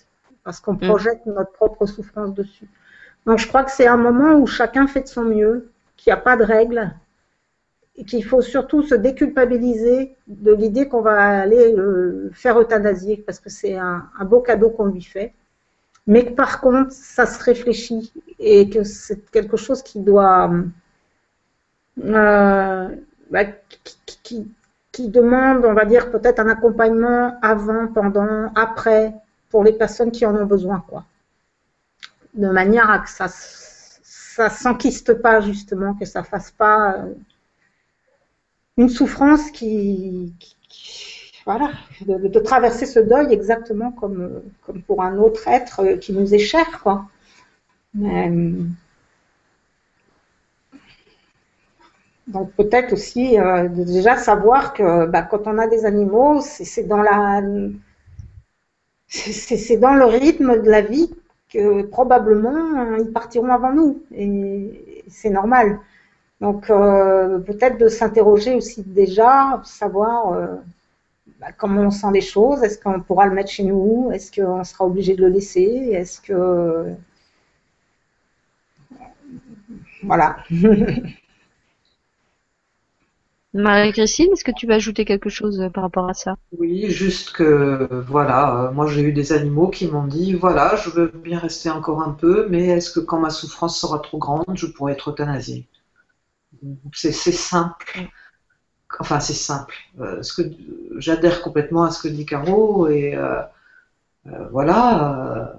[0.44, 0.80] parce qu'on mm.
[0.80, 2.68] projette notre propre souffrance dessus.
[3.26, 6.18] Donc je crois que c'est un moment où chacun fait de son mieux, qu'il n'y
[6.18, 6.92] a pas de règles,
[7.96, 13.40] et qu'il faut surtout se déculpabiliser de l'idée qu'on va aller le faire euthanasier, parce
[13.40, 15.34] que c'est un, un beau cadeau qu'on lui fait
[16.12, 20.52] mais que par contre, ça se réfléchit et que c'est quelque chose qui doit.
[22.04, 22.88] Euh,
[23.30, 23.46] bah,
[24.24, 24.52] qui,
[24.92, 29.14] qui, demande, on va dire, peut-être un accompagnement avant, pendant, après,
[29.50, 31.06] pour les personnes qui en ont besoin, quoi.
[32.34, 37.14] De manière à que ça ça s'enquiste pas, justement, que ça fasse pas euh,
[38.76, 40.36] une souffrance qui,
[41.46, 41.72] voilà,
[42.06, 46.82] de, traverser ce deuil exactement comme, comme pour un autre être qui nous est cher,
[46.84, 47.06] quoi.
[48.00, 48.64] Euh,
[52.28, 56.84] donc peut-être aussi euh, de déjà savoir que bah, quand on a des animaux, c'est
[56.84, 57.42] dans la
[59.08, 61.14] c'est dans le rythme de la vie
[61.52, 65.80] que probablement ils partiront avant nous et c'est normal.
[66.40, 70.34] Donc euh, peut-être de s'interroger aussi déjà, savoir
[71.42, 74.64] bah, comment on sent les choses, est-ce qu'on pourra le mettre chez nous, est-ce qu'on
[74.64, 76.94] sera obligé de le laisser, est-ce que...
[80.04, 80.38] Voilà.
[83.54, 86.36] Marie-Christine, est-ce que tu veux ajouter quelque chose par rapport à ça?
[86.58, 91.08] Oui, juste que, voilà, moi j'ai eu des animaux qui m'ont dit, voilà, je veux
[91.08, 94.68] bien rester encore un peu, mais est-ce que quand ma souffrance sera trop grande, je
[94.68, 95.68] pourrais être euthanasié
[96.94, 98.10] C'est simple.
[99.00, 99.76] Enfin, c'est simple.
[100.00, 100.50] Euh, ce que
[100.98, 103.42] j'adhère complètement à ce que dit Caro et euh,
[104.28, 105.56] euh, voilà,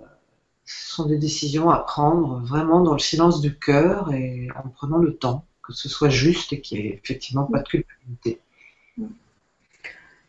[0.64, 4.98] ce sont des décisions à prendre vraiment dans le silence du cœur et en prenant
[4.98, 8.40] le temps, que ce soit juste et qu'il n'y ait effectivement pas de culpabilité.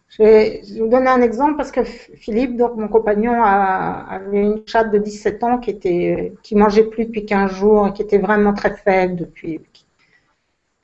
[0.09, 4.91] Je vais, vous donner un exemple parce que Philippe, donc mon compagnon, avait une chatte
[4.91, 8.53] de 17 ans qui était, qui mangeait plus depuis 15 jours et qui était vraiment
[8.53, 9.59] très faible depuis,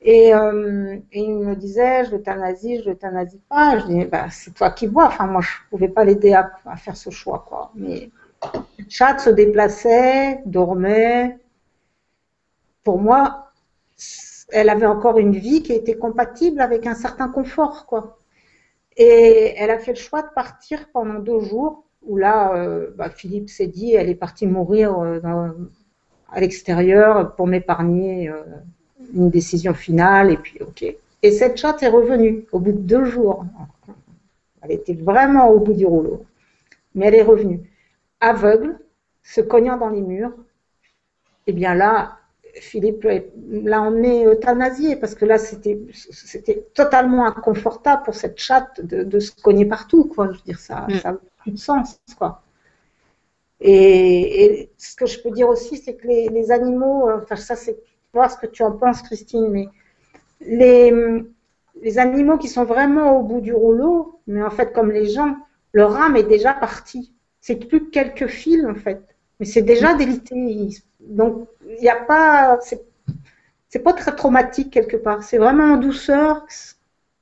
[0.06, 3.78] euh, et, il me disait, je l'euthanasie, je l'euthanasie pas.
[3.78, 5.06] Je dis, bah, c'est toi qui vois.
[5.06, 7.70] Enfin, moi, je pouvais pas l'aider à, faire ce choix, quoi.
[7.74, 8.10] Mais
[8.54, 11.38] le chat se déplaçait, dormait.
[12.82, 13.52] Pour moi,
[14.50, 18.18] elle avait encore une vie qui était compatible avec un certain confort, quoi.
[18.96, 23.10] Et elle a fait le choix de partir pendant deux jours, où là, euh, bah,
[23.10, 25.20] Philippe s'est dit, elle est partie mourir euh,
[26.32, 28.30] à l'extérieur pour m'épargner
[29.14, 30.94] une décision finale, et puis ok.
[31.22, 33.44] Et cette chatte est revenue au bout de deux jours.
[34.62, 36.24] Elle était vraiment au bout du rouleau.
[36.94, 37.60] Mais elle est revenue.
[38.20, 38.78] Aveugle,
[39.22, 40.32] se cognant dans les murs.
[41.46, 42.18] Et eh bien là,
[42.54, 43.06] Philippe
[43.48, 45.78] l'a emmené euthanasié parce que là, c'était
[46.74, 50.04] totalement inconfortable pour cette chatte de, se cogner partout.
[50.04, 50.28] Quoi.
[50.28, 51.18] Je veux dire, ça n'a mm.
[51.38, 52.00] plus de sens.
[52.18, 52.42] Quoi.
[53.60, 57.56] Et, ce que je peux dire aussi, c'est que les, les animaux, euh, enfin, ça,
[57.56, 57.78] c'est
[58.12, 59.68] voir ce que tu en penses, Christine, mais
[60.40, 60.92] les,
[61.82, 65.36] les animaux qui sont vraiment au bout du rouleau, mais en fait, comme les gens,
[65.72, 67.12] leur âme est déjà partie.
[67.40, 69.02] C'est plus que quelques fils, en fait.
[69.38, 70.68] Mais c'est déjà délité.
[71.00, 72.58] Donc, il n'y a pas.
[73.68, 75.22] C'est pas très traumatique, quelque part.
[75.22, 76.44] C'est vraiment en douceur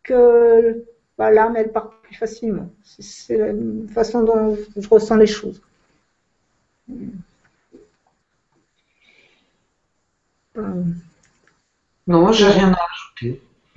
[0.02, 0.84] que
[1.16, 2.70] bah, l'âme, elle part plus facilement.
[2.82, 3.52] C'est la
[3.92, 5.60] façon dont je ressens les choses.
[12.06, 13.42] Non, j'ai rien à ajouter.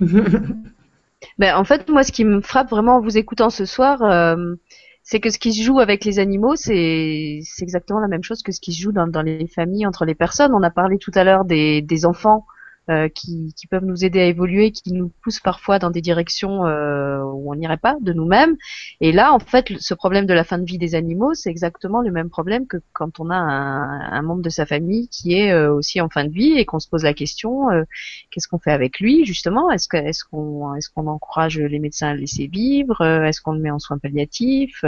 [1.38, 4.54] ben, en fait, moi, ce qui me frappe vraiment en vous écoutant ce soir, euh,
[5.02, 8.52] c'est que ce qui se joue avec les animaux, c'est exactement la même chose que
[8.52, 10.54] ce qui se joue dans, les familles, entre les personnes.
[10.54, 12.46] On a parlé tout à l'heure des enfants
[12.90, 16.66] euh, qui, qui, peuvent nous aider à évoluer, qui nous poussent parfois dans des directions
[16.66, 18.56] euh, où on n'irait pas de nous-mêmes.
[19.00, 22.02] Et là, en fait, ce problème de la fin de vie des animaux, c'est exactement
[22.02, 25.52] le même problème que quand on a un, un membre de sa famille qui est
[25.52, 27.84] euh, aussi en fin de vie et qu'on se pose la question euh,
[28.32, 29.70] qu'est-ce qu'on fait avec lui justement?
[29.70, 33.00] Est-ce qu'on est-ce qu'on encourage les médecins à le laisser vivre?
[33.00, 34.84] Est-ce qu'on le met en soins palliatifs?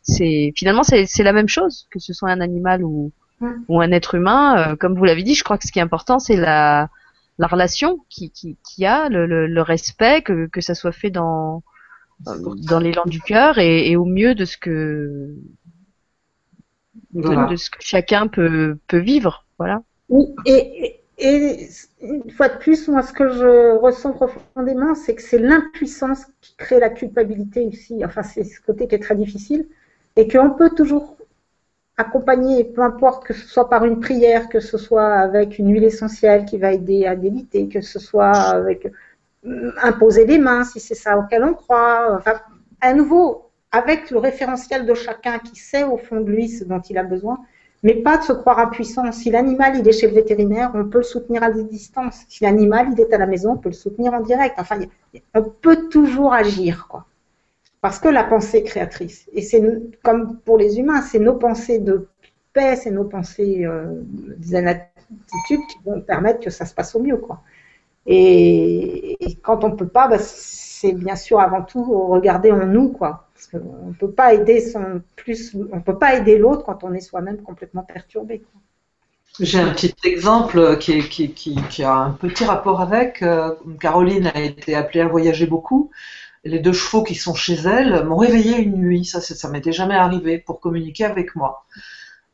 [0.00, 3.50] C'est finalement c'est la même chose que ce soit un animal ou mmh.
[3.68, 4.74] ou un être humain.
[4.80, 6.88] comme vous l'avez dit, je crois que ce qui est important, c'est la
[7.38, 11.62] la relation qui, qui, qui a, le, le, respect, que, que ça soit fait dans,
[12.20, 15.34] dans l'élan du cœur et, et, au mieux de ce que
[17.12, 19.44] de, ce que chacun peut, peut vivre.
[19.58, 19.82] Voilà.
[20.08, 21.68] Oui, et, et
[22.02, 26.54] une fois de plus, moi, ce que je ressens profondément, c'est que c'est l'impuissance qui
[26.56, 28.04] crée la culpabilité ici.
[28.04, 29.66] Enfin, c'est ce côté qui est très difficile.
[30.16, 31.15] Et qu'on peut toujours
[31.96, 35.84] accompagner, peu importe que ce soit par une prière, que ce soit avec une huile
[35.84, 38.92] essentielle qui va aider à déliter, que ce soit avec
[39.46, 42.08] euh, imposer les mains si c'est ça auquel on croit.
[42.16, 42.34] Enfin,
[42.80, 46.80] à nouveau, avec le référentiel de chacun qui sait au fond de lui ce dont
[46.80, 47.38] il a besoin,
[47.82, 49.10] mais pas de se croire impuissant.
[49.12, 52.24] Si l'animal il est chez le vétérinaire, on peut le soutenir à distance.
[52.28, 54.56] Si l'animal il est à la maison, on peut le soutenir en direct.
[54.58, 54.80] Enfin,
[55.34, 57.06] on peut toujours agir, quoi.
[57.86, 59.28] Parce que la pensée créatrice.
[59.32, 59.62] Et c'est
[60.02, 62.08] comme pour les humains, c'est nos pensées de
[62.52, 64.02] paix, c'est nos pensées euh,
[65.46, 67.18] qui vont permettre que ça se passe au mieux.
[67.18, 67.42] Quoi.
[68.04, 72.88] Et, quand on ne peut pas, bah, c'est bien sûr avant tout regarder en nous.
[72.88, 73.28] Quoi.
[73.34, 74.64] Parce ne peut pas aider
[75.14, 78.42] plus, on peut pas aider l'autre quand on est soi-même complètement perturbé.
[79.38, 83.22] J'ai un petit exemple qui, a un petit rapport avec.
[83.22, 85.92] Euh, Caroline a été appelée à voyager beaucoup
[86.46, 89.04] les deux chevaux qui sont chez elle m'ont réveillé une nuit.
[89.04, 91.66] Ça, ça m'était jamais arrivé pour communiquer avec moi.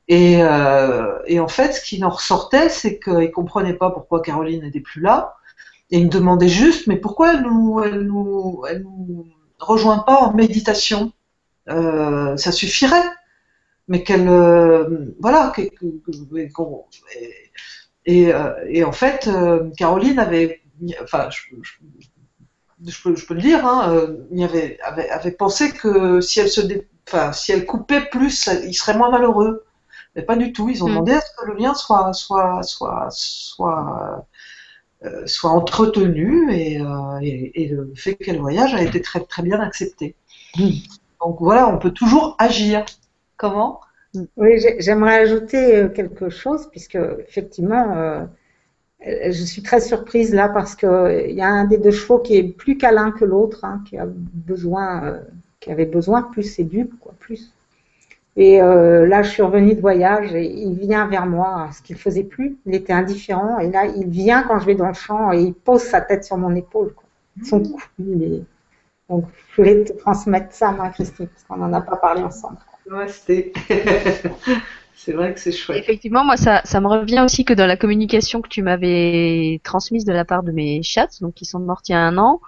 [0.09, 4.63] Et, euh, en fait, ce qui en ressortait, c'est qu'ils ne comprenaient pas pourquoi Caroline
[4.63, 5.37] n'était plus là.
[5.91, 8.63] Et ils me demandaient juste, mais pourquoi elle nous, elle nous,
[9.59, 11.13] rejoint pas en méditation?
[11.69, 13.09] Euh, Ça suffirait.
[13.89, 15.53] Mais qu'elle, euh, voilà,
[18.07, 18.33] et,
[18.69, 19.29] et, en fait,
[19.77, 20.63] Caroline avait,
[21.03, 21.29] enfin,
[23.03, 24.79] peux, je peux le dire, hein, euh, avait,
[25.11, 26.61] avait, pensé que si elle, se
[27.09, 29.65] enfin, si elle coupait plus, il serait moins malheureux.
[30.15, 30.69] Mais pas du tout.
[30.69, 30.91] Ils ont mm.
[30.91, 34.27] demandé à ce que le lien soit, soit, soit, soit
[35.05, 36.81] euh, soit entretenue et,
[37.23, 40.15] et, le fait qu'elle voyage a été très, très bien accepté.
[40.57, 42.85] Donc voilà, on peut toujours agir.
[43.37, 43.81] Comment?
[44.37, 48.29] Oui, j'aimerais ajouter quelque chose, puisque effectivement,
[49.05, 52.45] je suis très surprise là parce qu'il y a un des deux chevaux qui est
[52.45, 55.21] plus câlin que l'autre, hein, besoin,
[55.61, 57.53] qui avait besoin plus séduit, quoi, plus.
[58.37, 61.97] Et euh, là, je suis revenue de voyage et il vient vers moi, ce qu'il
[61.97, 62.57] faisait plus.
[62.65, 63.59] Il était indifférent.
[63.59, 66.25] Et là, il vient quand je vais dans le champ et il pose sa tête
[66.25, 66.95] sur mon épaule.
[66.95, 67.05] Quoi.
[67.45, 67.79] Son cou.
[69.11, 72.57] Donc, je voulais te transmettre ça, moi, Christine, parce qu'on n'en a pas parlé ensemble.
[72.91, 73.53] Ouais, c'était.
[74.95, 75.83] C'est vrai que c'est chouette.
[75.83, 80.13] Effectivement, moi, ça, me revient aussi que dans la communication que tu m'avais transmise de
[80.13, 82.41] la part de mes chats, donc qui sont morts il y a un an,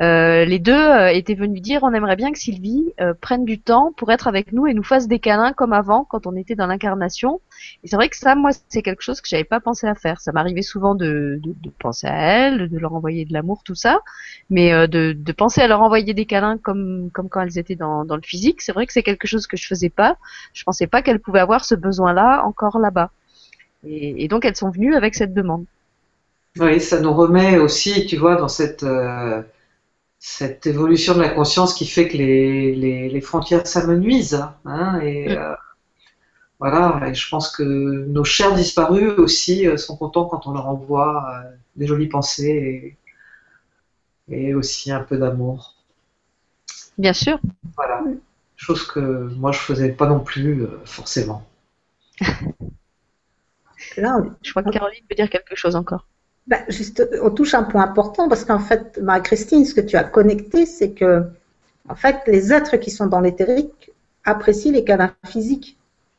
[0.00, 3.60] euh, les deux euh, étaient venus dire on aimerait bien que Sylvie euh, prenne du
[3.60, 6.54] temps pour être avec nous et nous fasse des câlins comme avant quand on était
[6.54, 7.42] dans l'incarnation.
[7.84, 10.20] Et c'est vrai que ça, moi, c'est quelque chose que j'avais pas pensé à faire.
[10.22, 11.38] Ça m'arrivait souvent de,
[11.78, 14.00] penser à elles, de leur envoyer de l'amour, tout ça,
[14.48, 18.62] mais de, penser à leur envoyer des câlins comme quand elles étaient dans, le physique,
[18.62, 20.16] c'est vrai que c'est quelque chose que je faisais pas.
[20.54, 23.10] Je pensais pas qu'elles pouvaient avoir ce besoin-là encore là-bas.
[23.86, 25.66] Et, donc elles sont venues avec cette demande.
[26.58, 28.84] Oui, ça nous remet aussi, tu vois, dans cette
[30.20, 34.46] cette évolution de la conscience qui fait que les, les, frontières s'amenuisent.
[34.66, 35.38] Hein, et mm.
[35.38, 35.54] euh,
[36.60, 40.68] voilà, et je pense que nos chers disparus aussi euh, sont contents quand on leur
[40.68, 42.98] envoie euh, des jolies pensées
[44.28, 45.74] et, et aussi un peu d'amour.
[46.98, 47.40] Bien sûr.
[47.74, 48.04] Voilà,
[48.56, 51.46] chose que moi je faisais pas non plus forcément.
[53.96, 56.06] Là, je crois que Caroline peut dire quelque chose encore.
[56.50, 60.02] Ben, juste, on touche un point important parce qu'en fait, Marie-Christine, ce que tu as
[60.02, 61.22] connecté, c'est que,
[61.88, 63.92] en fait, les êtres qui sont dans l'éthérique
[64.24, 65.78] apprécient les câlins physiques.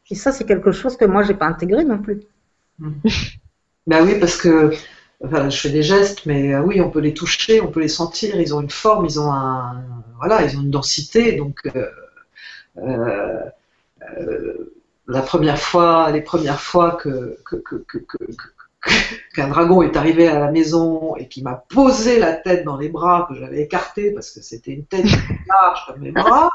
[0.09, 2.21] Et ça, c'est quelque chose que moi, j'ai pas intégré non plus.
[3.87, 4.71] Ben oui, parce que
[5.23, 8.39] je fais des gestes, mais euh, oui, on peut les toucher, on peut les sentir.
[8.39, 9.83] Ils ont une forme, ils ont un,
[10.17, 11.35] voilà, ils ont une densité.
[11.35, 11.89] Donc, euh,
[12.77, 14.53] euh,
[15.07, 17.39] la première fois, les premières fois que
[19.35, 22.89] qu'un dragon est arrivé à la maison et qui m'a posé la tête dans les
[22.89, 25.05] bras que j'avais écarté parce que c'était une tête
[25.47, 26.49] large comme mes bras,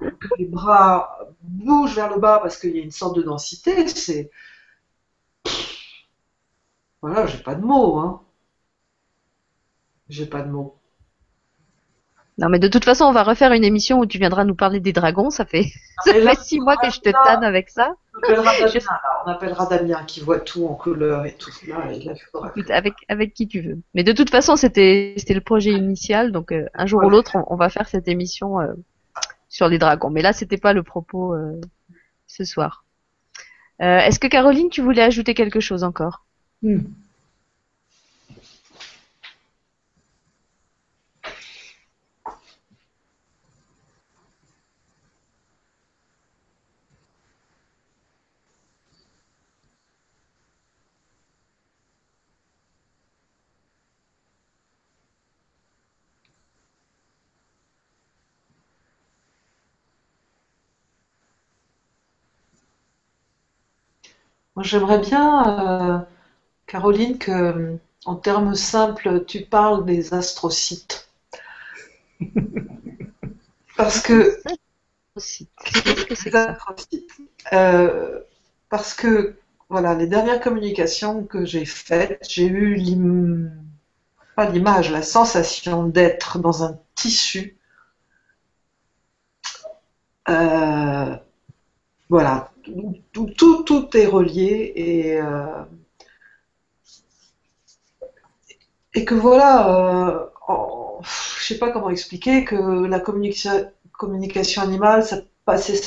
[0.00, 3.86] que les bras bougent vers le bas parce qu'il y a une sorte de densité,
[3.88, 4.30] c'est
[7.00, 8.22] voilà, j'ai pas de mots, hein.
[10.08, 10.78] J'ai pas de mots.
[12.38, 14.80] Non, mais de toute façon, on va refaire une émission où tu viendras nous parler
[14.80, 15.28] des dragons.
[15.28, 15.66] Ça fait,
[16.04, 17.94] ça fait six mois que je te tanne avec ça.
[18.22, 21.50] On appellera, Damien, qui voit tout en couleur et tout.
[22.70, 23.78] avec, avec qui tu veux.
[23.94, 26.30] Mais de toute façon, c'était le projet initial.
[26.30, 28.72] Donc, euh, un jour ou l'autre, on, va faire cette émission euh,
[29.48, 30.10] sur les dragons.
[30.10, 31.60] Mais là, c'était pas le propos euh,
[32.26, 32.84] ce soir.
[33.80, 36.24] Est-ce que Caroline, tu voulais ajouter quelque chose encore?
[36.62, 36.82] Hmm.
[64.56, 66.04] Moi, j'aimerais bien, euh,
[66.66, 71.08] Caroline, que, en termes simples, tu parles des astrocytes.
[73.76, 74.40] Parce que.
[77.52, 78.20] Euh,
[78.68, 79.36] parce que,
[79.68, 83.50] voilà, les dernières communications que j'ai faites, j'ai eu l'image,
[84.36, 87.56] la sensation d'être dans un tissu.
[90.28, 91.16] Euh,
[92.10, 92.52] voilà,
[93.12, 95.64] tout, tout, tout, est relié et, euh,
[98.94, 100.26] et que voilà, euh,
[101.38, 105.78] je sais pas comment expliquer, que la communication, communication animale, ça passait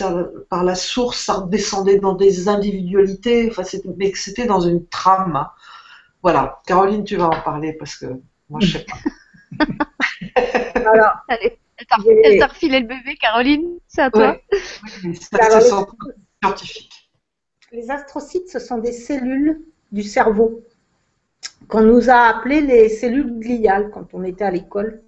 [0.50, 3.64] par la source, ça descendait dans des individualités, enfin,
[3.98, 5.48] mais que c'était dans une trame.
[6.22, 8.06] Voilà, Caroline, tu vas en parler parce que
[8.50, 9.66] moi, je sais pas.
[10.92, 11.58] Alors, Allez,
[12.24, 14.38] elle t'a refilé le bébé, Caroline, c'est à toi.
[15.04, 15.20] Oui,
[17.72, 19.62] les astrocytes, ce sont des cellules
[19.92, 20.64] du cerveau
[21.68, 25.02] qu'on nous a appelées les cellules gliales quand on était à l'école,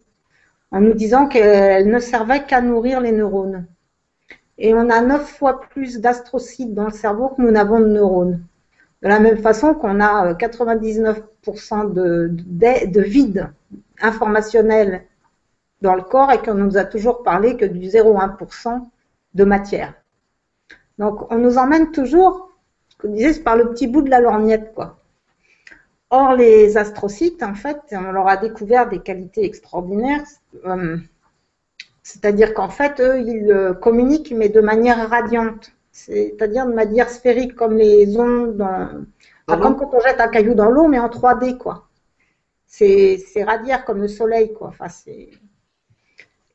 [0.72, 3.66] en nous disant qu'elles ne servaient qu'à nourrir les neurones.
[4.58, 8.44] Et on a neuf fois plus d'astrocytes dans le cerveau que nous n'avons de neurones.
[9.02, 11.24] De la même façon qu'on a 99%
[11.98, 13.50] euh, de, de, vide
[14.02, 15.06] informationnel
[15.82, 18.86] dans le corps et qu'on nous a toujours parlé que du 0,1%
[19.36, 19.94] de matière.
[21.00, 22.52] Donc, on nous emmène toujours,
[22.90, 24.98] ce qu'on disait, c'est par le petit bout de la lorgnette, quoi.
[26.12, 30.24] Or, les astrocytes, en fait, on leur a découvert des qualités extraordinaires.
[30.66, 30.98] Euh,
[32.04, 35.72] c'est-à-dire qu'en fait, eux, ils euh, communiquent, mais de manière radiante.
[35.92, 39.06] C'est-à-dire de manière sphérique, comme les ondes dans...
[39.48, 41.88] comme quand on jette un caillou dans l'eau, mais en 3D, quoi.
[42.66, 44.70] C'est radiaire comme le soleil, quoi.
[44.70, 44.88] Enfin,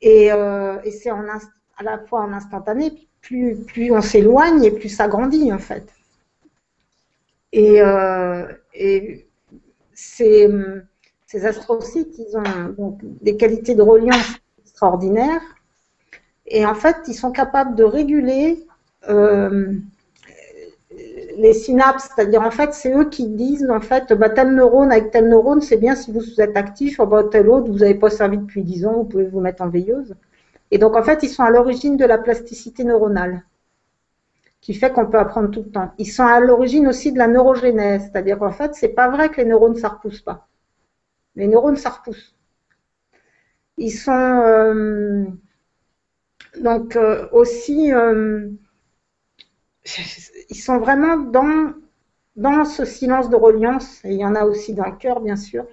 [0.00, 5.08] et, euh, et c'est à la fois en instantané, plus, on s'éloigne et plus ça
[5.08, 5.86] grandit, en fait.
[7.52, 7.80] Et,
[8.74, 9.26] et
[9.94, 10.48] ces,
[11.44, 12.36] astrocytes, ils
[12.78, 15.42] ont des qualités de reliance extraordinaires.
[16.46, 18.66] Et en fait, ils sont capables de réguler
[19.08, 19.72] euh,
[21.36, 25.10] les synapses, c'est-à-dire en fait, c'est eux qui disent en fait, bah, tel neurone avec
[25.10, 28.62] tel neurone, c'est bien si vous êtes actif, tel autre, vous n'avez pas servi depuis
[28.62, 30.14] 10 ans, vous pouvez vous mettre en veilleuse.
[30.74, 33.44] Et donc en fait, ils sont à l'origine de la plasticité neuronale
[34.60, 35.92] qui fait qu'on peut apprendre tout le temps.
[35.98, 39.36] Ils sont à l'origine aussi de la neurogénèse, c'est-à-dire qu'en fait, c'est pas vrai que
[39.36, 40.48] les neurones ça repousse pas.
[41.36, 42.34] Les neurones ça repousse.
[43.76, 45.26] Ils sont euh,
[46.60, 48.48] donc euh, aussi, euh,
[50.50, 51.72] ils sont vraiment dans
[52.34, 54.04] dans ce silence de reliance.
[54.04, 55.68] Et il y en a aussi dans le cœur, bien sûr.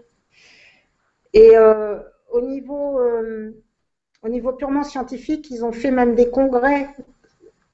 [1.34, 3.00] Et au niveau
[4.24, 6.88] au niveau purement scientifique, ils ont fait même des congrès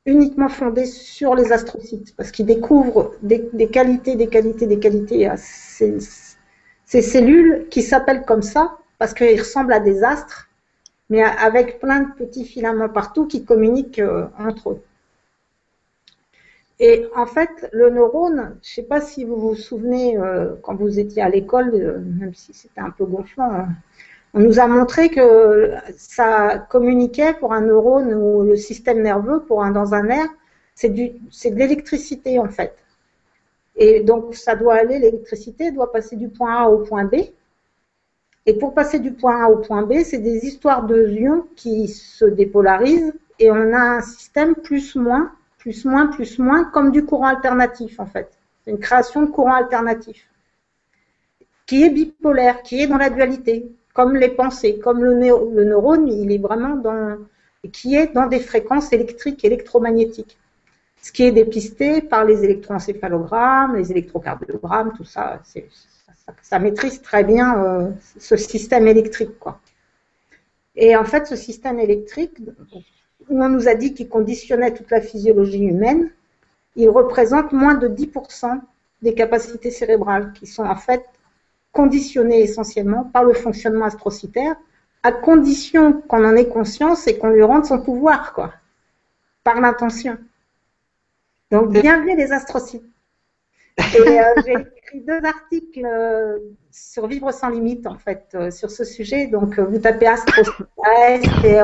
[0.06, 5.36] uniquement fondé sur les astrocytes, parce qu'ils découvrent des, qualités, des qualités, des qualités à
[5.36, 6.00] ces,
[6.86, 10.48] cellules qui s'appellent comme ça, parce qu'ils ressemblent à des astres,
[11.10, 14.82] mais avec plein de petits filaments partout qui communiquent euh, entre eux.
[16.80, 20.76] Et en fait, le neurone, je ne sais pas si vous vous souvenez, euh, quand
[20.76, 23.70] vous étiez à l'école, euh, même si c'était un peu gonflant, hein,
[24.38, 29.64] on nous a montré que ça communiquait pour un neurone ou le système nerveux, pour
[29.64, 30.30] un, dans un nerf,
[30.76, 32.78] c'est de l'électricité en fait.
[33.76, 37.16] Et donc ça doit aller, l'électricité doit passer du point A au point B.
[38.46, 41.88] Et pour passer du point A au point B, c'est des histoires de ions qui
[41.88, 48.06] se dépolarisent et on a un système plus-moins, plus-moins, plus-moins, comme du courant alternatif en
[48.06, 48.30] fait.
[48.64, 50.30] C'est une création de courant alternatif
[51.66, 56.32] qui est bipolaire, qui est dans la dualité comme les pensées, comme le, neurone, il
[56.32, 57.18] est vraiment dans,
[57.72, 60.38] qui est dans des fréquences électriques, électromagnétiques.
[61.02, 65.42] Ce qui est dépisté par les électroencéphalogrammes, les électrocardiogrammes, tout ça,
[66.44, 69.40] ça, maîtrise très bien euh, ce système électrique.
[69.40, 69.60] Quoi.
[70.76, 72.38] Et en fait, ce système électrique,
[73.32, 76.12] on nous a dit qu'il conditionnait toute la physiologie humaine,
[76.76, 78.62] il représente moins de 10%
[79.02, 81.04] des capacités cérébrales, qui sont en fait
[81.78, 84.56] conditionné essentiellement par le fonctionnement astrocytaire,
[85.04, 88.52] à condition qu'on en ait conscience et qu'on lui rende son pouvoir, quoi,
[89.44, 90.18] par l'intention.
[91.52, 92.82] Donc, bienvenue les astrocytes.
[93.78, 96.40] Et euh, j'ai écrit deux articles euh,
[96.72, 99.28] sur Vivre sans limite, en fait, euh, sur ce sujet.
[99.28, 101.62] Donc, vous tapez astrocytes, A-S-T-R-O-C-Y-T-E-S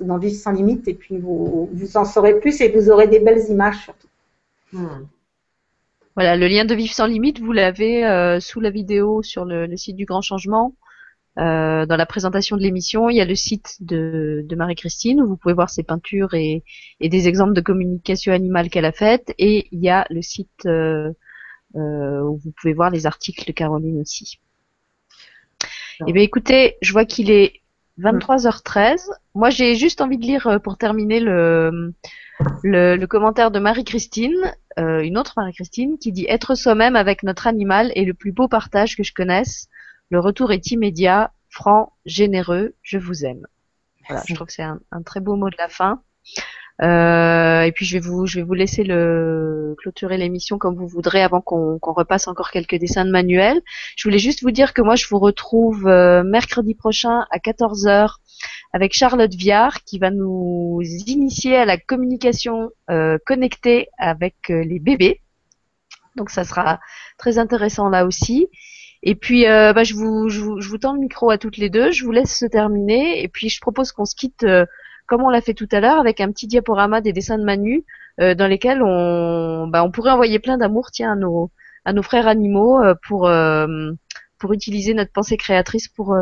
[0.00, 3.20] dans Vivre sans limite, et puis vous, vous en saurez plus et vous aurez des
[3.20, 4.08] belles images surtout.
[4.72, 5.04] Hmm.
[6.16, 9.76] Voilà, le lien de Vivre sans limite, vous l'avez euh, sous la vidéo sur le,
[9.76, 10.74] site du Grand Changement.
[11.38, 15.36] Euh, dans la présentation de l'émission, il y a le site de, Marie-Christine où vous
[15.36, 16.64] pouvez voir ses peintures et,
[17.00, 19.34] des exemples de communication animale qu'elle a faites.
[19.36, 21.12] Et il y a le site euh,
[21.74, 24.40] où vous pouvez voir les articles de Caroline aussi.
[26.06, 27.60] Eh bien, écoutez, je vois qu'il est
[28.00, 29.02] 23h13.
[29.34, 31.92] Moi, j'ai juste envie de lire pour terminer le,
[32.62, 37.46] le, le commentaire de Marie-Christine, euh, une autre Marie-Christine, qui dit Être soi-même avec notre
[37.46, 39.68] animal est le plus beau partage que je connaisse.
[40.10, 43.46] Le retour est immédiat, franc, généreux, je vous aime.
[44.08, 46.02] Voilà, je trouve que c'est un, un, très beau mot de la fin.
[46.82, 50.86] Euh, et puis je vais vous, je vais vous laisser le clôturer l'émission comme vous
[50.86, 53.62] voudrez avant qu'on repasse encore quelques dessins de manuel.
[53.96, 58.16] Je voulais juste vous dire que moi je vous retrouve euh, mercredi prochain à 14h
[58.76, 64.78] avec Charlotte Viard qui va nous initier à la communication euh, connectée avec euh, les
[64.78, 65.22] bébés.
[66.14, 66.78] Donc ça sera
[67.16, 68.48] très intéressant là aussi.
[69.02, 71.56] Et puis euh, bah, je, vous, je, vous, je, vous, tends le micro à toutes
[71.56, 74.44] les deux, je vous laisse se terminer et puis je propose qu'on se quitte
[75.06, 77.82] comme on l'a fait tout à l'heure avec un petit diaporama des dessins de Manu
[78.18, 81.50] dans lesquels on, bah, on pourrait envoyer plein d'amour tiens à nos,
[81.86, 83.30] à nos frères animaux pour,
[84.38, 86.14] pour utiliser notre pensée créatrice pour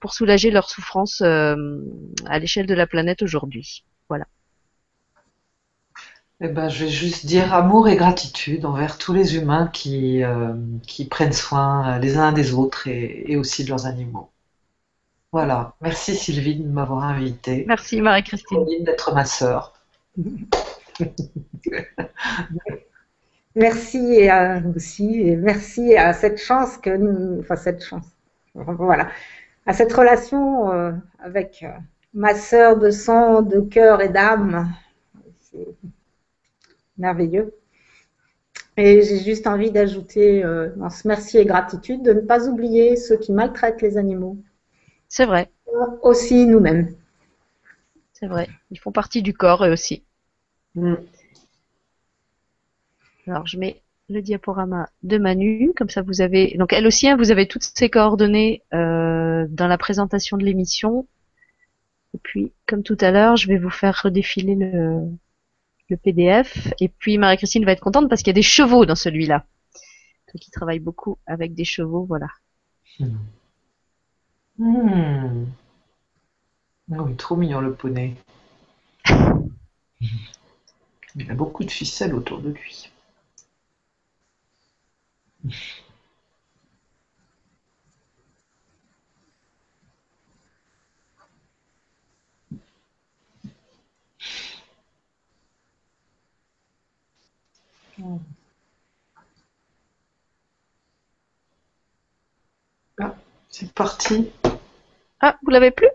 [0.00, 1.56] pour soulager leur souffrance euh,
[2.26, 3.84] à l'échelle de la planète aujourd'hui.
[4.08, 4.26] Voilà.
[6.40, 10.54] Eh ben, je vais juste dire amour et gratitude envers tous les humains qui, euh,
[10.86, 14.30] qui prennent soin les uns des autres et, aussi de leurs animaux.
[15.32, 15.74] Voilà.
[15.82, 17.64] Merci Sylvie de m'avoir invité.
[17.68, 18.64] Merci Marie-Christine.
[18.80, 19.74] d'être ma sœur.
[23.54, 28.06] merci à aussi, et merci à cette chance que nous, enfin cette chance,
[28.54, 29.10] voilà,
[29.66, 31.70] à cette relation euh, avec euh,
[32.14, 34.72] ma sœur de sang, de cœur et d'âme.
[35.40, 35.68] C'est
[36.98, 37.54] merveilleux.
[38.76, 42.96] Et j'ai juste envie d'ajouter euh, dans ce merci et gratitude de ne pas oublier
[42.96, 44.38] ceux qui maltraitent les animaux.
[45.08, 45.50] C'est vrai.
[46.02, 46.94] Aussi nous-mêmes.
[48.12, 48.48] C'est vrai.
[48.70, 50.04] Ils font partie du corps eux aussi.
[50.74, 50.94] Mm.
[53.26, 56.56] Alors je mets le diaporama de Manu, comme ça vous avez.
[56.58, 61.06] Donc elle aussi, hein, vous avez toutes ses coordonnées euh, dans la présentation de l'émission.
[62.14, 65.00] Et puis, comme tout à l'heure, je vais vous faire redéfiler le,
[65.88, 66.72] le PDF.
[66.80, 69.44] Et puis Marie-Christine va être contente parce qu'il y a des chevaux dans celui-là.
[70.26, 72.28] Toi qui travaille beaucoup avec des chevaux, voilà.
[76.90, 78.16] Oh, il est trop mignon le poney.
[81.16, 82.90] Il a beaucoup de ficelles autour de lui.
[103.00, 103.14] Ah,
[103.48, 104.30] c'est parti.
[105.20, 105.88] Ah, vous l'avez plus?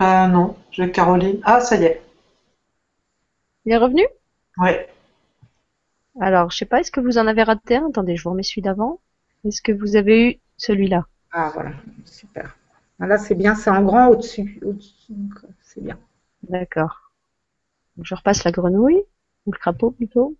[0.00, 1.40] Ah non, j'ai Caroline.
[1.44, 2.02] Ah, ça y est.
[3.64, 4.06] Il est revenu?
[4.58, 4.88] Ouais.
[6.20, 7.88] Alors, je sais pas, est-ce que vous en avez raté un?
[7.88, 9.00] Attendez, je vous remets celui d'avant.
[9.44, 11.04] Est-ce que vous avez eu celui-là?
[11.32, 11.72] Ah voilà,
[12.04, 12.56] super.
[13.00, 14.60] Ah, Là c'est bien, c'est en grand au-dessus.
[14.64, 14.74] euh,
[15.62, 15.98] c'est bien.
[16.42, 17.12] D'accord.
[18.02, 19.04] Je repasse la grenouille,
[19.46, 20.36] ou le crapaud plutôt.